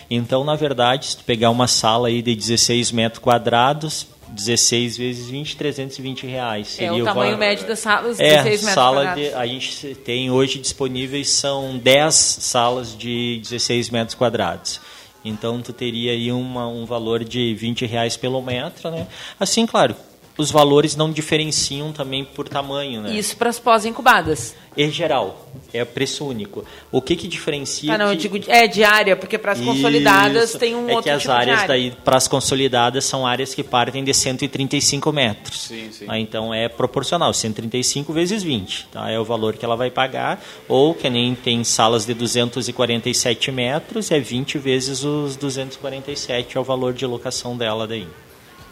Então, 0.10 0.44
na 0.44 0.56
verdade, 0.56 1.08
se 1.08 1.18
tu 1.18 1.24
pegar 1.24 1.50
uma 1.50 1.68
sala 1.68 2.10
aí 2.10 2.22
de 2.22 2.36
16 2.36 2.92
metros 2.92 3.24
quadrados, 3.24 4.06
16 4.34 4.98
vezes 4.98 5.30
20, 5.30 5.56
320 5.56 6.26
reais. 6.28 6.68
É 6.80 6.86
o 6.86 6.94
Seria 6.96 7.04
tamanho 7.06 7.32
valor- 7.32 7.38
médio 7.38 7.68
das 7.68 7.80
salas, 7.80 8.20
é, 8.20 8.30
16 8.30 8.46
metros 8.62 8.74
sala 8.74 8.96
quadrados. 9.06 9.24
de, 9.24 9.34
a 9.36 9.46
gente 9.46 9.96
tem 9.96 10.32
hoje 10.32 10.60
disponíveis 10.60 11.30
são 11.30 11.78
10 11.78 12.14
salas 12.16 12.98
de 12.98 13.40
16 13.42 13.90
metros 13.90 14.16
quadrados. 14.16 14.82
Então 15.26 15.62
tu 15.62 15.72
teria 15.72 16.12
aí 16.12 16.32
uma, 16.32 16.68
um 16.68 16.86
valor 16.86 17.24
de 17.24 17.54
20 17.56 17.86
reais 17.86 18.18
pelo 18.18 18.42
metro, 18.42 18.92
né? 18.92 19.08
Assim, 19.40 19.66
claro, 19.66 19.96
os 20.38 20.50
valores 20.52 20.96
não 20.96 21.12
diferenciam 21.12 21.92
também 21.92 22.24
por 22.26 22.50
tamanho, 22.50 23.02
né? 23.02 23.16
Isso 23.16 23.38
para 23.38 23.50
as 23.50 23.60
pós-incubadas. 23.60 24.56
Em 24.76 24.90
geral, 24.90 25.48
é 25.72 25.86
preço 25.86 26.26
único. 26.26 26.66
O 26.92 27.00
que 27.00 27.16
que 27.16 27.28
diferencia? 27.28 27.94
Ah, 27.94 27.98
não, 27.98 28.08
eu 28.08 28.18
que- 28.18 28.28
digo 28.28 28.40
é 28.48 28.66
diária, 28.68 29.16
porque 29.16 29.38
para 29.38 29.52
as 29.52 29.62
consolidadas 29.62 30.50
Isso. 30.50 30.58
tem 30.58 30.74
um 30.74 30.90
é 30.90 30.94
outro 30.96 31.04
que 31.04 31.10
as 31.12 31.22
tipo 31.22 31.32
áreas 31.32 31.58
área. 31.60 31.68
daí 31.68 31.92
para 32.04 32.18
as 32.18 32.28
consolidadas 32.28 33.06
são 33.06 33.28
áreas 33.28 33.54
que 33.54 33.62
partem 33.64 34.04
de 34.04 34.12
135 34.12 35.12
metros. 35.12 35.62
Sim, 35.62 35.90
sim. 35.92 36.06
Ah, 36.08 36.18
então 36.20 36.52
é 36.52 36.68
proporcional, 36.68 37.32
135 37.32 38.12
vezes 38.12 38.42
20, 38.42 38.88
tá? 38.92 39.12
É 39.12 39.20
o 39.20 39.24
valor 39.24 39.54
que 39.56 39.64
ela 39.64 39.76
vai 39.76 39.92
pagar. 39.92 40.44
Ou 40.68 40.96
que 40.96 41.08
nem 41.08 41.36
tem 41.36 41.64
salas 41.64 42.04
de 42.08 42.16
247 42.16 43.52
metros, 43.52 44.10
é 44.10 44.20
20 44.20 44.58
vezes 44.58 45.04
os 45.04 45.36
247 45.36 46.58
é 46.58 46.60
o 46.60 46.64
valor 46.64 46.94
de 46.94 47.06
locação 47.06 47.56
dela 47.56 47.86
daí. 47.88 48.08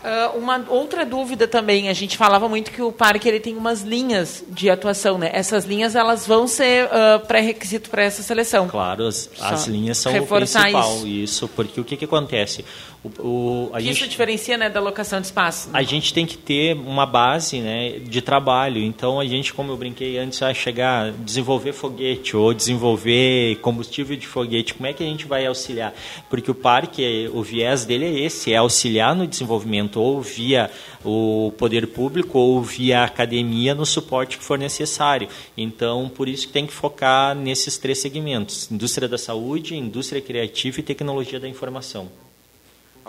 Ah, 0.04 0.32
uma 0.36 0.66
outra 0.68 1.06
dúvida 1.06 1.48
também, 1.48 1.90
a 1.90 1.94
gente 1.94 2.18
falava 2.18 2.50
muito 2.50 2.72
que 2.72 2.82
o 2.82 2.92
parque 2.92 3.28
ele 3.28 3.40
tem 3.40 3.56
umas 3.56 3.82
linhas 3.82 4.44
de 4.50 4.70
atuação, 4.70 5.18
né? 5.18 5.30
Essas 5.34 5.66
linhas 5.66 5.96
elas 5.96 6.26
vão 6.26 6.48
ser 6.48 6.90
ah, 6.92 7.22
pré-requisito 7.28 7.90
para 7.90 8.04
essa 8.04 8.24
seleção. 8.24 8.68
Claro, 8.68 9.08
as, 9.08 9.30
as 9.40 9.68
linhas 9.68 9.98
são 9.98 10.12
o 10.18 10.28
principal. 10.28 10.96
isso. 10.98 11.08
Isso. 11.08 11.48
porque 11.48 11.80
o 11.80 11.84
que, 11.84 11.98
que 11.98 12.06
acontece? 12.06 12.66
O, 13.04 13.10
o- 13.28 13.70
a 13.74 13.80
Isso 13.82 13.94
gente, 14.02 14.10
diferencia 14.10 14.56
né, 14.58 14.70
da 14.70 14.80
locação 14.80 15.20
de 15.20 15.26
espaço. 15.26 15.70
a 15.74 15.82
gente 15.82 16.14
tem 16.14 16.24
que 16.24 16.38
ter 16.38 16.76
uma 16.76 17.06
base 17.06 17.60
né, 17.60 17.98
de 18.00 18.22
trabalho. 18.22 18.78
Então, 18.80 19.20
a 19.20 19.26
gente, 19.26 19.52
como 19.54 19.72
eu 19.72 19.78
brinquei 19.78 20.20
antes, 20.20 20.40
vai 20.40 20.54
chegar, 20.54 21.12
desenvolver 21.12 21.74
foguete 21.74 22.38
ou 22.38 22.54
desenvolver 22.54 23.56
combustível 23.62 24.16
de 24.16 24.28
foguete. 24.28 24.76
Como 24.76 24.86
é 24.86 24.94
que 24.94 25.04
a 25.04 25.08
gente 25.08 25.26
vai 25.26 25.48
auxiliar? 25.48 25.94
Porque 26.30 26.52
o 26.52 26.54
parque, 26.56 27.28
o 27.34 27.42
viés 27.42 27.86
dele 27.86 28.06
é 28.06 28.20
esse, 28.26 28.54
é 28.54 28.58
auxiliar 28.58 29.16
no 29.16 29.26
desenvolvimento 29.26 30.00
ou 30.00 30.22
via 30.22 30.70
o 31.04 31.52
poder 31.58 31.88
público 31.88 32.38
ou 32.38 32.62
via 32.62 33.00
a 33.00 33.06
academia 33.06 33.74
no 33.74 33.86
suporte 33.86 34.38
que 34.38 34.44
for 34.44 34.60
necessário. 34.60 35.28
Então, 35.58 36.08
por 36.08 36.30
isso 36.30 36.46
que 36.46 36.54
tem 36.54 36.68
que 36.68 36.74
focar 36.74 37.34
nesses 37.36 37.80
três 37.80 37.98
segmentos: 38.00 38.70
indústria 38.72 39.08
da 39.08 39.18
saúde, 39.18 39.76
indústria 39.76 40.22
criativa 40.22 40.80
e 40.80 40.84
tecnologia 40.84 41.40
da 41.40 41.48
informação. 41.50 42.08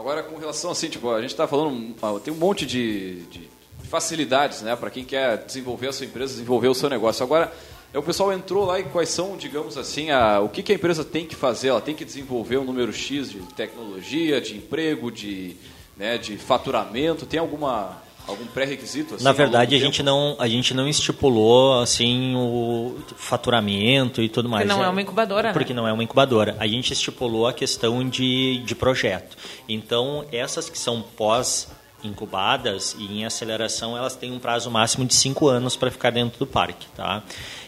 Agora, 0.02 0.20
com 0.20 0.36
relação 0.36 0.72
assim, 0.72 0.88
tipo, 0.88 1.12
a 1.12 1.20
gente 1.20 1.30
está 1.30 1.46
falando, 1.46 1.94
ah, 2.02 2.18
tem 2.18 2.34
um 2.34 2.36
monte 2.36 2.66
de, 2.66 3.22
de 3.26 3.48
facilidades, 3.84 4.60
né, 4.60 4.74
para 4.74 4.90
quem 4.90 5.04
quer 5.04 5.44
desenvolver 5.44 5.86
a 5.86 5.92
sua 5.92 6.06
empresa, 6.06 6.32
desenvolver 6.32 6.66
o 6.66 6.74
seu 6.74 6.90
negócio. 6.90 7.22
Agora, 7.22 7.52
é, 7.94 7.98
o 8.00 8.02
pessoal 8.02 8.32
entrou 8.32 8.64
lá 8.64 8.80
e 8.80 8.82
quais 8.82 9.10
são, 9.10 9.36
digamos 9.36 9.78
assim, 9.78 10.10
a, 10.10 10.40
o 10.40 10.48
que, 10.48 10.60
que 10.60 10.72
a 10.72 10.74
empresa 10.74 11.04
tem 11.04 11.24
que 11.24 11.36
fazer? 11.36 11.68
Ela 11.68 11.80
tem 11.80 11.94
que 11.94 12.04
desenvolver 12.04 12.56
um 12.56 12.64
número 12.64 12.92
X 12.92 13.30
de 13.30 13.38
tecnologia, 13.54 14.40
de 14.40 14.56
emprego, 14.56 15.08
de, 15.08 15.54
né, 15.96 16.18
de 16.18 16.36
faturamento? 16.36 17.24
Tem 17.24 17.38
alguma 17.38 18.02
algum 18.26 18.46
pré-requisito? 18.46 19.14
Assim, 19.14 19.24
Na 19.24 19.32
verdade, 19.32 19.74
a 19.74 19.78
gente, 19.78 20.02
não, 20.02 20.36
a 20.38 20.48
gente 20.48 20.74
não 20.74 20.88
estipulou 20.88 21.80
assim 21.80 22.34
o 22.36 22.96
faturamento 23.16 24.22
e 24.22 24.28
tudo 24.28 24.48
mais. 24.48 24.66
não 24.66 24.82
é 24.82 24.88
uma 24.88 25.02
incubadora, 25.02 25.48
né? 25.48 25.52
Porque 25.52 25.74
não 25.74 25.86
é 25.86 25.92
uma 25.92 26.02
incubadora. 26.02 26.56
A 26.58 26.66
gente 26.66 26.92
estipulou 26.92 27.46
a 27.46 27.52
questão 27.52 28.08
de, 28.08 28.62
de 28.64 28.74
projeto. 28.74 29.36
Então, 29.68 30.24
essas 30.32 30.68
que 30.68 30.78
são 30.78 31.02
pós 31.02 31.68
incubadas 32.04 32.96
e 32.98 33.04
em 33.20 33.24
aceleração, 33.24 33.96
elas 33.96 34.16
têm 34.16 34.32
um 34.32 34.38
prazo 34.38 34.70
máximo 34.70 35.04
de 35.04 35.14
cinco 35.14 35.48
anos 35.48 35.76
para 35.76 35.90
ficar 35.90 36.10
dentro 36.10 36.38
do 36.38 36.46
parque, 36.46 36.86
tá? 36.96 37.22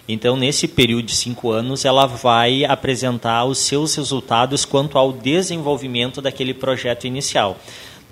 Então, 0.09 0.37
nesse 0.37 0.69
período 0.69 1.07
de 1.07 1.17
cinco 1.17 1.51
anos, 1.51 1.85
ela 1.85 2.07
vai 2.07 2.65
apresentar 2.65 3.45
os 3.45 3.59
seus 3.59 3.95
resultados 3.95 4.65
quanto 4.65 4.99
ao 4.99 5.13
desenvolvimento 5.13 6.21
daquele 6.21 6.53
projeto 6.53 7.07
inicial. 7.07 7.57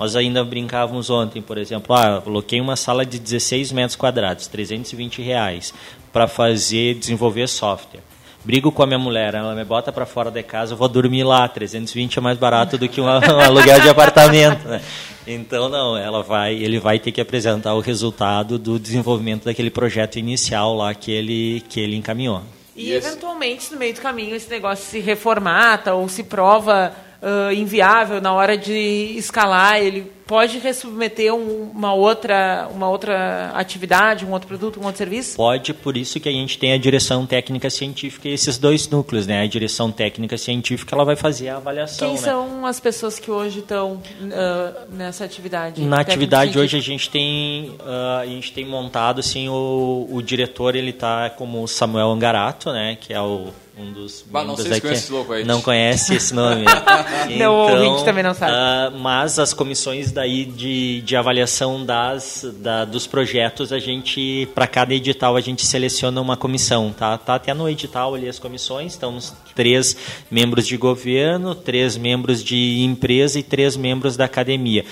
Nós 0.02 0.16
ainda 0.16 0.42
brincávamos 0.42 1.10
ontem, 1.10 1.40
por 1.40 1.56
exemplo, 1.56 1.94
ah, 1.94 2.20
coloquei 2.20 2.60
uma 2.60 2.74
sala 2.74 3.06
de 3.06 3.20
16 3.20 3.70
metros 3.70 3.94
quadrados, 3.94 4.48
320 4.48 5.22
reais, 5.22 5.72
para 6.12 6.26
fazer, 6.26 6.94
desenvolver 6.96 7.48
software. 7.48 8.00
Brigo 8.44 8.72
com 8.72 8.82
a 8.82 8.86
minha 8.86 8.98
mulher, 8.98 9.32
ela 9.32 9.54
me 9.54 9.64
bota 9.64 9.92
para 9.92 10.04
fora 10.04 10.28
de 10.28 10.42
casa, 10.42 10.72
eu 10.72 10.76
vou 10.76 10.88
dormir 10.88 11.22
lá, 11.22 11.46
320 11.46 12.18
é 12.18 12.20
mais 12.20 12.36
barato 12.36 12.76
do 12.76 12.88
que 12.88 13.00
um, 13.00 13.06
aluguel 13.06 13.80
de 13.80 13.88
apartamento, 13.88 14.66
né? 14.66 14.82
Então 15.24 15.68
não, 15.68 15.96
ela 15.96 16.20
vai, 16.20 16.52
ele 16.52 16.80
vai 16.80 16.98
ter 16.98 17.12
que 17.12 17.20
apresentar 17.20 17.72
o 17.74 17.78
resultado 17.78 18.58
do 18.58 18.80
desenvolvimento 18.80 19.44
daquele 19.44 19.70
projeto 19.70 20.18
inicial 20.18 20.74
lá 20.74 20.92
que 20.94 21.12
ele 21.12 21.62
que 21.68 21.78
ele 21.78 21.94
encaminhou. 21.94 22.42
E, 22.74 22.90
eventualmente, 22.90 23.70
no 23.70 23.78
meio 23.78 23.94
do 23.94 24.00
caminho, 24.00 24.34
esse 24.34 24.50
negócio 24.50 24.84
se 24.84 24.98
reformata 24.98 25.94
ou 25.94 26.08
se 26.08 26.24
prova 26.24 26.92
ah, 27.22 27.54
inviável 27.54 28.20
na 28.20 28.32
hora 28.32 28.56
de 28.58 29.14
escalar, 29.16 29.78
ele 29.80 30.10
pode 30.26 30.58
resubmeter 30.58 31.32
um- 31.32 31.70
uma, 31.74 31.92
outra, 31.92 32.68
uma 32.72 32.88
outra 32.88 33.50
atividade, 33.54 34.24
um 34.24 34.32
outro 34.32 34.48
produto, 34.48 34.80
um 34.80 34.84
outro 34.84 34.98
serviço? 34.98 35.36
Pode, 35.36 35.74
por 35.74 35.96
isso 35.96 36.18
que 36.18 36.28
a 36.28 36.32
gente 36.32 36.58
tem 36.58 36.72
a 36.72 36.78
direção 36.78 37.26
técnica 37.26 37.68
científica 37.68 38.28
e 38.28 38.32
esses 38.32 38.56
dois 38.58 38.88
núcleos, 38.88 39.26
né? 39.26 39.42
A 39.42 39.46
direção 39.46 39.92
técnica 39.92 40.36
científica 40.38 40.94
ela 40.96 41.04
vai 41.04 41.16
fazer 41.16 41.50
a 41.50 41.56
avaliação. 41.58 42.08
Quem 42.08 42.16
né? 42.16 42.22
são 42.22 42.66
as 42.66 42.80
pessoas 42.80 43.18
que 43.18 43.30
hoje 43.30 43.60
estão 43.60 44.00
ah, 44.32 44.86
nessa 44.90 45.24
atividade? 45.24 45.82
Na 45.82 46.00
atividade 46.00 46.58
hoje 46.58 46.76
a 46.76 46.80
gente 46.80 47.10
tem 47.10 47.76
ah, 47.84 48.20
a 48.22 48.26
gente 48.26 48.52
tem 48.52 48.64
montado 48.64 49.20
assim 49.20 49.48
o, 49.48 50.08
o 50.10 50.22
diretor 50.22 50.74
ele 50.74 50.90
está 50.90 51.30
como 51.30 51.68
Samuel 51.68 52.10
Angarato, 52.10 52.72
né? 52.72 52.96
Que 53.00 53.12
é 53.12 53.20
o 53.20 53.48
um 53.76 53.90
dos 53.90 54.22
bah, 54.30 54.40
membros 54.40 54.58
não 54.58 54.64
sei 54.64 54.72
aqui. 54.72 54.80
conhece 54.82 55.02
esse 55.04 55.12
louco 55.12 55.32
aí. 55.32 55.44
Não 55.44 55.62
conhece 55.62 56.14
esse 56.14 56.34
nome. 56.34 56.64
não, 57.38 57.54
o 57.54 57.70
ouvinte 57.70 58.04
também 58.04 58.22
não 58.22 58.34
sabe. 58.34 58.52
Uh, 58.52 58.98
mas 58.98 59.38
as 59.38 59.54
comissões 59.54 60.12
daí 60.12 60.44
de, 60.44 61.00
de 61.00 61.16
avaliação 61.16 61.84
das, 61.84 62.44
da, 62.58 62.84
dos 62.84 63.06
projetos, 63.06 63.72
a 63.72 63.78
gente, 63.78 64.46
para 64.54 64.66
cada 64.66 64.92
edital, 64.92 65.36
a 65.36 65.40
gente 65.40 65.64
seleciona 65.64 66.20
uma 66.20 66.36
comissão, 66.36 66.92
tá? 66.92 67.16
Tá 67.16 67.36
até 67.36 67.54
no 67.54 67.68
edital 67.68 68.14
ali 68.14 68.28
as 68.28 68.38
comissões, 68.38 68.92
estão 68.92 69.18
três 69.54 69.96
membros 70.30 70.66
de 70.66 70.76
governo, 70.76 71.54
três 71.54 71.96
membros 71.96 72.44
de 72.44 72.82
empresa 72.82 73.38
e 73.38 73.42
três 73.42 73.76
membros 73.76 74.16
da 74.16 74.26
academia. 74.26 74.84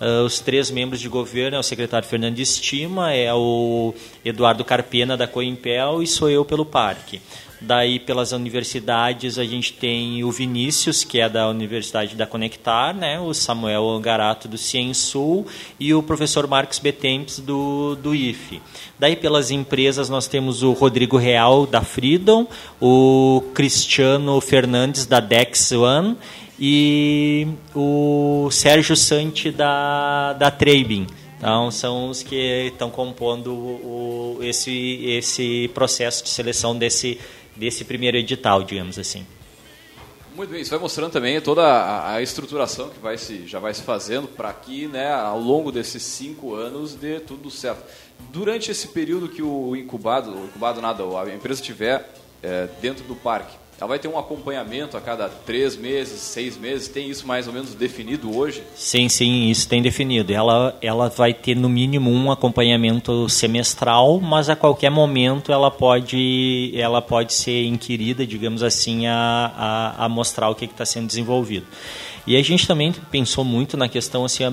Uh, 0.00 0.24
os 0.24 0.38
três 0.38 0.70
membros 0.70 1.00
de 1.00 1.08
governo 1.08 1.56
é 1.56 1.60
o 1.60 1.62
secretário 1.62 2.06
Fernando 2.06 2.38
Estima, 2.38 3.12
é 3.12 3.34
o 3.34 3.92
Eduardo 4.24 4.64
Carpena 4.64 5.16
da 5.16 5.26
Coimpel 5.26 6.02
e 6.02 6.06
sou 6.06 6.30
eu 6.30 6.44
pelo 6.44 6.64
parque. 6.64 7.20
Daí, 7.60 7.98
pelas 7.98 8.30
universidades, 8.30 9.36
a 9.36 9.44
gente 9.44 9.72
tem 9.72 10.22
o 10.22 10.30
Vinícius, 10.30 11.02
que 11.02 11.20
é 11.20 11.28
da 11.28 11.48
Universidade 11.48 12.14
da 12.14 12.24
Conectar, 12.24 12.94
né? 12.94 13.18
o 13.18 13.34
Samuel 13.34 13.90
Angarato, 13.90 14.46
do 14.46 14.56
Ciensul, 14.56 15.44
e 15.78 15.92
o 15.92 16.00
professor 16.00 16.46
Marcos 16.46 16.78
Betempes, 16.78 17.40
do, 17.40 17.96
do 17.96 18.14
IFE. 18.14 18.62
Daí, 18.96 19.16
pelas 19.16 19.50
empresas, 19.50 20.08
nós 20.08 20.28
temos 20.28 20.62
o 20.62 20.72
Rodrigo 20.72 21.16
Real, 21.16 21.66
da 21.66 21.80
Freedom, 21.80 22.46
o 22.80 23.42
Cristiano 23.54 24.40
Fernandes, 24.40 25.04
da 25.04 25.18
Dex 25.18 25.72
One, 25.72 26.16
e 26.58 27.46
o 27.74 28.48
Sérgio 28.50 28.96
Santi, 28.96 29.50
da, 29.50 30.32
da 30.32 30.50
Treibin. 30.50 31.06
Então, 31.36 31.70
são 31.70 32.08
os 32.10 32.22
que 32.22 32.66
estão 32.66 32.90
compondo 32.90 33.52
o, 33.54 34.38
esse, 34.42 35.04
esse 35.04 35.70
processo 35.72 36.24
de 36.24 36.30
seleção 36.30 36.76
desse, 36.76 37.20
desse 37.54 37.84
primeiro 37.84 38.16
edital, 38.16 38.64
digamos 38.64 38.98
assim. 38.98 39.24
Muito 40.34 40.50
bem, 40.50 40.60
isso 40.60 40.70
vai 40.70 40.78
mostrando 40.78 41.10
também 41.10 41.40
toda 41.40 42.12
a, 42.12 42.22
estruturação 42.22 42.90
que 42.90 42.98
vai 43.00 43.18
se, 43.18 43.46
já 43.46 43.58
vai 43.58 43.74
se 43.74 43.82
fazendo 43.82 44.28
para 44.28 44.52
que, 44.52 44.86
né, 44.86 45.12
ao 45.12 45.40
longo 45.40 45.72
desses 45.72 46.02
cinco 46.02 46.54
anos, 46.54 46.94
dê 46.94 47.18
tudo 47.18 47.50
certo. 47.50 47.82
Durante 48.30 48.70
esse 48.70 48.88
período 48.88 49.28
que 49.28 49.42
o 49.42 49.74
incubado, 49.74 50.30
o 50.32 50.44
incubado 50.44 50.80
nada, 50.80 51.02
a 51.02 51.34
empresa 51.34 51.60
estiver 51.60 52.08
é, 52.40 52.68
dentro 52.80 53.04
do 53.04 53.16
parque, 53.16 53.56
ela 53.80 53.88
vai 53.88 53.98
ter 53.98 54.08
um 54.08 54.18
acompanhamento 54.18 54.96
a 54.96 55.00
cada 55.00 55.28
três 55.28 55.76
meses, 55.76 56.20
seis 56.20 56.56
meses? 56.56 56.88
Tem 56.88 57.08
isso 57.08 57.24
mais 57.26 57.46
ou 57.46 57.52
menos 57.52 57.74
definido 57.74 58.36
hoje? 58.36 58.60
Sim, 58.74 59.08
sim, 59.08 59.48
isso 59.48 59.68
tem 59.68 59.80
definido. 59.80 60.32
Ela, 60.32 60.76
ela 60.82 61.08
vai 61.08 61.32
ter 61.32 61.54
no 61.54 61.68
mínimo 61.68 62.10
um 62.10 62.32
acompanhamento 62.32 63.28
semestral, 63.28 64.20
mas 64.20 64.50
a 64.50 64.56
qualquer 64.56 64.90
momento 64.90 65.52
ela 65.52 65.70
pode, 65.70 66.72
ela 66.74 67.00
pode 67.00 67.32
ser 67.32 67.66
inquirida, 67.66 68.26
digamos 68.26 68.64
assim, 68.64 69.06
a, 69.06 69.94
a, 69.96 70.04
a 70.06 70.08
mostrar 70.08 70.48
o 70.50 70.56
que 70.56 70.64
está 70.64 70.84
sendo 70.84 71.06
desenvolvido. 71.06 71.66
E 72.26 72.36
a 72.36 72.42
gente 72.42 72.66
também 72.66 72.92
pensou 73.12 73.44
muito 73.44 73.76
na 73.76 73.88
questão 73.88 74.24
assim, 74.24 74.44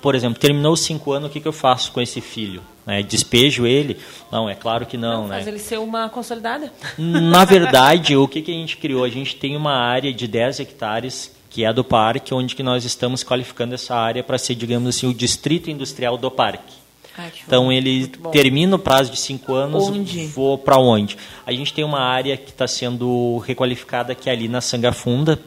por 0.00 0.14
exemplo, 0.14 0.38
terminou 0.38 0.72
os 0.72 0.80
cinco 0.80 1.12
anos, 1.12 1.28
o 1.28 1.32
que, 1.32 1.40
que 1.40 1.48
eu 1.48 1.52
faço 1.52 1.92
com 1.92 2.00
esse 2.00 2.20
filho? 2.20 2.62
Né? 2.86 3.02
Despejo 3.02 3.66
ele? 3.66 3.98
Não, 4.30 4.48
é 4.48 4.54
claro 4.54 4.86
que 4.86 4.96
não. 4.96 5.22
não 5.22 5.28
faz 5.28 5.44
né? 5.44 5.52
ele 5.52 5.58
ser 5.58 5.78
uma 5.78 6.08
consolidada? 6.08 6.72
Na 6.96 7.44
verdade, 7.44 8.16
o 8.16 8.28
que, 8.28 8.40
que 8.40 8.50
a 8.50 8.54
gente 8.54 8.76
criou? 8.76 9.04
A 9.04 9.08
gente 9.08 9.36
tem 9.36 9.56
uma 9.56 9.74
área 9.74 10.12
de 10.12 10.26
10 10.26 10.60
hectares 10.60 11.36
que 11.50 11.64
é 11.64 11.72
do 11.72 11.82
parque, 11.82 12.34
onde 12.34 12.54
que 12.54 12.62
nós 12.62 12.84
estamos 12.84 13.24
qualificando 13.24 13.74
essa 13.74 13.94
área 13.94 14.22
para 14.22 14.38
ser, 14.38 14.54
digamos 14.54 14.88
assim, 14.88 15.06
o 15.06 15.14
distrito 15.14 15.70
industrial 15.70 16.16
do 16.16 16.30
parque. 16.30 16.74
Ai, 17.16 17.32
então 17.44 17.72
ele 17.72 18.06
termina 18.30 18.76
o 18.76 18.78
prazo 18.78 19.10
de 19.10 19.18
cinco 19.18 19.52
anos, 19.52 19.88
onde? 19.88 20.26
vou 20.26 20.56
para 20.56 20.78
onde? 20.78 21.16
A 21.44 21.52
gente 21.52 21.74
tem 21.74 21.84
uma 21.84 22.00
área 22.00 22.36
que 22.36 22.50
está 22.50 22.68
sendo 22.68 23.38
requalificada 23.38 24.14
que 24.14 24.30
é 24.30 24.32
ali 24.32 24.46
na 24.46 24.60
Sangafunda, 24.60 25.40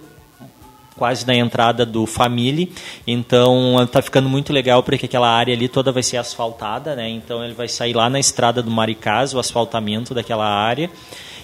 quase 0.96 1.26
na 1.26 1.36
entrada 1.36 1.86
do 1.86 2.06
Família. 2.06 2.68
Então 3.06 3.82
está 3.82 4.02
ficando 4.02 4.30
muito 4.30 4.52
legal 4.52 4.84
porque 4.84 5.06
aquela 5.06 5.30
área 5.30 5.54
ali 5.54 5.68
toda 5.68 5.92
vai 5.92 6.04
ser 6.04 6.18
asfaltada, 6.18 6.96
né? 6.96 7.10
Então 7.10 7.44
ele 7.44 7.54
vai 7.54 7.68
sair 7.68 7.94
lá 7.94 8.10
na 8.10 8.20
estrada 8.20 8.62
do 8.62 8.72
Maricás, 8.72 9.34
o 9.34 9.40
asfaltamento 9.40 10.14
daquela 10.14 10.48
área. 10.48 10.90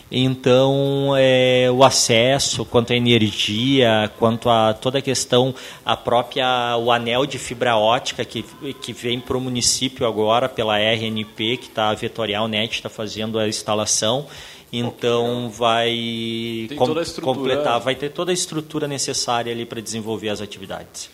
Então, 0.09 1.13
é, 1.17 1.69
o 1.69 1.83
acesso, 1.83 2.63
quanto 2.63 2.93
à 2.93 2.95
energia, 2.95 4.09
quanto 4.17 4.49
a 4.49 4.73
toda 4.73 4.99
a 4.99 5.01
questão, 5.01 5.53
a 5.85 5.97
própria, 5.97 6.77
o 6.77 6.91
anel 6.93 7.25
de 7.25 7.37
fibra 7.37 7.75
ótica 7.75 8.23
que, 8.23 8.45
que 8.81 8.93
vem 8.93 9.19
para 9.19 9.37
o 9.37 9.41
município 9.41 10.07
agora 10.07 10.47
pela 10.47 10.79
RNP, 10.79 11.57
que 11.57 11.67
está 11.67 11.89
a 11.89 11.93
Vetorial 11.93 12.47
Net 12.47 12.73
está 12.73 12.89
fazendo 12.89 13.37
a 13.37 13.49
instalação. 13.49 14.25
Então 14.71 15.49
vai 15.49 16.67
com, 16.77 17.21
completar, 17.21 17.79
vai 17.79 17.95
ter 17.95 18.09
toda 18.09 18.31
a 18.31 18.33
estrutura 18.33 18.87
necessária 18.87 19.51
ali 19.51 19.65
para 19.65 19.81
desenvolver 19.81 20.29
as 20.29 20.41
atividades. 20.41 21.09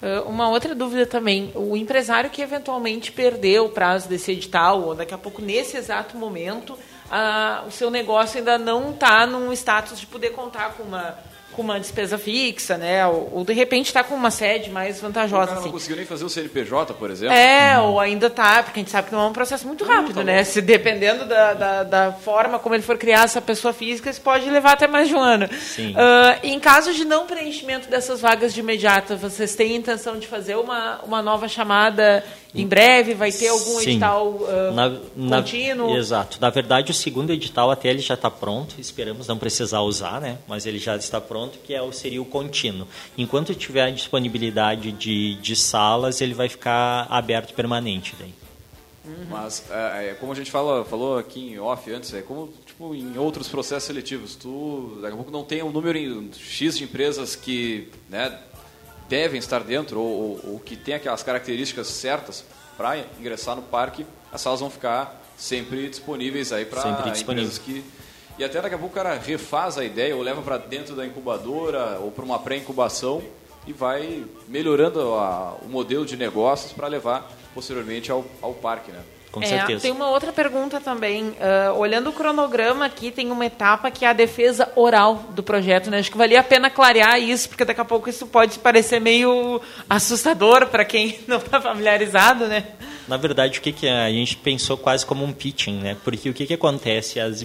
Uh, 0.00 0.28
uma 0.28 0.48
outra 0.48 0.74
dúvida 0.74 1.06
também, 1.06 1.50
o 1.54 1.76
empresário 1.76 2.28
que 2.28 2.42
eventualmente 2.42 3.10
perdeu 3.12 3.66
o 3.66 3.68
prazo 3.70 4.08
desse 4.08 4.32
edital, 4.32 4.82
ou 4.82 4.94
daqui 4.94 5.14
a 5.14 5.18
pouco 5.18 5.40
nesse 5.40 5.76
exato 5.76 6.16
momento, 6.18 6.74
uh, 6.74 7.66
o 7.66 7.70
seu 7.70 7.90
negócio 7.90 8.38
ainda 8.38 8.58
não 8.58 8.90
está 8.90 9.26
num 9.26 9.52
status 9.52 9.98
de 9.98 10.06
poder 10.06 10.30
contar 10.30 10.74
com 10.74 10.82
uma 10.82 11.18
com 11.56 11.62
uma 11.62 11.80
despesa 11.80 12.18
fixa, 12.18 12.76
né? 12.76 13.06
Ou, 13.06 13.30
ou 13.32 13.44
de 13.44 13.54
repente 13.54 13.86
está 13.86 14.04
com 14.04 14.14
uma 14.14 14.30
sede 14.30 14.70
mais 14.70 15.00
vantajosa. 15.00 15.44
O 15.44 15.46
cara 15.46 15.58
assim. 15.58 15.66
não 15.66 15.72
conseguiu 15.72 15.96
nem 15.96 16.04
fazer 16.04 16.24
o 16.24 16.28
CNPJ, 16.28 16.94
por 16.94 17.10
exemplo. 17.10 17.34
É, 17.34 17.78
uhum. 17.78 17.86
ou 17.86 18.00
ainda 18.00 18.26
está, 18.26 18.62
porque 18.62 18.78
a 18.78 18.82
gente 18.82 18.90
sabe 18.90 19.08
que 19.08 19.14
não 19.14 19.22
é 19.22 19.26
um 19.26 19.32
processo 19.32 19.66
muito 19.66 19.84
rápido, 19.84 20.16
tá 20.16 20.24
né? 20.24 20.44
Se 20.44 20.60
dependendo 20.60 21.24
da, 21.24 21.54
da, 21.54 21.82
da, 21.82 22.12
forma 22.12 22.58
como 22.58 22.74
ele 22.74 22.82
for 22.82 22.98
criar 22.98 23.24
essa 23.24 23.40
pessoa 23.40 23.72
física, 23.72 24.10
isso 24.10 24.20
pode 24.20 24.48
levar 24.50 24.72
até 24.72 24.86
mais 24.86 25.08
de 25.08 25.14
um 25.14 25.20
ano. 25.20 25.48
Sim. 25.54 25.92
Uh, 25.92 26.38
em 26.42 26.60
caso 26.60 26.92
de 26.92 27.04
não 27.04 27.26
preenchimento 27.26 27.88
dessas 27.88 28.20
vagas 28.20 28.52
de 28.52 28.60
imediato, 28.60 29.16
vocês 29.16 29.54
têm 29.54 29.74
intenção 29.74 30.18
de 30.18 30.26
fazer 30.26 30.56
uma, 30.56 31.00
uma 31.02 31.22
nova 31.22 31.48
chamada 31.48 32.22
em 32.62 32.66
breve? 32.66 33.14
Vai 33.14 33.30
ter 33.32 33.48
algum 33.48 33.78
Sim. 33.80 33.90
edital 33.90 34.28
uh, 34.28 34.72
na, 34.74 35.40
contínuo? 35.40 35.90
Na, 35.90 35.96
exato. 35.98 36.38
Na 36.40 36.50
verdade, 36.50 36.90
o 36.90 36.94
segundo 36.94 37.30
edital 37.32 37.70
até 37.70 37.88
ele 37.88 38.00
já 38.00 38.14
está 38.14 38.30
pronto. 38.30 38.76
Esperamos 38.78 39.26
não 39.26 39.38
precisar 39.38 39.80
usar, 39.80 40.20
né? 40.20 40.38
Mas 40.48 40.66
ele 40.66 40.78
já 40.78 40.96
está 40.96 41.20
pronto, 41.20 41.58
que 41.64 41.74
é 41.74 41.82
o, 41.82 41.92
seria 41.92 42.20
o 42.20 42.24
contínuo. 42.24 42.86
Enquanto 43.16 43.54
tiver 43.54 43.90
disponibilidade 43.92 44.92
de, 44.92 45.34
de 45.36 45.56
salas, 45.56 46.20
ele 46.20 46.34
vai 46.34 46.48
ficar 46.48 47.06
aberto 47.10 47.54
permanente 47.54 48.14
daí. 48.18 48.34
Uhum. 49.04 49.26
Mas, 49.30 49.64
é, 49.70 50.10
é, 50.10 50.14
como 50.14 50.32
a 50.32 50.34
gente 50.34 50.50
fala, 50.50 50.84
falou 50.84 51.16
aqui 51.16 51.52
em 51.52 51.58
off 51.58 51.90
antes, 51.92 52.12
é 52.12 52.22
como 52.22 52.52
tipo, 52.66 52.94
em 52.94 53.16
outros 53.16 53.48
processos 53.48 53.84
seletivos, 53.84 54.34
tu 54.34 54.98
daqui 55.00 55.14
a 55.14 55.16
pouco 55.16 55.30
não 55.30 55.44
tem 55.44 55.62
um 55.62 55.70
número 55.70 56.28
X 56.34 56.76
de 56.76 56.84
empresas 56.84 57.36
que 57.36 57.88
né, 58.10 58.36
devem 59.08 59.38
estar 59.38 59.62
dentro 59.62 60.00
ou, 60.00 60.40
ou, 60.44 60.52
ou 60.52 60.60
que 60.60 60.76
tem 60.76 60.94
aquelas 60.94 61.22
características 61.22 61.86
certas 61.88 62.44
para 62.76 62.98
ingressar 63.18 63.56
no 63.56 63.62
parque, 63.62 64.06
as 64.32 64.40
salas 64.40 64.60
vão 64.60 64.70
ficar 64.70 65.22
sempre 65.36 65.88
disponíveis 65.88 66.52
aí 66.52 66.64
para 66.64 66.90
empresas 67.18 67.58
que 67.58 67.84
e 68.38 68.44
até 68.44 68.60
daqui 68.60 68.74
a 68.74 68.78
pouco 68.78 68.92
o 68.92 69.02
cara 69.02 69.14
refaz 69.14 69.78
a 69.78 69.84
ideia 69.84 70.14
ou 70.14 70.20
leva 70.20 70.42
para 70.42 70.58
dentro 70.58 70.94
da 70.94 71.06
incubadora 71.06 71.98
ou 72.00 72.10
para 72.10 72.22
uma 72.22 72.38
pré-incubação 72.38 73.22
e 73.66 73.72
vai 73.72 74.26
melhorando 74.46 75.14
a, 75.14 75.56
o 75.62 75.68
modelo 75.68 76.04
de 76.04 76.18
negócios 76.18 76.70
para 76.72 76.86
levar 76.86 77.32
posteriormente 77.54 78.12
ao, 78.12 78.26
ao 78.42 78.52
parque, 78.52 78.92
né? 78.92 79.02
Com 79.36 79.42
é, 79.42 79.48
certeza. 79.48 79.82
Tem 79.82 79.92
uma 79.92 80.08
outra 80.08 80.32
pergunta 80.32 80.80
também. 80.80 81.24
Uh, 81.24 81.76
olhando 81.76 82.08
o 82.08 82.12
cronograma 82.14 82.86
aqui, 82.86 83.10
tem 83.10 83.30
uma 83.30 83.44
etapa 83.44 83.90
que 83.90 84.02
é 84.02 84.08
a 84.08 84.14
defesa 84.14 84.72
oral 84.74 85.26
do 85.34 85.42
projeto. 85.42 85.90
Né? 85.90 85.98
Acho 85.98 86.10
que 86.10 86.16
valia 86.16 86.40
a 86.40 86.42
pena 86.42 86.70
clarear 86.70 87.20
isso, 87.20 87.46
porque 87.50 87.62
daqui 87.62 87.78
a 87.78 87.84
pouco 87.84 88.08
isso 88.08 88.26
pode 88.26 88.58
parecer 88.58 88.98
meio 88.98 89.60
assustador 89.90 90.68
para 90.68 90.86
quem 90.86 91.18
não 91.28 91.36
está 91.36 91.60
familiarizado, 91.60 92.46
né? 92.46 92.64
Na 93.06 93.18
verdade, 93.18 93.58
o 93.58 93.62
que, 93.62 93.72
que 93.72 93.86
é? 93.86 94.06
A 94.06 94.10
gente 94.10 94.38
pensou 94.38 94.78
quase 94.78 95.04
como 95.04 95.22
um 95.22 95.34
pitching, 95.34 95.80
né? 95.80 95.98
Porque 96.02 96.30
o 96.30 96.32
que, 96.32 96.46
que 96.46 96.54
acontece? 96.54 97.20
As, 97.20 97.44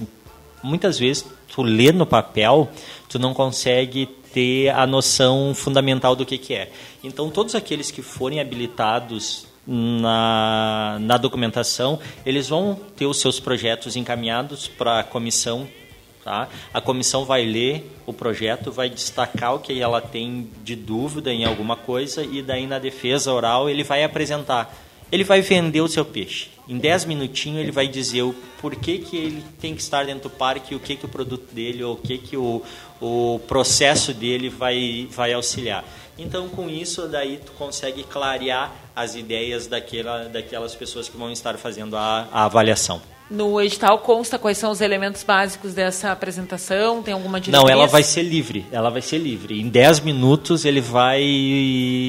muitas 0.64 0.98
vezes, 0.98 1.26
tu 1.54 1.62
lê 1.62 1.92
no 1.92 2.06
papel, 2.06 2.70
tu 3.10 3.20
não 3.20 3.34
consegue 3.34 4.06
ter 4.34 4.70
a 4.70 4.88
noção 4.88 5.54
fundamental 5.54 6.16
do 6.16 6.26
que, 6.26 6.38
que 6.38 6.54
é. 6.54 6.72
Então, 7.04 7.30
todos 7.30 7.54
aqueles 7.54 7.92
que 7.92 8.02
forem 8.02 8.40
habilitados 8.40 9.51
na, 9.66 10.98
na 11.00 11.18
documentação, 11.18 12.00
eles 12.26 12.50
vão 12.50 12.80
ter 12.96 13.06
os 13.06 13.20
seus 13.20 13.40
projetos 13.40 13.96
encaminhados 13.96 14.68
para 14.68 15.00
a 15.00 15.04
comissão. 15.04 15.68
Tá? 16.24 16.48
A 16.74 16.80
comissão 16.80 17.26
vai 17.26 17.46
ler 17.46 17.92
o 18.06 18.14
projeto, 18.14 18.72
vai 18.72 18.90
destacar 18.90 19.56
o 19.56 19.60
que 19.60 19.80
ela 19.80 20.00
tem 20.00 20.48
de 20.64 20.76
dúvida 20.76 21.32
em 21.32 21.46
alguma 21.46 21.76
coisa 21.76 22.24
e 22.24 22.44
daí 22.44 22.68
na 22.68 22.78
defesa 22.78 23.32
oral 23.34 23.70
ele 23.70 23.84
vai 23.84 24.04
apresentar. 24.04 24.72
Ele 25.12 25.24
vai 25.24 25.42
vender 25.42 25.82
o 25.82 25.88
seu 25.88 26.06
peixe. 26.06 26.50
Em 26.70 26.78
10 26.78 27.06
minutinhos 27.06 27.60
ele 27.60 27.72
vai 27.72 27.88
dizer 27.88 28.22
o 28.22 28.36
porquê 28.62 29.00
que 29.00 29.18
ele 29.18 29.44
tem 29.60 29.76
que 29.76 29.82
estar 29.82 30.06
dentro 30.06 30.24
do 30.24 30.30
parque, 30.30 30.76
o 30.76 30.80
que, 30.80 30.96
que 30.96 31.06
o 31.06 31.10
produto 31.10 31.54
dele, 31.54 31.84
ou 31.84 31.96
o 31.96 31.98
que, 31.98 32.18
que 32.18 32.38
o, 32.38 32.62
o 33.02 33.42
processo 33.48 34.14
dele 34.14 34.48
vai, 34.48 35.08
vai 35.12 35.34
auxiliar. 35.34 35.84
Então, 36.18 36.50
com 36.50 36.70
isso, 36.70 37.08
daí 37.08 37.38
tu 37.38 37.52
consegue 37.54 38.04
clarear 38.04 38.72
as 38.96 39.16
ideias 39.16 39.68
daquela, 39.68 40.26
daquelas 40.26 40.76
pessoas 40.76 41.08
que 41.08 41.18
vão 41.18 41.32
estar 41.32 41.58
fazendo 41.58 41.96
a, 41.96 42.28
a 42.32 42.46
avaliação. 42.46 43.02
No 43.32 43.62
edital 43.62 44.00
consta 44.00 44.38
quais 44.38 44.58
são 44.58 44.72
os 44.72 44.82
elementos 44.82 45.24
básicos 45.24 45.74
dessa 45.74 46.12
apresentação? 46.12 47.02
Tem 47.02 47.14
alguma 47.14 47.40
diretriz? 47.40 47.64
Não, 47.64 47.70
ela 47.70 47.88
vai 47.88 48.04
ser 48.04 48.24
livre. 48.24 48.66
Ela 48.74 48.90
vai 48.90 49.02
ser 49.02 49.20
livre. 49.20 49.62
Em 49.62 49.70
10 49.70 50.02
minutos 50.02 50.66
ele 50.66 50.82
vai. 50.82 51.22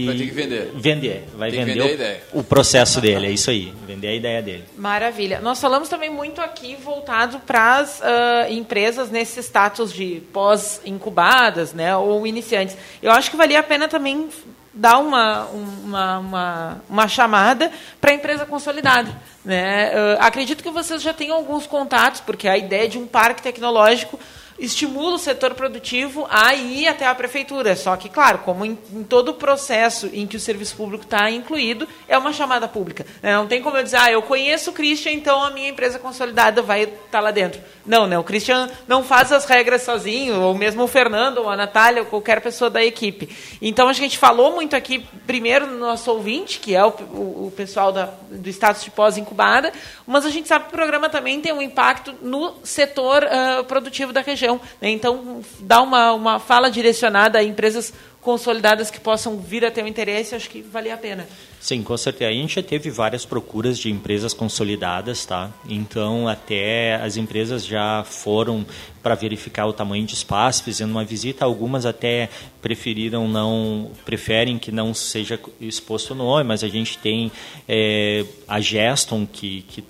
Vai 0.04 0.16
ter 0.16 0.26
que 0.26 0.32
vender. 0.32 0.72
Vender. 0.74 1.24
Vai 1.36 1.50
Tem 1.52 1.60
que 1.60 1.64
vender 1.64 1.80
vender 1.80 1.80
a 1.80 1.86
o, 1.86 1.94
ideia. 1.94 2.22
o 2.32 2.42
processo 2.42 3.00
dele, 3.00 3.28
é 3.28 3.30
isso 3.30 3.50
aí. 3.50 3.72
Vender 3.86 4.08
a 4.08 4.14
ideia 4.16 4.42
dele. 4.42 4.64
Maravilha. 4.76 5.40
Nós 5.40 5.60
falamos 5.60 5.88
também 5.88 6.10
muito 6.10 6.40
aqui 6.40 6.74
voltado 6.74 7.38
para 7.38 7.76
as 7.76 8.02
ah, 8.02 8.48
empresas 8.50 9.08
nesse 9.08 9.38
status 9.44 9.92
de 9.92 10.22
pós-incubadas, 10.32 11.72
né, 11.72 11.96
ou 11.96 12.26
iniciantes. 12.26 12.76
Eu 13.00 13.12
acho 13.12 13.30
que 13.30 13.36
valia 13.36 13.60
a 13.60 13.62
pena 13.62 13.86
também 13.86 14.28
dar 14.74 14.98
uma, 14.98 15.44
uma, 15.46 16.18
uma, 16.18 16.82
uma 16.88 17.08
chamada 17.08 17.70
para 18.00 18.10
a 18.10 18.14
empresa 18.14 18.46
consolidada. 18.46 19.10
Né? 19.44 19.92
Ah, 20.18 20.26
acredito 20.26 20.62
que 20.62 20.70
vocês 20.70 21.02
já 21.02 21.12
tenham 21.12 21.36
alguns 21.36 21.66
contatos, 21.66 22.20
porque 22.20 22.48
a 22.48 22.56
ideia 22.56 22.88
de 22.88 22.98
um 22.98 23.06
parque 23.06 23.42
tecnológico 23.42 24.18
estimula 24.64 25.16
o 25.16 25.18
setor 25.18 25.54
produtivo 25.54 26.26
a 26.30 26.54
ir 26.54 26.86
até 26.88 27.06
a 27.06 27.14
prefeitura. 27.14 27.74
Só 27.76 27.96
que, 27.96 28.08
claro, 28.08 28.38
como 28.38 28.64
em, 28.64 28.78
em 28.92 29.02
todo 29.02 29.30
o 29.30 29.34
processo 29.34 30.08
em 30.12 30.26
que 30.26 30.36
o 30.36 30.40
serviço 30.40 30.76
público 30.76 31.04
está 31.04 31.30
incluído, 31.30 31.86
é 32.08 32.16
uma 32.16 32.32
chamada 32.32 32.68
pública. 32.68 33.04
né? 33.22 33.34
Não 33.34 33.46
tem 33.46 33.60
como 33.60 33.76
eu 33.76 33.82
dizer, 33.82 33.96
ah, 33.98 34.10
eu 34.12 34.22
conheço 34.22 34.70
o 34.70 34.72
Christian, 34.72 35.12
então 35.12 35.42
a 35.42 35.50
minha 35.50 35.68
empresa 35.68 35.98
consolidada 35.98 36.62
vai 36.62 36.84
estar 36.84 37.20
lá 37.20 37.30
dentro. 37.30 37.60
Não, 37.84 38.06
né? 38.06 38.16
O 38.18 38.22
Christian 38.24 38.70
não 38.86 39.02
faz 39.02 39.32
as 39.32 39.44
regras 39.44 39.82
sozinho, 39.82 40.40
ou 40.40 40.54
mesmo 40.54 40.84
o 40.84 40.88
Fernando, 40.88 41.38
ou 41.38 41.50
a 41.50 41.56
Natália, 41.56 42.02
ou 42.02 42.06
qualquer 42.06 42.40
pessoa 42.40 42.70
da 42.70 42.84
equipe. 42.84 43.28
Então, 43.60 43.88
a 43.88 43.92
gente 43.92 44.16
falou 44.16 44.52
muito 44.54 44.76
aqui, 44.76 45.04
primeiro, 45.26 45.66
no 45.66 45.78
nosso 45.78 46.10
ouvinte, 46.10 46.60
que 46.60 46.74
é 46.74 46.84
o, 46.84 46.90
o- 47.12 47.46
o 47.48 47.52
pessoal 47.56 47.90
da- 47.90 48.10
do 48.30 48.48
status 48.48 48.84
de 48.84 48.90
pós-incubada, 48.90 49.72
mas 50.06 50.24
a 50.24 50.30
gente 50.30 50.46
sabe 50.46 50.66
que 50.66 50.70
o 50.70 50.76
programa 50.76 51.08
também 51.08 51.40
tem 51.40 51.52
um 51.52 51.60
impacto 51.60 52.14
no 52.22 52.54
setor 52.62 53.24
ah, 53.24 53.64
produtivo 53.66 54.12
da 54.12 54.20
região. 54.20 54.51
Né? 54.80 54.90
Então, 54.90 55.40
dá 55.60 55.80
uma, 55.82 56.12
uma 56.12 56.38
fala 56.38 56.70
direcionada 56.70 57.38
a 57.38 57.44
empresas 57.44 57.92
consolidadas 58.22 58.88
que 58.88 59.00
possam 59.00 59.36
vir 59.36 59.64
a 59.64 59.70
ter 59.70 59.82
um 59.82 59.86
interesse, 59.86 60.34
acho 60.34 60.48
que 60.48 60.62
valia 60.62 60.94
a 60.94 60.96
pena. 60.96 61.26
Sim, 61.60 61.82
com 61.82 61.96
certeza. 61.96 62.30
A 62.30 62.34
gente 62.34 62.54
já 62.54 62.62
teve 62.62 62.88
várias 62.88 63.24
procuras 63.24 63.76
de 63.78 63.90
empresas 63.90 64.32
consolidadas, 64.32 65.26
tá? 65.26 65.50
Então, 65.68 66.28
até 66.28 66.94
as 66.96 67.16
empresas 67.16 67.66
já 67.66 68.04
foram 68.04 68.64
para 69.02 69.16
verificar 69.16 69.66
o 69.66 69.72
tamanho 69.72 70.06
de 70.06 70.14
espaço, 70.14 70.64
fazendo 70.64 70.92
uma 70.92 71.04
visita. 71.04 71.44
Algumas 71.44 71.84
até 71.84 72.28
preferiram 72.60 73.26
não, 73.26 73.90
preferem 74.04 74.56
que 74.56 74.70
não 74.70 74.94
seja 74.94 75.38
exposto 75.60 76.12
o 76.12 76.14
nome, 76.14 76.44
mas 76.44 76.62
a 76.62 76.68
gente 76.68 76.98
tem 76.98 77.30
eh, 77.68 78.24
a 78.46 78.60
Geston, 78.60 79.26
que, 79.26 79.62
que 79.62 79.84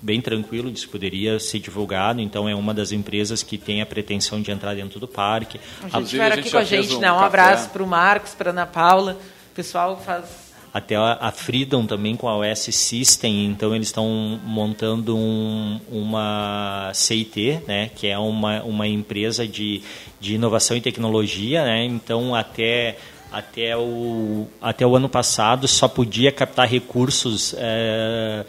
bem 0.00 0.20
tranquilo, 0.20 0.70
disse 0.70 0.86
que 0.86 0.92
poderia 0.92 1.38
ser 1.38 1.58
divulgado. 1.58 2.20
Então, 2.20 2.48
é 2.48 2.54
uma 2.54 2.72
das 2.72 2.92
empresas 2.92 3.42
que 3.42 3.58
tem 3.58 3.82
a 3.82 3.86
pretensão 3.86 4.40
de 4.40 4.50
entrar 4.50 4.74
dentro 4.74 5.00
do 5.00 5.08
parque. 5.08 5.60
A 5.82 6.00
gente 6.00 6.20
A- 6.20 6.26
aqui 6.26 6.42
gente 6.42 6.50
com 6.52 6.58
a 6.58 6.64
gente, 6.64 6.94
um 6.94 7.00
né? 7.00 7.12
Um 7.12 7.18
abraço 7.18 7.70
para 7.70 7.82
o 7.82 7.86
Marcos, 7.86 8.34
para 8.34 8.50
a 8.50 8.52
Ana 8.52 8.66
Paula. 8.66 9.18
O 9.52 9.54
pessoal 9.54 10.00
faz 10.04 10.48
até 10.72 10.96
a, 10.96 11.16
a 11.20 11.32
Freedom 11.32 11.86
também 11.86 12.14
com 12.14 12.28
a 12.28 12.36
OS 12.36 12.68
System, 12.74 13.46
então 13.46 13.74
eles 13.74 13.88
estão 13.88 14.38
montando 14.44 15.16
um, 15.16 15.80
uma 15.90 16.90
CIT, 16.94 17.60
né, 17.66 17.90
que 17.96 18.06
é 18.06 18.18
uma, 18.18 18.62
uma 18.62 18.86
empresa 18.86 19.48
de, 19.48 19.82
de 20.20 20.34
inovação 20.34 20.76
e 20.76 20.80
tecnologia, 20.80 21.64
né, 21.64 21.84
então 21.86 22.34
até 22.34 22.96
até 23.32 23.76
o, 23.76 24.46
até 24.60 24.86
o 24.86 24.94
ano 24.96 25.08
passado 25.08 25.66
só 25.68 25.86
podia 25.88 26.30
captar 26.32 26.66
recursos 26.68 27.54
eh, 27.58 28.44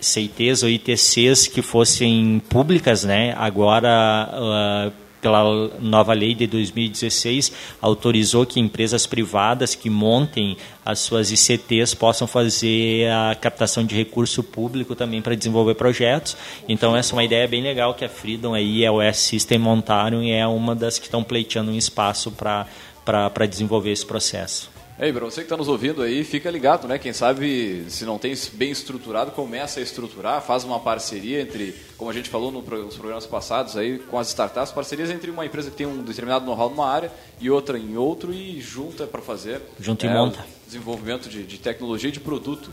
CITs 0.00 0.62
ou 0.62 0.68
ITCs 0.68 1.46
que 1.46 1.62
fossem 1.62 2.40
públicas, 2.48 3.04
né? 3.04 3.34
Agora, 3.36 3.88
ah, 3.90 4.90
pela 5.20 5.68
nova 5.80 6.12
lei 6.12 6.34
de 6.34 6.46
2016, 6.46 7.52
autorizou 7.80 8.46
que 8.46 8.60
empresas 8.60 9.06
privadas 9.06 9.74
que 9.74 9.90
montem 9.90 10.56
as 10.84 11.00
suas 11.00 11.30
ICTs 11.30 11.94
possam 11.94 12.26
fazer 12.26 13.10
a 13.10 13.34
captação 13.34 13.84
de 13.84 13.94
recurso 13.94 14.42
público 14.42 14.94
também 14.94 15.20
para 15.20 15.34
desenvolver 15.34 15.74
projetos. 15.74 16.36
Então, 16.68 16.96
essa 16.96 17.12
é 17.12 17.14
uma 17.16 17.24
ideia 17.24 17.46
bem 17.48 17.62
legal 17.62 17.94
que 17.94 18.04
a 18.04 18.08
Freedom 18.08 18.56
e 18.56 18.86
a 18.86 18.92
OS 18.92 19.18
System 19.18 19.58
montaram 19.58 20.22
e 20.22 20.30
é 20.30 20.46
uma 20.46 20.74
das 20.74 20.98
que 20.98 21.06
estão 21.06 21.22
pleiteando 21.22 21.70
um 21.70 21.76
espaço 21.76 22.30
para 22.30 22.66
para 23.04 23.46
desenvolver 23.46 23.90
esse 23.90 24.04
processo. 24.04 24.70
Ei, 25.00 25.12
para 25.12 25.24
você 25.24 25.36
que 25.36 25.44
está 25.44 25.56
nos 25.56 25.68
ouvindo 25.68 26.02
aí, 26.02 26.24
fica 26.24 26.50
ligado, 26.50 26.88
né? 26.88 26.98
Quem 26.98 27.12
sabe, 27.12 27.84
se 27.88 28.04
não 28.04 28.18
tem 28.18 28.34
bem 28.54 28.72
estruturado, 28.72 29.30
começa 29.30 29.78
a 29.78 29.82
estruturar, 29.82 30.42
faz 30.42 30.64
uma 30.64 30.80
parceria 30.80 31.40
entre, 31.40 31.72
como 31.96 32.10
a 32.10 32.12
gente 32.12 32.28
falou 32.28 32.50
nos 32.50 32.96
programas 32.96 33.24
passados 33.24 33.76
aí, 33.76 34.00
com 34.00 34.18
as 34.18 34.26
startups, 34.28 34.72
parcerias 34.72 35.08
entre 35.08 35.30
uma 35.30 35.46
empresa 35.46 35.70
que 35.70 35.76
tem 35.76 35.86
um 35.86 36.02
determinado 36.02 36.44
know-how 36.44 36.68
numa 36.68 36.88
área 36.90 37.12
e 37.40 37.48
outra 37.48 37.78
em 37.78 37.96
outro 37.96 38.32
e 38.34 38.60
junta 38.60 39.06
para 39.06 39.22
fazer 39.22 39.60
Junta 39.78 40.04
e 40.04 40.08
né, 40.08 40.16
monta. 40.16 40.44
desenvolvimento 40.66 41.28
de, 41.28 41.44
de 41.44 41.58
tecnologia 41.58 42.08
e 42.08 42.12
de 42.12 42.18
produto. 42.20 42.68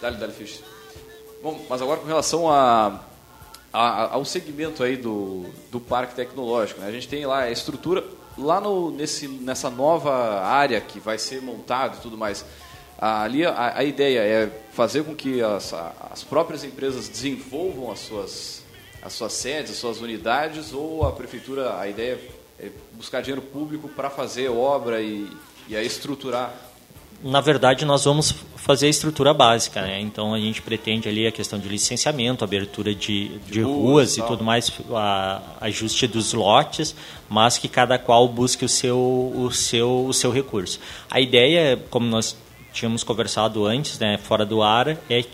Dale, 0.00 0.16
dale, 0.16 0.32
Fish. 0.32 0.60
Bom, 1.42 1.60
mas 1.68 1.82
agora 1.82 2.00
com 2.00 2.06
relação 2.06 2.50
a, 2.50 3.00
a- 3.70 4.14
ao 4.14 4.24
segmento 4.24 4.82
aí 4.82 4.96
do, 4.96 5.44
do 5.70 5.78
parque 5.78 6.14
tecnológico, 6.14 6.80
né? 6.80 6.86
a 6.88 6.90
gente 6.90 7.06
tem 7.06 7.26
lá 7.26 7.40
a 7.42 7.50
estrutura, 7.50 8.02
lá 8.36 8.60
no, 8.60 8.90
nesse, 8.90 9.28
nessa 9.28 9.70
nova 9.70 10.40
área 10.40 10.80
que 10.80 10.98
vai 10.98 11.18
ser 11.18 11.42
montada 11.42 11.96
e 11.96 12.00
tudo 12.00 12.16
mais, 12.16 12.44
ali 12.98 13.44
a, 13.44 13.78
a 13.78 13.84
ideia 13.84 14.20
é 14.20 14.50
fazer 14.72 15.04
com 15.04 15.14
que 15.14 15.42
as, 15.42 15.74
as 16.10 16.22
próprias 16.22 16.64
empresas 16.64 17.08
desenvolvam 17.08 17.90
as 17.90 17.98
suas, 18.00 18.62
as 19.02 19.12
suas 19.12 19.32
sedes, 19.32 19.72
as 19.72 19.76
suas 19.76 20.00
unidades, 20.00 20.72
ou 20.72 21.06
a 21.06 21.12
prefeitura, 21.12 21.78
a 21.78 21.88
ideia 21.88 22.20
é 22.58 22.70
buscar 22.92 23.20
dinheiro 23.20 23.42
público 23.42 23.88
para 23.88 24.08
fazer 24.08 24.48
obra 24.48 25.00
e, 25.00 25.30
e 25.68 25.76
aí 25.76 25.86
estruturar 25.86 26.54
Na 27.22 27.40
verdade, 27.40 27.84
nós 27.84 28.04
vamos 28.04 28.34
fazer 28.56 28.86
a 28.86 28.88
estrutura 28.88 29.32
básica, 29.32 29.82
né? 29.82 30.00
Então 30.00 30.34
a 30.34 30.38
gente 30.38 30.62
pretende 30.62 31.08
ali 31.08 31.26
a 31.26 31.32
questão 31.32 31.58
de 31.58 31.68
licenciamento, 31.68 32.44
abertura 32.44 32.94
de, 32.94 33.38
de, 33.46 33.60
ruas 33.60 33.82
ruas 33.82 34.18
e 34.18 34.22
tudo 34.22 34.44
mais, 34.44 34.72
a, 34.92 35.40
ajuste 35.60 36.06
dos 36.06 36.32
lotes, 36.32 36.94
mas 37.28 37.58
que 37.58 37.68
cada 37.68 37.98
qual 37.98 38.26
busque 38.28 38.64
o 38.64 38.68
seu, 38.68 38.98
o 38.98 39.50
seu, 39.52 40.06
o 40.06 40.12
seu 40.12 40.30
recurso. 40.30 40.80
A 41.10 41.20
ideia, 41.20 41.80
como 41.90 42.06
nós 42.06 42.36
tínhamos 42.72 43.02
conversado 43.04 43.64
antes, 43.66 43.98
né, 43.98 44.18
fora 44.18 44.44
do 44.46 44.62
ar, 44.62 44.96
é 45.10 45.24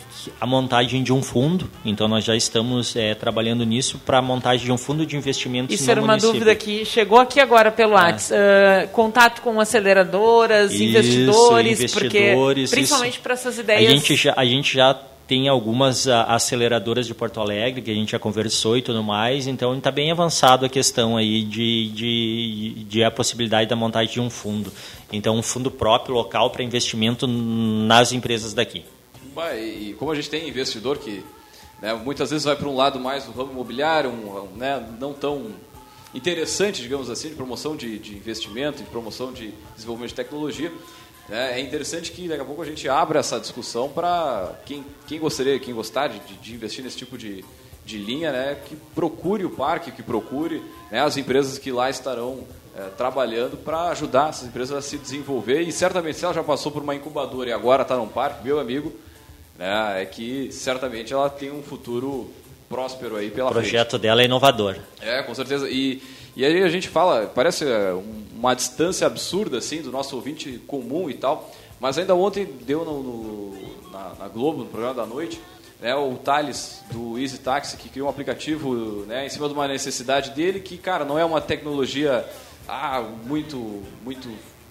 a 0.41 0.47
montagem 0.47 1.03
de 1.03 1.13
um 1.13 1.23
fundo. 1.23 1.71
Então 1.85 2.09
nós 2.09 2.25
já 2.25 2.35
estamos 2.37 2.95
eh, 2.97 3.15
trabalhando 3.15 3.65
nisso 3.65 3.99
para 4.05 4.19
a 4.19 4.23
montagem 4.23 4.67
de 4.67 4.73
um 4.73 4.79
fundo 4.79 5.07
de 5.07 5.17
investimentos 5.17 5.75
Isso 5.75 5.91
era 5.91 6.01
uma 6.01 6.09
município. 6.09 6.33
dúvida 6.33 6.55
que 6.55 6.85
chegou 6.85 7.19
aqui 7.19 7.41
agora 7.41 7.71
pelo 7.71 7.93
WhatsApp. 7.93 8.41
Ah, 8.41 8.89
contato 8.93 9.41
com 9.43 9.61
aceleradoras, 9.61 10.73
Isso, 10.73 10.83
investidores, 10.83 11.79
investidores, 11.81 12.71
porque 12.71 12.77
principalmente 12.77 13.19
para 13.21 13.35
essas 13.35 13.59
A 13.59 13.63
ideias. 13.63 13.91
gente 13.93 14.17
já, 14.17 14.35
a 14.37 14.45
gente 14.45 14.75
já 14.75 14.99
tem 15.29 15.47
algumas 15.47 16.09
ah, 16.09 16.25
aceleradoras 16.25 17.07
de 17.07 17.15
Porto 17.15 17.39
Alegre 17.39 17.83
que 17.83 17.91
a 17.91 17.95
gente 17.95 18.13
já 18.13 18.19
conversou 18.19 18.79
e 18.79 18.83
tudo 18.83 19.05
mais, 19.05 19.47
então 19.47 19.77
está 19.77 19.91
bem 19.91 20.11
avançado 20.11 20.65
a 20.65 20.71
questão 20.71 21.19
aí 21.19 21.43
de, 21.43 21.91
de, 21.91 22.85
de 22.89 23.05
a 23.05 23.11
possibilidade 23.11 23.69
da 23.69 23.77
montagem 23.77 24.15
de 24.15 24.21
um 24.21 24.31
fundo. 24.31 24.73
Então, 25.13 25.37
um 25.37 25.43
fundo 25.43 25.71
próprio 25.71 26.15
local 26.15 26.51
para 26.51 26.63
investimento 26.63 27.27
nas 27.27 28.11
empresas 28.11 28.55
daqui. 28.55 28.85
E 29.55 29.95
como 29.99 30.11
a 30.11 30.15
gente 30.15 30.31
tem 30.31 30.49
investidor 30.49 30.97
que 30.97 31.23
né, 31.81 31.93
muitas 31.93 32.31
vezes 32.31 32.47
vai 32.47 32.57
para 32.57 32.67
um 32.67 32.75
lado 32.75 32.99
mais 32.99 33.25
do 33.25 33.33
ramo 33.33 33.53
imobiliário, 33.53 34.11
um, 34.11 34.57
né, 34.57 34.83
não 34.99 35.13
tão 35.13 35.53
interessante, 36.15 36.81
digamos 36.81 37.11
assim, 37.11 37.29
de 37.29 37.35
promoção 37.35 37.77
de, 37.77 37.99
de 37.99 38.17
investimento, 38.17 38.83
de 38.83 38.89
promoção 38.89 39.31
de 39.31 39.53
desenvolvimento 39.75 40.09
de 40.09 40.17
tecnologia, 40.17 40.73
é 41.31 41.61
interessante 41.61 42.11
que 42.13 42.27
daqui 42.29 42.41
a 42.41 42.45
pouco 42.45 42.63
a 42.63 42.65
gente 42.65 42.89
abra 42.89 43.21
essa 43.21 43.39
discussão 43.39 43.89
para 43.89 44.53
quem, 44.65 44.85
quem 45.07 45.19
gostaria, 45.19 45.59
quem 45.59 45.75
gostar 45.75 46.09
de, 46.09 46.19
de 46.21 46.55
investir 46.55 46.83
nesse 46.83 46.97
tipo 46.97 47.19
de, 47.19 47.45
de 47.85 47.99
linha, 47.99 48.33
né, 48.33 48.57
que 48.67 48.77
procure 48.95 49.45
o 49.45 49.51
parque, 49.51 49.91
que 49.91 50.03
procure 50.03 50.63
né, 50.91 51.01
as 51.03 51.17
empresas 51.17 51.59
que 51.59 51.71
lá 51.71 51.91
estarão 51.91 52.45
eh, 52.77 52.89
trabalhando 52.97 53.57
para 53.57 53.89
ajudar 53.91 54.31
essas 54.31 54.49
empresas 54.49 54.77
a 54.77 54.83
se 54.83 54.97
desenvolver 54.97 55.61
e 55.63 55.73
certamente 55.73 56.19
se 56.19 56.25
ela 56.25 56.33
já 56.35 56.43
passou 56.43 56.73
por 56.73 56.83
uma 56.83 56.95
incubadora 56.95 57.51
e 57.51 57.53
agora 57.53 57.83
está 57.83 57.97
num 57.97 58.09
parque, 58.09 58.45
meu 58.45 58.59
amigo, 58.59 58.93
né, 59.59 60.03
é 60.03 60.07
que 60.07 60.51
certamente 60.53 61.13
ela 61.13 61.29
tem 61.29 61.51
um 61.51 61.63
futuro 61.63 62.31
próspero 62.69 63.17
aí 63.17 63.31
pela 63.31 63.51
O 63.51 63.53
frente. 63.53 63.65
projeto 63.65 63.99
dela 63.99 64.23
é 64.23 64.27
inovador. 64.27 64.77
É, 65.01 65.23
com 65.23 65.35
certeza. 65.35 65.69
E, 65.69 66.03
e 66.39 66.45
aí 66.45 66.63
a 66.63 66.69
gente 66.69 66.89
fala, 66.89 67.31
parece 67.35 67.65
é, 67.69 67.93
um- 67.93 68.25
uma 68.39 68.55
distância 68.55 69.07
absurda 69.07 69.59
assim 69.59 69.83
do 69.83 69.91
nosso 69.91 70.15
ouvinte 70.15 70.61
comum 70.67 71.11
e 71.11 71.15
tal, 71.15 71.51
mas 71.81 71.99
ainda 71.99 72.15
ontem 72.15 72.47
deu 72.63 72.85
no, 72.85 73.03
no- 73.03 73.91
na, 73.91 74.13
na 74.21 74.29
Globo, 74.29 74.61
no 74.61 74.67
programa 74.67 74.95
da 74.95 75.05
noite, 75.05 75.41
né, 75.81 75.95
o 75.97 76.15
Thales 76.15 76.81
do 76.93 77.19
Easy 77.19 77.39
Taxi, 77.39 77.77
que 77.77 77.89
criou 77.89 78.07
um 78.07 78.11
aplicativo 78.11 79.05
né, 79.07 79.27
em 79.27 79.29
cima 79.29 79.49
de 79.49 79.55
uma 79.55 79.67
necessidade 79.67 80.31
dele, 80.31 80.61
que, 80.61 80.79
cara, 80.79 81.05
não 81.05 81.19
é 81.19 81.25
uma 81.25 81.41
tecnologia 81.41 82.25
ah, 82.69 83.03
muito, 83.27 83.83
muito 84.05 84.29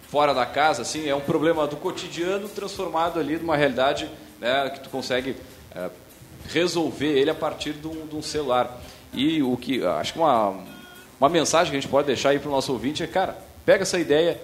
fora 0.10 0.34
da 0.34 0.46
casa, 0.46 0.82
assim, 0.84 1.08
é 1.10 1.14
um 1.16 1.20
problema 1.22 1.68
do 1.68 1.76
cotidiano 1.76 2.48
transformado 2.48 3.20
ali 3.20 3.36
numa 3.38 3.58
realidade 3.58 4.10
né, 4.40 4.70
que 4.70 4.80
tu 4.80 4.90
consegue 4.90 5.36
é, 5.76 5.90
resolver 6.48 7.08
ele 7.20 7.30
a 7.30 7.36
partir 7.36 7.74
de 7.74 7.88
um, 7.88 8.06
de 8.08 8.16
um 8.16 8.22
celular. 8.22 8.80
E 9.14 9.42
o 9.44 9.58
que 9.58 9.84
acho 9.86 10.14
que 10.14 10.20
uma, 10.20 10.56
uma 11.20 11.30
mensagem 11.30 11.72
que 11.72 11.78
a 11.78 11.80
gente 11.80 11.90
pode 11.90 12.08
deixar 12.08 12.30
aí 12.30 12.40
para 12.40 12.50
o 12.50 12.52
nosso 12.52 12.72
ouvinte 12.72 13.04
é, 13.04 13.08
cara, 13.08 13.38
pega 13.66 13.84
essa 13.84 14.00
ideia, 14.00 14.40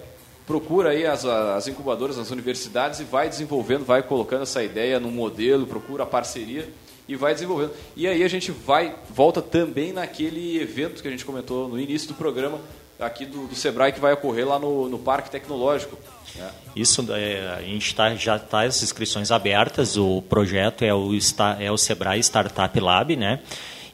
procura 0.46 0.90
aí 0.90 1.06
as, 1.06 1.24
as 1.24 1.68
incubadoras 1.68 2.16
nas 2.16 2.30
universidades 2.30 3.00
e 3.00 3.04
vai 3.04 3.28
desenvolvendo, 3.28 3.84
vai 3.84 4.02
colocando 4.02 4.42
essa 4.42 4.62
ideia 4.62 5.00
no 5.00 5.10
modelo, 5.10 5.66
procura 5.66 6.02
a 6.02 6.06
parceria 6.06 6.68
e 7.08 7.16
vai 7.16 7.34
desenvolvendo. 7.34 7.72
E 7.96 8.06
aí 8.06 8.22
a 8.22 8.28
gente 8.28 8.50
vai, 8.50 8.94
volta 9.10 9.40
também 9.40 9.92
naquele 9.92 10.60
evento 10.60 11.02
que 11.02 11.08
a 11.08 11.10
gente 11.10 11.24
comentou 11.24 11.68
no 11.68 11.78
início 11.78 12.08
do 12.08 12.14
programa, 12.14 12.60
aqui 12.98 13.26
do, 13.26 13.46
do 13.46 13.54
Sebrae, 13.54 13.92
que 13.92 14.00
vai 14.00 14.12
ocorrer 14.12 14.46
lá 14.46 14.58
no, 14.58 14.88
no 14.88 14.98
Parque 14.98 15.30
Tecnológico. 15.30 15.98
É. 16.38 16.48
Isso, 16.74 17.04
é, 17.12 17.54
a 17.56 17.62
gente 17.62 17.94
tá, 17.94 18.14
já 18.14 18.36
está 18.36 18.62
as 18.62 18.82
inscrições 18.82 19.30
abertas, 19.30 19.96
o 19.96 20.22
projeto 20.22 20.82
é 20.82 20.94
o, 20.94 21.10
é 21.60 21.70
o 21.70 21.76
Sebrae 21.76 22.20
Startup 22.20 22.80
Lab, 22.80 23.16
né? 23.16 23.40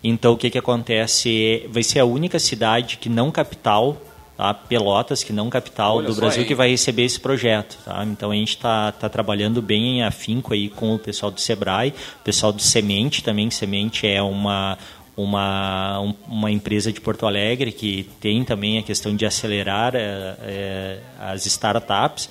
Então, 0.03 0.32
o 0.32 0.36
que, 0.36 0.51
que 0.51 0.59
acontece? 0.59 1.66
Vai 1.70 1.82
ser 1.82 2.01
a 2.01 2.05
única 2.05 2.38
cidade 2.38 2.96
que 2.96 3.09
não 3.09 3.30
capital 3.30 3.96
Tá? 4.40 4.55
Pelotas, 4.55 5.22
que 5.22 5.34
não 5.34 5.51
capital 5.51 5.98
Olha 5.98 6.07
do 6.07 6.14
Brasil, 6.14 6.40
aí. 6.40 6.48
que 6.48 6.55
vai 6.55 6.70
receber 6.70 7.03
esse 7.05 7.20
projeto. 7.20 7.76
Tá? 7.84 8.03
Então 8.07 8.30
a 8.30 8.34
gente 8.34 8.57
está 8.57 8.90
tá 8.90 9.07
trabalhando 9.07 9.61
bem 9.61 9.98
em 9.98 10.03
afinco 10.03 10.55
aí 10.55 10.70
com 10.70 10.94
o 10.94 10.98
pessoal 10.98 11.30
do 11.30 11.38
Sebrae, 11.38 11.92
o 12.18 12.24
pessoal 12.24 12.51
do 12.51 12.62
Semente 12.62 13.22
também, 13.22 13.51
Semente 13.51 14.07
é 14.07 14.22
uma, 14.22 14.78
uma, 15.14 16.14
uma 16.26 16.51
empresa 16.51 16.90
de 16.90 17.03
Porto 17.03 17.26
Alegre 17.26 17.70
que 17.70 18.09
tem 18.18 18.42
também 18.42 18.78
a 18.78 18.82
questão 18.82 19.14
de 19.14 19.26
acelerar 19.26 19.94
é, 19.94 20.34
é, 20.40 20.98
as 21.20 21.44
startups. 21.44 22.30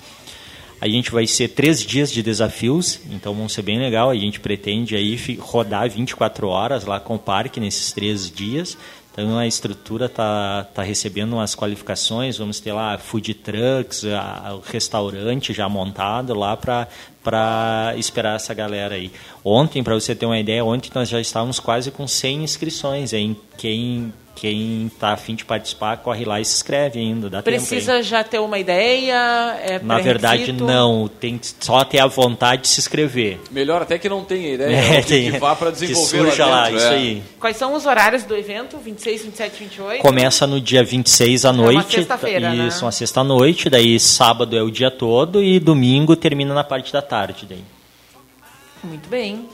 A 0.81 0.87
gente 0.87 1.11
vai 1.11 1.27
ser 1.27 1.49
três 1.49 1.81
dias 1.81 2.09
de 2.11 2.23
desafios, 2.23 3.01
então 3.11 3.33
vão 3.33 3.49
ser 3.49 3.61
bem 3.61 3.77
legal. 3.77 4.09
A 4.09 4.15
gente 4.15 4.39
pretende 4.39 4.95
aí 4.95 5.17
rodar 5.39 5.89
24 5.89 6.47
horas 6.47 6.85
lá 6.85 6.99
com 6.99 7.15
o 7.15 7.19
parque 7.19 7.59
nesses 7.59 7.91
três 7.91 8.31
dias. 8.31 8.77
Então 9.11 9.37
a 9.37 9.45
estrutura 9.45 10.05
está 10.05 10.63
tá 10.73 10.81
recebendo 10.81 11.33
umas 11.33 11.53
qualificações, 11.53 12.37
vamos 12.37 12.61
ter 12.61 12.71
lá 12.71 12.97
food 12.97 13.33
trucks, 13.33 14.03
o 14.03 14.71
restaurante 14.71 15.51
já 15.51 15.67
montado 15.67 16.33
lá 16.33 16.55
para 16.55 16.87
esperar 17.97 18.35
essa 18.35 18.53
galera 18.53 18.95
aí. 18.95 19.11
Ontem, 19.43 19.83
para 19.83 19.93
você 19.93 20.15
ter 20.15 20.25
uma 20.25 20.39
ideia, 20.39 20.63
ontem 20.63 20.89
nós 20.93 21.09
já 21.09 21.19
estávamos 21.19 21.59
quase 21.59 21.91
com 21.91 22.07
100 22.07 22.43
inscrições 22.43 23.13
em 23.13 23.35
quem 23.57 24.13
quem 24.39 24.87
está 24.87 25.11
afim 25.11 25.35
de 25.35 25.43
participar, 25.43 25.97
corre 25.97 26.23
lá 26.23 26.39
e 26.39 26.45
se 26.45 26.55
inscreve 26.55 26.97
ainda. 26.97 27.29
Dá 27.29 27.43
Precisa 27.43 28.01
já 28.01 28.23
ter 28.23 28.39
uma 28.39 28.57
ideia? 28.57 29.57
É 29.61 29.79
Na 29.83 29.99
verdade, 29.99 30.53
não. 30.53 31.09
Tem 31.19 31.39
só 31.59 31.83
ter 31.83 31.99
a 31.99 32.07
vontade 32.07 32.63
de 32.63 32.67
se 32.69 32.79
inscrever. 32.79 33.37
Melhor 33.51 33.81
até 33.81 33.97
que 33.97 34.07
não 34.07 34.23
tenha 34.23 34.53
ideia, 34.53 34.75
é, 34.75 35.01
tem, 35.01 35.31
que 35.31 35.37
vá 35.37 35.55
para 35.55 35.71
desenvolver 35.71 36.31
que 36.31 36.41
lá, 36.41 36.45
dentro, 36.45 36.49
lá, 36.49 36.71
isso 36.71 36.85
é. 36.85 36.89
aí. 36.89 37.23
Quais 37.39 37.57
são 37.57 37.73
os 37.73 37.85
horários 37.85 38.23
do 38.23 38.35
evento? 38.35 38.77
26, 38.77 39.25
27, 39.25 39.59
28? 39.59 40.01
Começa 40.01 40.47
no 40.47 40.61
dia 40.61 40.83
26 40.83 41.45
à 41.45 41.51
noite. 41.51 41.75
É 41.75 41.79
uma 41.79 41.83
sexta-feira, 41.83 42.49
né? 42.51 42.67
Isso, 42.67 42.85
uma 42.85 42.91
sexta-noite. 42.91 43.69
Daí 43.69 43.99
sábado 43.99 44.55
é 44.55 44.61
o 44.61 44.71
dia 44.71 44.89
todo 44.89 45.43
e 45.43 45.59
domingo 45.59 46.15
termina 46.15 46.53
na 46.53 46.63
parte 46.63 46.93
da 46.93 47.01
tarde. 47.09 47.45
Daí. 47.45 47.63
Muito 48.83 49.09
bem. 49.09 49.49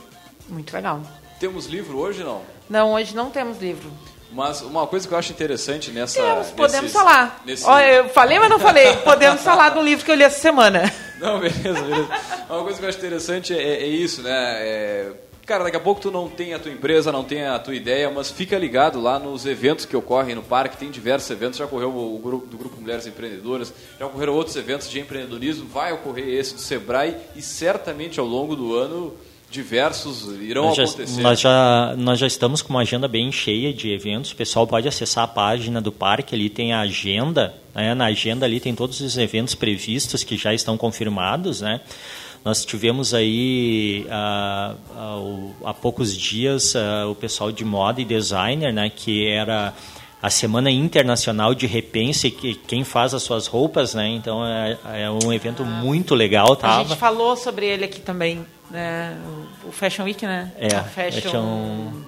Muito 0.48 0.72
legal. 0.72 1.00
Temos 1.40 1.66
livro 1.66 1.98
hoje, 1.98 2.22
não? 2.22 2.42
Não, 2.68 2.92
hoje 2.92 3.14
não 3.14 3.30
temos 3.30 3.58
livro. 3.58 3.90
Mas 4.32 4.60
uma 4.60 4.86
coisa 4.86 5.06
que 5.06 5.14
eu 5.14 5.18
acho 5.18 5.32
interessante 5.32 5.90
nessa. 5.90 6.20
Temos, 6.20 6.50
podemos 6.50 6.82
nesses, 6.82 6.92
falar. 6.92 7.42
Nesse... 7.44 7.64
Olha, 7.64 7.92
eu 7.94 8.08
falei, 8.10 8.38
mas 8.38 8.50
não 8.50 8.58
falei. 8.58 8.96
Podemos 8.98 9.40
falar 9.42 9.70
do 9.70 9.80
livro 9.80 10.04
que 10.04 10.10
eu 10.10 10.14
li 10.14 10.24
essa 10.24 10.38
semana. 10.38 10.92
Não, 11.18 11.40
beleza, 11.40 11.80
beleza. 11.80 12.08
Uma 12.50 12.62
coisa 12.62 12.78
que 12.78 12.84
eu 12.84 12.88
acho 12.88 12.98
interessante 12.98 13.54
é, 13.54 13.82
é 13.82 13.86
isso, 13.86 14.22
né? 14.22 14.30
É, 14.32 15.12
cara, 15.46 15.62
daqui 15.62 15.76
a 15.76 15.80
pouco 15.80 16.00
tu 16.00 16.10
não 16.10 16.28
tem 16.28 16.52
a 16.52 16.58
tua 16.58 16.72
empresa, 16.72 17.12
não 17.12 17.22
tem 17.22 17.46
a 17.46 17.58
tua 17.58 17.74
ideia, 17.74 18.10
mas 18.10 18.30
fica 18.30 18.58
ligado 18.58 19.00
lá 19.00 19.18
nos 19.18 19.46
eventos 19.46 19.86
que 19.86 19.96
ocorrem 19.96 20.34
no 20.34 20.42
parque. 20.42 20.76
Tem 20.76 20.90
diversos 20.90 21.30
eventos. 21.30 21.58
Já 21.58 21.64
ocorreu 21.64 21.90
o 21.90 22.18
grupo, 22.18 22.46
do 22.46 22.58
Grupo 22.58 22.80
Mulheres 22.80 23.06
Empreendedoras, 23.06 23.72
já 23.98 24.06
ocorreram 24.06 24.34
outros 24.34 24.56
eventos 24.56 24.90
de 24.90 24.98
empreendedorismo. 24.98 25.66
Vai 25.68 25.92
ocorrer 25.92 26.28
esse 26.28 26.54
do 26.54 26.60
Sebrae 26.60 27.16
e 27.36 27.40
certamente 27.40 28.18
ao 28.18 28.26
longo 28.26 28.56
do 28.56 28.74
ano 28.74 29.14
diversos 29.48 30.26
irão 30.42 30.64
nós 30.64 30.76
já, 30.76 30.82
acontecer. 30.84 31.20
Nós 31.22 31.40
já, 31.40 31.94
nós 31.96 32.18
já 32.18 32.26
estamos 32.26 32.60
com 32.60 32.70
uma 32.70 32.80
agenda 32.80 33.06
bem 33.06 33.30
cheia 33.30 33.72
de 33.72 33.92
eventos. 33.92 34.32
O 34.32 34.36
pessoal 34.36 34.66
pode 34.66 34.88
acessar 34.88 35.24
a 35.24 35.28
página 35.28 35.80
do 35.80 35.92
parque, 35.92 36.34
ali 36.34 36.50
tem 36.50 36.72
a 36.72 36.80
agenda. 36.80 37.54
Né? 37.72 37.94
Na 37.94 38.06
agenda 38.06 38.44
ali 38.44 38.58
tem 38.58 38.74
todos 38.74 39.00
os 39.00 39.16
eventos 39.16 39.54
previstos 39.54 40.24
que 40.24 40.36
já 40.36 40.52
estão 40.52 40.76
confirmados. 40.76 41.60
Né? 41.60 41.80
Nós 42.46 42.64
tivemos 42.64 43.12
aí 43.12 44.06
há, 44.08 44.76
há, 45.64 45.74
poucos 45.74 46.16
dias 46.16 46.76
o 47.10 47.14
pessoal 47.16 47.50
de 47.50 47.64
moda 47.64 48.00
e 48.00 48.04
designer, 48.04 48.72
né? 48.72 48.88
que 48.88 49.28
era 49.28 49.74
a 50.22 50.30
Semana 50.30 50.70
Internacional 50.70 51.56
de 51.56 51.66
Repense, 51.66 52.30
que 52.30 52.54
quem 52.54 52.84
faz 52.84 53.12
as 53.14 53.24
suas 53.24 53.48
roupas, 53.48 53.94
né? 53.94 54.06
Então 54.10 54.46
é, 54.46 54.78
é 54.94 55.10
um 55.10 55.32
evento 55.32 55.64
ah, 55.64 55.66
muito 55.66 56.14
legal, 56.14 56.54
tava. 56.54 56.82
A 56.82 56.84
gente 56.84 56.96
falou 56.96 57.36
sobre 57.36 57.66
ele 57.66 57.84
aqui 57.84 58.00
também 58.00 58.46
né? 58.70 59.16
O 59.64 59.72
Fashion 59.72 60.04
Week, 60.04 60.24
né? 60.24 60.52
É, 60.56 60.68
Fashion... 60.68 61.20
Fashion... 61.20 62.05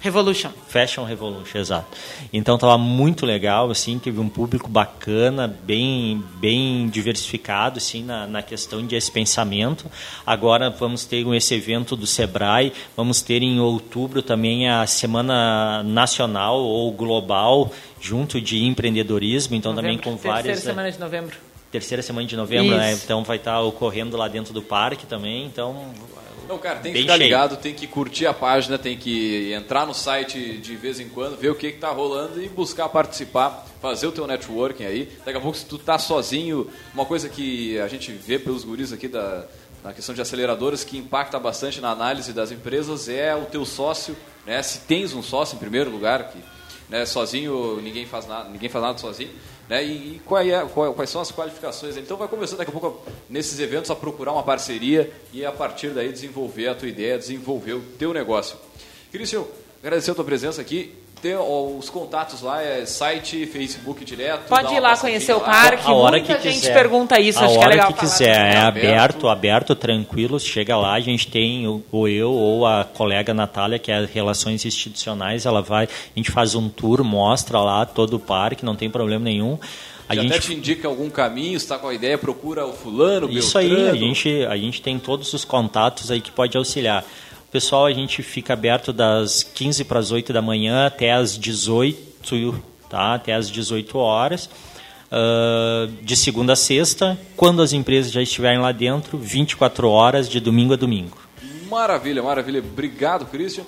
Revolution. 0.00 0.50
Fashion 0.66 1.04
Revolution, 1.04 1.58
exato. 1.58 1.86
Então 2.32 2.54
estava 2.54 2.78
muito 2.78 3.26
legal, 3.26 3.70
assim, 3.70 3.98
teve 3.98 4.18
um 4.18 4.28
público 4.28 4.68
bacana, 4.68 5.46
bem, 5.46 6.24
bem 6.36 6.88
diversificado, 6.88 7.76
assim, 7.76 8.02
na, 8.02 8.26
na 8.26 8.42
questão 8.42 8.84
de 8.86 8.96
esse 8.96 9.10
pensamento. 9.10 9.90
Agora 10.26 10.70
vamos 10.70 11.04
ter 11.04 11.26
esse 11.34 11.54
evento 11.54 11.94
do 11.96 12.06
Sebrae, 12.06 12.72
vamos 12.96 13.20
ter 13.20 13.42
em 13.42 13.60
outubro 13.60 14.22
também 14.22 14.70
a 14.70 14.86
Semana 14.86 15.82
Nacional 15.82 16.58
ou 16.60 16.90
Global, 16.92 17.70
junto 18.00 18.40
de 18.40 18.64
empreendedorismo, 18.64 19.54
então 19.54 19.74
novembro, 19.74 19.98
também 19.98 20.02
com 20.02 20.16
várias... 20.16 20.46
Terceira 20.46 20.72
semana 20.72 20.90
de 20.90 20.98
novembro 20.98 21.50
terceira 21.70 22.02
semana 22.02 22.26
de 22.26 22.36
novembro, 22.36 22.76
né? 22.76 22.92
Então 22.94 23.22
vai 23.22 23.36
estar 23.36 23.60
ocorrendo 23.60 24.16
lá 24.16 24.26
dentro 24.26 24.52
do 24.52 24.60
parque 24.60 25.06
também. 25.06 25.46
Então. 25.46 25.92
Não, 26.50 26.58
cara, 26.58 26.80
tem 26.80 26.92
que 26.92 27.02
ficar 27.02 27.12
cheio. 27.12 27.22
ligado, 27.22 27.56
tem 27.58 27.72
que 27.72 27.86
curtir 27.86 28.26
a 28.26 28.34
página, 28.34 28.76
tem 28.76 28.96
que 28.96 29.52
entrar 29.52 29.86
no 29.86 29.94
site 29.94 30.58
de 30.58 30.74
vez 30.74 30.98
em 30.98 31.08
quando, 31.08 31.36
ver 31.36 31.48
o 31.50 31.54
que 31.54 31.68
está 31.68 31.90
rolando 31.90 32.42
e 32.42 32.48
buscar 32.48 32.88
participar, 32.88 33.64
fazer 33.80 34.08
o 34.08 34.12
teu 34.12 34.26
networking 34.26 34.84
aí. 34.84 35.08
Daqui 35.24 35.38
a 35.38 35.40
pouco, 35.40 35.56
se 35.56 35.64
tu 35.64 35.78
tá 35.78 35.96
sozinho, 35.96 36.68
uma 36.92 37.06
coisa 37.06 37.28
que 37.28 37.78
a 37.78 37.86
gente 37.86 38.10
vê 38.10 38.36
pelos 38.36 38.64
guris 38.64 38.92
aqui 38.92 39.06
da, 39.06 39.46
na 39.84 39.92
questão 39.92 40.12
de 40.12 40.20
aceleradoras 40.20 40.82
que 40.82 40.98
impacta 40.98 41.38
bastante 41.38 41.80
na 41.80 41.92
análise 41.92 42.32
das 42.32 42.50
empresas 42.50 43.08
é 43.08 43.32
o 43.32 43.44
teu 43.44 43.64
sócio, 43.64 44.16
né? 44.44 44.60
Se 44.60 44.80
tens 44.80 45.14
um 45.14 45.22
sócio 45.22 45.54
em 45.54 45.58
primeiro 45.60 45.88
lugar, 45.88 46.32
que 46.32 46.38
né, 46.88 47.06
sozinho 47.06 47.80
ninguém 47.80 48.06
faz 48.06 48.26
nada, 48.26 48.48
ninguém 48.48 48.68
faz 48.68 48.84
nada 48.84 48.98
sozinho. 48.98 49.30
Né? 49.70 49.84
E, 49.84 50.16
e 50.16 50.22
qual 50.26 50.42
é, 50.42 50.66
qual, 50.66 50.92
quais 50.92 51.08
são 51.08 51.20
as 51.20 51.30
qualificações? 51.30 51.96
Então 51.96 52.16
vai 52.16 52.26
começando 52.26 52.58
daqui 52.58 52.72
a 52.72 52.78
pouco 52.78 53.06
nesses 53.28 53.60
eventos 53.60 53.88
a 53.88 53.94
procurar 53.94 54.32
uma 54.32 54.42
parceria 54.42 55.12
e 55.32 55.46
a 55.46 55.52
partir 55.52 55.90
daí 55.90 56.10
desenvolver 56.10 56.66
a 56.66 56.74
tua 56.74 56.88
ideia, 56.88 57.16
desenvolver 57.16 57.74
o 57.74 57.80
teu 57.96 58.12
negócio. 58.12 58.58
Cristian, 59.12 59.44
agradecer 59.80 60.10
a 60.10 60.14
tua 60.16 60.24
presença 60.24 60.60
aqui 60.60 60.92
tem 61.20 61.36
os 61.36 61.90
contatos 61.90 62.42
lá, 62.42 62.62
é 62.62 62.86
site, 62.86 63.46
Facebook 63.46 64.04
direto. 64.04 64.48
Pode 64.48 64.74
ir 64.74 64.80
lá 64.80 64.96
conhecer 64.96 65.34
o 65.34 65.40
parque. 65.40 65.86
A 65.86 65.92
hora 65.92 66.18
Muita 66.18 66.34
que 66.36 66.42
gente 66.50 66.60
quiser. 66.60 66.74
pergunta 66.74 67.20
isso, 67.20 67.38
a 67.38 67.46
acho 67.46 67.58
que 67.58 67.64
é 67.64 67.68
legal. 67.68 67.92
que 67.92 68.00
quiser, 68.00 68.54
é 68.54 68.56
aberto, 68.58 69.28
aberto, 69.28 69.74
tranquilo. 69.74 70.40
Chega 70.40 70.76
lá, 70.76 70.94
a 70.94 71.00
gente 71.00 71.28
tem 71.28 71.66
ou 71.92 72.08
eu 72.08 72.30
ou 72.30 72.66
a 72.66 72.84
colega 72.84 73.34
Natália, 73.34 73.78
que 73.78 73.92
é 73.92 74.04
Relações 74.04 74.64
Institucionais, 74.64 75.46
ela 75.46 75.62
vai, 75.62 75.84
a 75.84 75.88
gente 76.18 76.30
faz 76.30 76.54
um 76.54 76.68
tour, 76.68 77.04
mostra 77.04 77.60
lá 77.60 77.84
todo 77.84 78.14
o 78.14 78.20
parque, 78.20 78.64
não 78.64 78.74
tem 78.74 78.88
problema 78.90 79.24
nenhum. 79.24 79.58
A 80.08 80.14
Já 80.14 80.22
gente 80.22 80.32
até 80.32 80.40
te 80.40 80.54
indica 80.54 80.88
algum 80.88 81.08
caminho, 81.08 81.56
está 81.56 81.78
com 81.78 81.86
a 81.86 81.94
ideia, 81.94 82.18
procura 82.18 82.66
o 82.66 82.72
fulano, 82.72 83.30
Isso 83.30 83.56
Beltrano. 83.56 83.84
aí, 83.84 83.90
a 83.90 83.94
gente, 83.94 84.44
a 84.46 84.56
gente 84.56 84.82
tem 84.82 84.98
todos 84.98 85.32
os 85.32 85.44
contatos 85.44 86.10
aí 86.10 86.20
que 86.20 86.32
pode 86.32 86.56
auxiliar. 86.56 87.04
Pessoal, 87.50 87.86
a 87.86 87.92
gente 87.92 88.22
fica 88.22 88.52
aberto 88.52 88.92
das 88.92 89.42
15 89.42 89.82
para 89.84 89.98
as 89.98 90.12
8 90.12 90.32
da 90.32 90.40
manhã 90.40 90.86
até 90.86 91.12
as 91.12 91.36
18, 91.36 92.62
tá? 92.88 93.14
Até 93.14 93.34
as 93.34 93.50
18 93.50 93.98
horas. 93.98 94.48
Uh, 95.10 95.88
de 96.00 96.16
segunda 96.16 96.52
a 96.52 96.56
sexta, 96.56 97.18
quando 97.36 97.60
as 97.60 97.72
empresas 97.72 98.12
já 98.12 98.22
estiverem 98.22 98.60
lá 98.60 98.70
dentro, 98.70 99.18
24 99.18 99.88
horas 99.88 100.28
de 100.28 100.38
domingo 100.38 100.74
a 100.74 100.76
domingo. 100.76 101.18
Maravilha, 101.68 102.22
maravilha. 102.22 102.60
Obrigado, 102.60 103.26
Christian. 103.26 103.64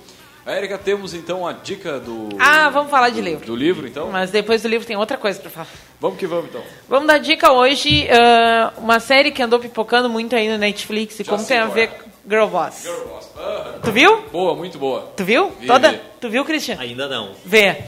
A 0.46 0.56
Erika, 0.56 0.78
temos 0.78 1.12
então 1.12 1.44
a 1.44 1.52
dica 1.52 1.98
do. 1.98 2.28
Ah, 2.38 2.70
vamos 2.70 2.88
falar 2.88 3.10
de 3.10 3.20
livro. 3.20 3.46
Do 3.46 3.56
livro, 3.56 3.88
então? 3.88 4.10
Mas 4.12 4.30
depois 4.30 4.62
do 4.62 4.68
livro 4.68 4.86
tem 4.86 4.96
outra 4.96 5.16
coisa 5.16 5.40
para 5.40 5.50
falar. 5.50 5.68
Vamos 6.00 6.18
que 6.18 6.26
vamos, 6.28 6.46
então. 6.46 6.62
Vamos 6.88 7.08
dar 7.08 7.18
dica 7.18 7.50
hoje, 7.50 8.06
uh, 8.06 8.80
uma 8.80 9.00
série 9.00 9.32
que 9.32 9.42
andou 9.42 9.58
pipocando 9.58 10.08
muito 10.08 10.36
aí 10.36 10.48
no 10.48 10.58
Netflix 10.58 11.18
e 11.18 11.24
já 11.24 11.32
como 11.32 11.44
tem 11.44 11.58
a 11.58 11.66
ver. 11.66 11.88
É. 11.88 12.11
Girl 12.28 12.46
Boss. 12.46 12.82
Girl 12.82 13.08
Boss. 13.08 13.28
Tu 13.82 13.90
viu? 13.90 14.22
Boa, 14.30 14.54
muito 14.54 14.78
boa. 14.78 15.12
Tu 15.16 15.24
viu? 15.24 15.50
Vi, 15.58 15.66
Toda? 15.66 15.90
Vi. 15.90 16.00
Tu 16.20 16.30
viu, 16.30 16.44
Cristian? 16.44 16.76
Ainda 16.78 17.08
não. 17.08 17.32
Vê. 17.44 17.66
É. 17.66 17.84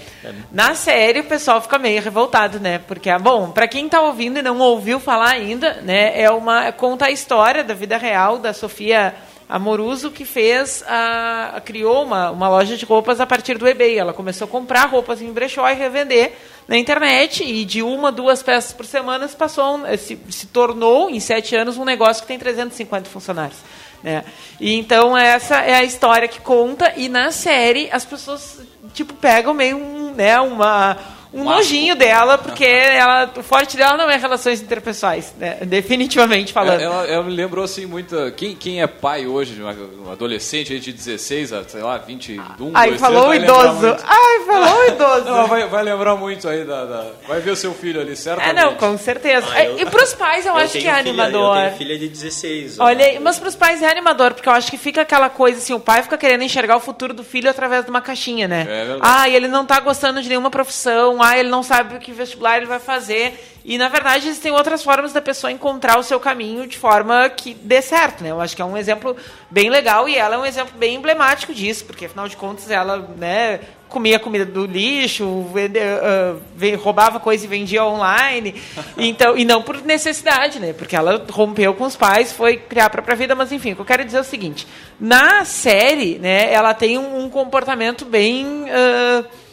Na 0.51 0.75
série 0.75 1.21
o 1.21 1.25
pessoal 1.25 1.61
fica 1.61 1.79
meio 1.79 2.03
revoltado, 2.03 2.59
né? 2.59 2.79
Porque, 2.79 3.09
ah, 3.09 3.19
bom, 3.19 3.51
para 3.51 3.69
quem 3.69 3.89
tá 3.89 4.01
ouvindo 4.01 4.39
e 4.39 4.43
não 4.43 4.59
ouviu 4.59 4.99
falar 4.99 5.31
ainda, 5.31 5.75
né, 5.83 6.21
é 6.21 6.29
uma 6.31 6.73
conta 6.73 7.07
a 7.07 7.11
história 7.13 7.63
da 7.63 7.75
vida 7.75 7.97
real 7.97 8.39
da 8.39 8.53
Sofia 8.53 9.15
A 9.49 9.57
Moruso 9.59 10.11
que 10.11 10.25
fez, 10.25 10.83
a, 10.89 11.63
criou 11.65 12.03
uma, 12.03 12.33
uma 12.33 12.49
loja 12.49 12.77
de 12.77 12.85
roupas 12.85 13.21
a 13.21 13.27
partir 13.27 13.57
do 13.57 13.69
eBay. 13.69 13.97
Ela 13.97 14.13
começou 14.13 14.47
a 14.47 14.51
comprar 14.51 14.87
roupas 14.87 15.23
em 15.23 15.33
brechó 15.33 15.69
e 15.69 15.75
revender 15.75 16.33
na 16.67 16.77
internet 16.77 17.45
e 17.45 17.65
de 17.65 17.83
uma, 17.83 18.11
duas 18.11 18.43
peças 18.43 18.73
por 18.73 18.87
semana 18.87 19.29
se 19.29 19.37
passou, 19.37 19.81
se, 19.97 20.19
se 20.29 20.47
tornou 20.49 21.09
em 21.09 21.21
sete 21.21 21.55
anos 21.55 21.77
um 21.77 21.85
negócio 21.85 22.23
que 22.23 22.27
tem 22.27 22.39
350 22.39 23.09
funcionários. 23.09 23.59
Né? 24.05 24.23
E 24.61 24.75
então 24.75 25.17
essa 25.17 25.63
é 25.63 25.75
a 25.75 25.83
história 25.83 26.29
que 26.29 26.39
conta 26.39 26.93
e 26.95 27.09
na 27.09 27.33
série 27.33 27.89
as 27.91 28.05
pessoas 28.05 28.61
tipo 28.93 29.15
pegam 29.15 29.55
meio 29.55 29.79
um, 29.79 30.13
né, 30.13 30.39
uma 30.41 30.95
um 31.35 31.45
nojinho 31.45 31.97
dela, 31.97 32.39
porque 32.39 32.65
ela, 32.65 33.31
o 33.37 33.43
forte 33.43 33.77
dela 33.77 33.97
não 33.97 34.09
é 34.09 34.17
relações 34.17 34.63
interpessoais, 34.63 35.35
né? 35.39 35.59
definitivamente 35.63 36.53
falando. 36.53 36.81
Ela, 36.81 37.07
ela, 37.07 37.23
me 37.25 37.35
lembrou 37.35 37.65
assim 37.65 37.87
muito. 37.87 38.17
Quem, 38.37 38.55
quem 38.55 38.81
é 38.81 38.87
pai 38.87 39.27
hoje, 39.27 39.61
um 39.61 40.11
adolescente 40.11 40.79
de 40.79 40.93
16 40.93 41.53
a, 41.53 41.65
sei 41.65 41.83
lá, 41.83 41.99
21, 41.99 42.71
Ai, 42.73 42.97
falou 42.97 43.29
o 43.29 43.35
idoso. 43.35 43.97
Ai, 44.05 44.41
falou 44.47 44.81
o 44.81 44.87
idoso. 44.87 45.25
Não, 45.25 45.47
vai, 45.47 45.67
vai 45.67 45.83
lembrar 45.83 46.15
muito 46.17 46.49
aí 46.49 46.65
da, 46.65 46.85
da, 46.85 47.07
Vai 47.27 47.41
ver 47.41 47.51
o 47.51 47.57
seu 47.57 47.75
filho 47.75 48.01
ali, 48.01 48.17
certo? 48.17 48.41
É, 48.41 48.53
não, 48.53 48.75
com 48.77 48.97
certeza. 48.97 49.47
Ah, 49.53 49.65
eu, 49.65 49.81
e 49.81 49.87
pros 49.87 50.15
pais 50.15 50.47
eu, 50.47 50.53
eu 50.57 50.59
acho 50.59 50.73
que 50.73 50.79
é 50.79 50.81
filha, 50.83 50.97
animador. 50.97 51.57
Eu 51.57 51.65
tenho 51.65 51.79
filha 51.79 51.99
de 51.99 52.09
16. 52.09 52.79
Olha, 52.79 53.07
aí, 53.07 53.19
mas 53.19 53.39
pros 53.39 53.57
pais 53.57 53.83
é 53.83 53.91
animador, 53.91 54.35
porque 54.35 54.49
eu 54.49 54.53
acho 54.53 54.71
que 54.71 54.79
fica 54.79 55.03
aquela 55.03 55.29
coisa 55.29 55.59
assim, 55.59 55.73
o 55.73 55.81
pai 55.81 56.03
fica 56.03 56.17
querendo 56.17 56.43
enxergar 56.43 56.77
o 56.77 56.81
futuro 56.81 57.13
do 57.13 57.25
filho 57.25 57.51
através 57.51 57.85
de 57.85 57.91
uma 57.91 58.01
caixinha, 58.01 58.47
né? 58.47 58.63
É 58.63 58.85
verdade. 58.85 59.01
Ah, 59.03 59.29
e 59.29 59.35
ele 59.35 59.49
não 59.49 59.67
tá 59.67 59.81
gostando 59.81 60.23
de 60.23 60.29
nenhuma 60.29 60.51
profissão, 60.51 61.24
ah, 61.25 61.39
ele 61.39 61.49
não 61.49 61.63
sabe 61.63 61.97
o 61.97 62.01
que 62.01 62.13
vestibular 62.13 62.59
ele 62.59 62.67
vai 62.67 62.79
fazer. 62.79 63.35
E, 63.65 63.79
na 63.79 63.89
verdade, 63.89 64.29
existem 64.29 64.53
outras 64.53 64.85
formas 64.85 65.15
da 65.15 65.23
pessoa 65.23 65.51
encontrar 65.51 65.99
o 65.99 66.03
seu 66.03 66.21
caminho 66.21 66.67
de 66.67 66.77
forma 66.77 67.31
que 67.31 67.55
dê 67.55 67.81
certo. 67.81 68.23
Né? 68.23 68.31
Eu 68.31 68.41
acho 68.41 68.55
que 68.55 68.61
é 68.61 68.65
um 68.65 68.77
exemplo 68.77 69.17
bem 69.51 69.71
legal 69.71 70.07
e 70.07 70.17
ela 70.17 70.35
é 70.35 70.39
um 70.39 70.45
exemplo 70.45 70.75
bem 70.77 70.97
emblemático 70.97 71.55
disso, 71.55 71.87
porque, 71.87 72.05
afinal 72.05 72.29
de 72.29 72.37
contas, 72.37 72.71
ela 72.71 72.99
né, 73.17 73.61
comia 73.89 74.19
comida 74.19 74.45
do 74.45 74.67
lixo, 74.67 75.47
vende, 75.55 75.79
uh, 75.79 76.77
roubava 76.79 77.19
coisa 77.19 77.47
e 77.47 77.49
vendia 77.49 77.83
online. 77.83 78.61
então, 78.99 79.35
e 79.35 79.47
não 79.47 79.63
por 79.63 79.81
necessidade, 79.83 80.61
né? 80.61 80.75
porque 80.75 80.95
ela 80.95 81.25
rompeu 81.31 81.73
com 81.73 81.85
os 81.85 81.97
pais, 81.97 82.33
foi 82.33 82.59
criar 82.59 82.87
a 82.87 82.91
própria 82.91 83.17
vida. 83.17 83.35
Mas, 83.35 83.51
enfim, 83.51 83.73
o 83.73 83.77
que 83.77 83.81
eu 83.81 83.87
quero 83.87 84.05
dizer 84.05 84.19
é 84.19 84.21
o 84.21 84.25
seguinte. 84.25 84.67
Na 85.01 85.47
série, 85.47 86.19
né, 86.19 86.53
ela 86.53 86.75
tem 86.75 86.99
um, 86.99 87.25
um 87.25 87.31
comportamento 87.31 88.05
bem... 88.05 88.65
Uh, 88.65 89.44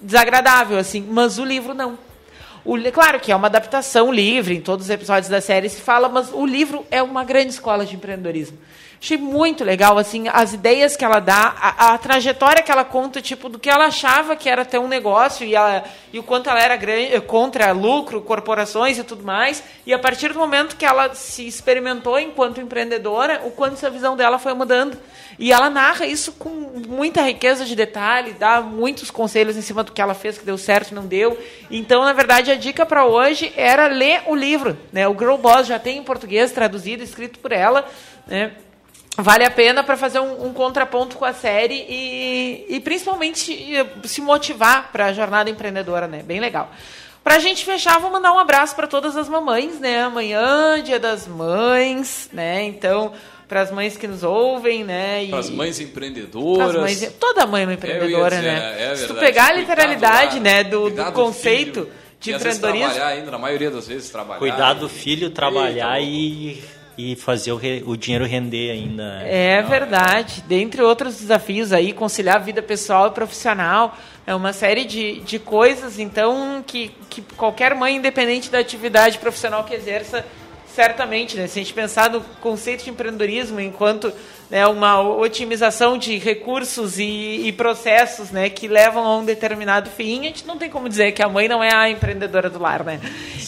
desagradável, 0.00 0.78
assim, 0.78 1.06
mas 1.08 1.38
o 1.38 1.44
livro 1.44 1.74
não. 1.74 1.98
O, 2.64 2.76
claro 2.92 3.18
que 3.18 3.32
é 3.32 3.36
uma 3.36 3.46
adaptação 3.46 4.12
livre, 4.12 4.56
em 4.56 4.60
todos 4.60 4.86
os 4.86 4.90
episódios 4.90 5.28
da 5.28 5.40
série 5.40 5.68
se 5.68 5.80
fala, 5.80 6.08
mas 6.08 6.30
o 6.32 6.44
livro 6.44 6.84
é 6.90 7.02
uma 7.02 7.24
grande 7.24 7.50
escola 7.50 7.86
de 7.86 7.96
empreendedorismo. 7.96 8.58
Achei 9.02 9.16
muito 9.16 9.64
legal, 9.64 9.96
assim, 9.96 10.28
as 10.28 10.52
ideias 10.52 10.94
que 10.94 11.02
ela 11.02 11.20
dá, 11.20 11.54
a, 11.58 11.94
a, 11.94 11.98
trajetória 11.98 12.62
que 12.62 12.70
ela 12.70 12.84
conta, 12.84 13.22
tipo, 13.22 13.48
do 13.48 13.58
que 13.58 13.70
ela 13.70 13.86
achava 13.86 14.36
que 14.36 14.46
era 14.46 14.62
ter 14.62 14.78
um 14.78 14.86
negócio 14.86 15.46
e, 15.46 15.54
ela, 15.54 15.82
e 16.12 16.18
o 16.18 16.22
quanto 16.22 16.50
ela 16.50 16.62
era 16.62 16.76
grande, 16.76 17.18
contra 17.22 17.72
lucro, 17.72 18.20
corporações 18.20 18.98
e 18.98 19.02
tudo 19.02 19.24
mais. 19.24 19.62
E 19.86 19.94
a 19.94 19.98
partir 19.98 20.34
do 20.34 20.38
momento 20.38 20.76
que 20.76 20.84
ela 20.84 21.14
se 21.14 21.48
experimentou 21.48 22.20
enquanto 22.20 22.60
empreendedora, 22.60 23.40
o 23.46 23.50
quanto 23.50 23.72
essa 23.72 23.88
visão 23.88 24.14
dela 24.18 24.38
foi 24.38 24.52
mudando. 24.52 24.98
E 25.38 25.50
ela 25.50 25.70
narra 25.70 26.04
isso 26.04 26.32
com 26.32 26.50
muita 26.50 27.22
riqueza 27.22 27.64
de 27.64 27.74
detalhe, 27.74 28.34
dá 28.34 28.60
muitos 28.60 29.10
conselhos 29.10 29.56
em 29.56 29.62
cima 29.62 29.82
do 29.82 29.92
que 29.92 30.02
ela 30.02 30.12
fez, 30.12 30.36
que 30.36 30.44
deu 30.44 30.58
certo, 30.58 30.94
não 30.94 31.06
deu. 31.06 31.38
Então, 31.70 32.04
na 32.04 32.12
verdade, 32.12 32.50
a 32.50 32.54
dica 32.54 32.84
para 32.84 33.06
hoje 33.06 33.50
era 33.56 33.86
ler 33.86 34.24
o 34.26 34.34
livro. 34.34 34.76
Né? 34.92 35.08
O 35.08 35.18
Girl 35.18 35.36
Boss 35.36 35.66
já 35.66 35.78
tem 35.78 35.96
em 35.96 36.04
português, 36.04 36.52
traduzido, 36.52 37.02
escrito 37.02 37.38
por 37.38 37.50
ela. 37.50 37.88
Né? 38.26 38.52
Vale 39.22 39.44
a 39.44 39.50
pena 39.50 39.82
para 39.82 39.96
fazer 39.96 40.20
um, 40.20 40.46
um, 40.46 40.52
contraponto 40.52 41.16
com 41.16 41.24
a 41.24 41.32
série 41.32 41.84
e, 41.88 42.66
e 42.68 42.80
principalmente 42.80 43.76
se 44.04 44.20
motivar 44.20 44.90
para 44.92 45.06
a 45.06 45.12
jornada 45.12 45.50
empreendedora, 45.50 46.06
né? 46.06 46.22
Bem 46.22 46.40
legal. 46.40 46.70
Para 47.22 47.36
a 47.36 47.38
gente 47.38 47.64
fechar, 47.64 47.98
vou 48.00 48.10
mandar 48.10 48.32
um 48.32 48.38
abraço 48.38 48.74
para 48.74 48.86
todas 48.86 49.16
as 49.16 49.28
mamães, 49.28 49.78
né? 49.78 50.02
Amanhã, 50.02 50.82
Dia 50.82 50.98
das 50.98 51.26
Mães, 51.26 52.30
né? 52.32 52.64
Então, 52.64 53.12
para 53.46 53.60
as 53.60 53.70
mães 53.70 53.96
que 53.96 54.06
nos 54.06 54.22
ouvem, 54.22 54.84
né? 54.84 55.26
Para 55.28 55.40
as 55.40 55.50
mães 55.50 55.80
empreendedoras. 55.80 56.76
Mães, 56.76 57.14
toda 57.18 57.46
mãe 57.46 57.64
é 57.64 57.66
uma 57.66 57.74
empreendedora, 57.74 58.36
dizer, 58.36 58.48
né? 58.48 58.92
É 58.92 58.96
Se 58.96 59.06
tu 59.06 59.14
pegar 59.14 59.48
a 59.48 59.52
literalidade, 59.52 60.36
lá, 60.36 60.40
né, 60.40 60.64
do, 60.64 60.88
do 60.88 61.12
conceito 61.12 61.80
filho, 61.80 61.92
de 62.20 62.32
empreendedorismo, 62.32 62.88
trabalhar 62.88 63.08
ainda, 63.08 63.30
na 63.30 63.38
maioria 63.38 63.70
das 63.70 63.86
vezes 63.86 64.08
trabalhar. 64.08 64.38
Cuidar 64.38 64.74
do 64.74 64.88
filho, 64.88 65.30
trabalhar 65.30 66.00
e 66.00 66.06
e 66.06 66.79
fazer 67.16 67.52
o, 67.52 67.56
re, 67.56 67.82
o 67.86 67.96
dinheiro 67.96 68.24
render 68.24 68.70
ainda. 68.70 69.22
É 69.24 69.62
verdade. 69.62 70.42
Dentre 70.46 70.82
outros 70.82 71.18
desafios 71.18 71.72
aí, 71.72 71.92
conciliar 71.92 72.36
a 72.36 72.38
vida 72.38 72.62
pessoal 72.62 73.08
e 73.08 73.10
profissional. 73.10 73.96
É 74.26 74.34
uma 74.34 74.52
série 74.52 74.84
de, 74.84 75.20
de 75.20 75.38
coisas, 75.38 75.98
então, 75.98 76.62
que, 76.66 76.90
que 77.08 77.22
qualquer 77.36 77.74
mãe, 77.74 77.96
independente 77.96 78.50
da 78.50 78.58
atividade 78.58 79.18
profissional 79.18 79.64
que 79.64 79.74
exerça, 79.74 80.24
certamente, 80.66 81.36
né? 81.36 81.46
Se 81.46 81.58
a 81.58 81.62
gente 81.62 81.74
pensar 81.74 82.10
no 82.10 82.20
conceito 82.40 82.84
de 82.84 82.90
empreendedorismo 82.90 83.60
enquanto 83.60 84.12
né, 84.50 84.66
uma 84.66 85.00
otimização 85.00 85.96
de 85.96 86.18
recursos 86.18 86.98
e, 86.98 87.46
e, 87.46 87.52
processos 87.52 88.30
né, 88.30 88.50
que 88.50 88.66
levam 88.66 89.06
a 89.06 89.18
um 89.18 89.24
determinado 89.24 89.88
fim, 89.88 90.20
a 90.20 90.24
gente 90.24 90.46
não 90.46 90.58
tem 90.58 90.68
como 90.68 90.88
dizer 90.88 91.12
que 91.12 91.22
a 91.22 91.28
mãe 91.28 91.46
não 91.48 91.62
é 91.62 91.72
a 91.72 91.88
empreendedora 91.88 92.50
do 92.50 92.58
lar. 92.58 92.84
Né? 92.84 93.00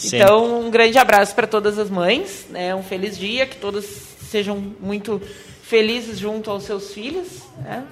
Então, 0.05 0.61
um 0.61 0.71
grande 0.71 0.97
abraço 0.99 1.35
para 1.35 1.47
todas 1.47 1.79
as 1.79 1.91
mães, 1.91 2.47
né, 2.51 2.75
um 2.75 2.83
feliz 2.83 3.19
dia, 3.19 3.47
que 3.47 3.57
todas 3.57 3.85
sejam 4.31 4.75
muito 4.81 5.21
felizes 5.63 6.19
junto 6.19 6.51
aos 6.51 6.63
seus 6.63 6.95
filhos. 6.95 7.29
Né? 7.59 7.85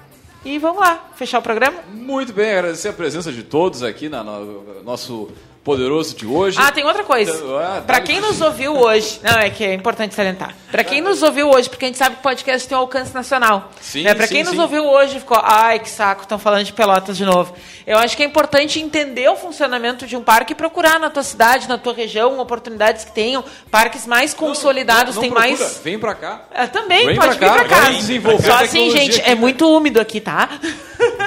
E 0.45 0.57
vamos 0.57 0.79
lá, 0.79 1.11
fechar 1.15 1.39
o 1.39 1.41
programa? 1.41 1.81
Muito 1.93 2.33
bem, 2.33 2.51
agradecer 2.51 2.89
a 2.89 2.93
presença 2.93 3.31
de 3.31 3.43
todos 3.43 3.83
aqui 3.83 4.07
no, 4.07 4.23
no 4.23 4.83
nosso 4.83 5.29
poderoso 5.63 6.15
de 6.15 6.25
hoje. 6.25 6.57
Ah, 6.59 6.71
tem 6.71 6.83
outra 6.83 7.03
coisa. 7.03 7.31
Então, 7.31 7.57
ah, 7.57 7.83
para 7.85 8.01
quem 8.01 8.19
nos 8.19 8.41
ouviu 8.41 8.75
hoje, 8.75 9.19
não, 9.23 9.37
é 9.37 9.49
que 9.49 9.63
é 9.63 9.73
importante 9.73 10.15
salientar. 10.15 10.55
Para 10.71 10.83
quem 10.83 11.01
nos 11.01 11.21
ouviu 11.21 11.49
hoje, 11.49 11.69
porque 11.69 11.85
a 11.85 11.87
gente 11.87 11.97
sabe 11.97 12.15
que 12.15 12.21
o 12.21 12.23
podcast 12.23 12.67
tem 12.67 12.77
um 12.77 12.81
alcance 12.81 13.13
nacional. 13.13 13.69
Sim, 13.79 14.03
né? 14.03 14.15
Para 14.15 14.27
quem 14.27 14.43
sim. 14.43 14.49
nos 14.49 14.59
ouviu 14.59 14.85
hoje 14.85 15.19
ficou, 15.19 15.39
ai, 15.41 15.79
que 15.79 15.89
saco, 15.89 16.23
estão 16.23 16.39
falando 16.39 16.63
de 16.63 16.73
Pelotas 16.73 17.15
de 17.15 17.25
novo. 17.25 17.53
Eu 17.85 17.97
acho 17.97 18.15
que 18.15 18.23
é 18.23 18.25
importante 18.25 18.79
entender 18.79 19.29
o 19.29 19.35
funcionamento 19.35 20.07
de 20.07 20.15
um 20.15 20.23
parque 20.23 20.53
e 20.53 20.55
procurar 20.55 20.99
na 20.99 21.09
tua 21.09 21.23
cidade, 21.23 21.67
na 21.67 21.77
tua 21.77 21.93
região, 21.93 22.39
oportunidades 22.39 23.03
que 23.03 23.11
tenham, 23.11 23.43
parques 23.69 24.07
mais 24.07 24.33
consolidados, 24.33 25.15
não, 25.15 25.23
não, 25.23 25.29
não 25.29 25.41
tem 25.41 25.49
procura. 25.49 25.65
mais 25.65 25.81
Vem 25.83 25.99
para 25.99 26.15
cá. 26.15 26.45
É, 26.51 26.67
também 26.67 27.07
Vem 27.07 27.15
pode 27.15 27.37
pra 27.37 27.53
vir 27.53 27.67
para 27.67 27.69
cá. 27.69 28.41
Só 28.43 28.63
assim, 28.63 28.89
gente, 28.91 29.19
aqui, 29.19 29.29
é 29.29 29.35
muito 29.35 29.67
úmido 29.69 29.99
aqui, 29.99 30.19
tá? 30.19 30.49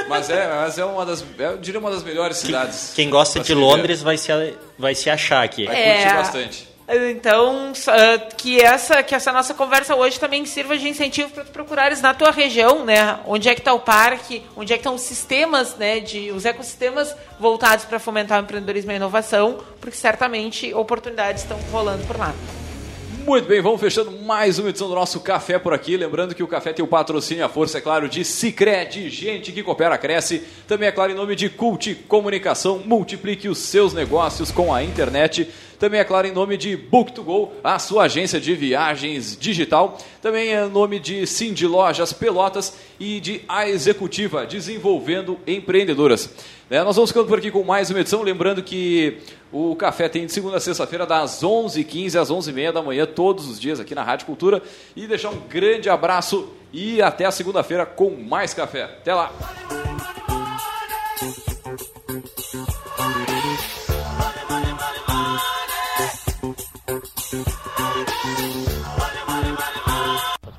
Mas 0.09 0.30
é, 0.30 0.49
mas 0.49 0.78
é 0.78 0.85
uma 0.85 1.05
das, 1.05 1.24
eu 1.39 1.57
diria 1.59 1.80
uma 1.80 1.91
das 1.91 2.03
melhores 2.03 2.37
cidades. 2.37 2.93
Quem, 2.95 3.07
quem 3.07 3.11
gosta 3.11 3.41
de 3.41 3.55
Londres 3.55 4.03
vai 4.03 4.16
se, 4.24 4.54
vai 4.78 4.94
se 4.94 5.10
achar 5.10 5.42
aqui. 5.42 5.66
Vai 5.66 5.76
é, 5.76 6.02
curtir 6.02 6.16
bastante. 6.16 6.74
Então, 6.86 7.72
que 8.36 8.60
essa, 8.60 9.02
que 9.02 9.14
essa 9.14 9.32
nossa 9.32 9.54
conversa 9.54 9.94
hoje 9.94 10.20
também 10.20 10.44
sirva 10.44 10.76
de 10.76 10.86
incentivo 10.86 11.30
para 11.30 11.44
tu 11.44 11.50
procurares 11.50 12.02
na 12.02 12.12
tua 12.12 12.30
região, 12.30 12.84
né? 12.84 13.18
Onde 13.26 13.48
é 13.48 13.54
que 13.54 13.60
está 13.62 13.72
o 13.72 13.80
parque, 13.80 14.42
onde 14.54 14.72
é 14.72 14.76
que 14.76 14.80
estão 14.80 14.94
os 14.94 15.00
sistemas, 15.00 15.76
né? 15.76 16.00
De, 16.00 16.30
os 16.30 16.44
ecossistemas 16.44 17.16
voltados 17.40 17.86
para 17.86 17.98
fomentar 17.98 18.38
o 18.38 18.42
empreendedorismo 18.44 18.90
e 18.90 18.94
a 18.94 18.96
inovação, 18.96 19.60
porque 19.80 19.96
certamente 19.96 20.74
oportunidades 20.74 21.42
estão 21.42 21.58
rolando 21.72 22.04
por 22.06 22.18
lá. 22.18 22.34
Muito 23.24 23.48
bem, 23.48 23.62
vamos 23.62 23.80
fechando 23.80 24.12
mais 24.12 24.58
uma 24.58 24.68
edição 24.68 24.86
do 24.86 24.94
nosso 24.94 25.18
Café 25.18 25.58
por 25.58 25.72
aqui. 25.72 25.96
Lembrando 25.96 26.34
que 26.34 26.42
o 26.42 26.46
café 26.46 26.74
tem 26.74 26.84
o 26.84 26.88
patrocínio 26.88 27.40
e 27.40 27.42
a 27.42 27.48
força, 27.48 27.78
é 27.78 27.80
claro, 27.80 28.06
de 28.06 28.22
Cicred, 28.22 29.08
gente 29.08 29.50
que 29.50 29.62
coopera, 29.62 29.96
cresce. 29.96 30.42
Também 30.68 30.88
é 30.88 30.92
claro 30.92 31.10
em 31.10 31.14
nome 31.14 31.34
de 31.34 31.48
Cult 31.48 31.94
Comunicação, 32.06 32.82
multiplique 32.84 33.48
os 33.48 33.56
seus 33.56 33.94
negócios 33.94 34.50
com 34.50 34.74
a 34.74 34.84
internet. 34.84 35.48
Também 35.78 36.00
é 36.00 36.04
claro 36.04 36.26
em 36.26 36.32
nome 36.32 36.58
de 36.58 36.76
Book2Go, 36.76 37.48
a 37.64 37.78
sua 37.78 38.04
agência 38.04 38.38
de 38.38 38.54
viagens 38.54 39.36
digital. 39.38 39.98
Também 40.20 40.54
é 40.54 40.66
em 40.66 40.68
nome 40.68 41.00
de 41.00 41.26
Cindy 41.26 41.66
Lojas 41.66 42.12
Pelotas 42.12 42.74
e 43.00 43.20
de 43.20 43.40
A 43.48 43.66
Executiva, 43.66 44.46
desenvolvendo 44.46 45.38
empreendedoras. 45.46 46.28
É, 46.70 46.82
nós 46.82 46.96
vamos 46.96 47.10
ficando 47.10 47.28
por 47.28 47.38
aqui 47.38 47.50
com 47.50 47.62
mais 47.62 47.90
uma 47.90 48.00
edição. 48.00 48.22
Lembrando 48.22 48.62
que 48.62 49.18
o 49.55 49.76
café 49.76 50.09
tem 50.09 50.26
de 50.26 50.32
segunda 50.32 50.57
a 50.57 50.61
sexta-feira, 50.61 51.07
das 51.07 51.44
11h15 51.44 52.20
às 52.20 52.28
11h30 52.28 52.72
da 52.72 52.82
manhã, 52.82 53.07
todos 53.07 53.48
os 53.48 53.61
dias 53.61 53.78
aqui 53.78 53.94
na 53.94 54.02
Rádio 54.02 54.26
Cultura. 54.26 54.61
E 54.96 55.07
deixar 55.07 55.30
um 55.30 55.38
grande 55.48 55.88
abraço 55.88 56.48
e 56.72 57.00
até 57.00 57.24
a 57.24 57.30
segunda-feira 57.30 57.86
com 57.86 58.11
mais 58.11 58.52
café. 58.52 58.82
Até 58.82 59.14
lá! 59.14 59.30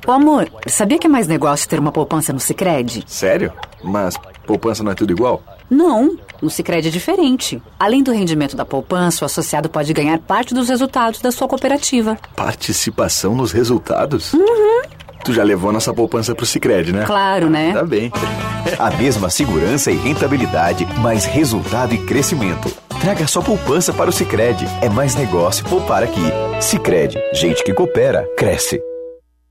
Ô 0.07 0.11
amor, 0.11 0.47
sabia 0.67 0.99
que 0.99 1.07
é 1.07 1.09
mais 1.09 1.27
negócio 1.27 1.67
ter 1.67 1.79
uma 1.79 1.91
poupança 1.91 2.31
no 2.31 2.39
Sicredi? 2.39 3.03
Sério? 3.07 3.51
Mas 3.83 4.15
poupança 4.45 4.83
não 4.83 4.91
é 4.91 4.95
tudo 4.95 5.11
igual? 5.11 5.41
Não, 5.69 6.15
no 6.41 6.49
Sicredi 6.49 6.89
é 6.89 6.91
diferente. 6.91 7.61
Além 7.79 8.03
do 8.03 8.11
rendimento 8.11 8.55
da 8.55 8.63
poupança, 8.63 9.23
o 9.23 9.25
associado 9.25 9.67
pode 9.67 9.91
ganhar 9.93 10.19
parte 10.19 10.53
dos 10.53 10.69
resultados 10.69 11.21
da 11.21 11.31
sua 11.31 11.47
cooperativa. 11.47 12.17
Participação 12.35 13.33
nos 13.33 13.51
resultados? 13.51 14.33
Uhum. 14.33 14.81
Tu 15.23 15.33
já 15.33 15.43
levou 15.43 15.71
nossa 15.71 15.91
poupança 15.91 16.35
pro 16.35 16.45
Sicredi, 16.45 16.93
né? 16.93 17.03
Claro, 17.05 17.49
né? 17.49 17.73
Tá 17.73 17.83
bem. 17.83 18.11
A 18.77 18.91
mesma 18.91 19.29
segurança 19.31 19.89
e 19.89 19.95
rentabilidade, 19.95 20.85
mais 20.99 21.25
resultado 21.25 21.95
e 21.95 22.05
crescimento. 22.05 22.71
Traga 23.01 23.25
sua 23.25 23.41
poupança 23.41 23.91
para 23.91 24.09
o 24.09 24.13
Sicredi. 24.13 24.65
É 24.83 24.89
mais 24.89 25.15
negócio 25.15 25.65
poupar 25.65 26.03
aqui. 26.03 26.21
Sicredi, 26.61 27.17
gente 27.33 27.63
que 27.63 27.73
coopera, 27.73 28.27
cresce. 28.37 28.79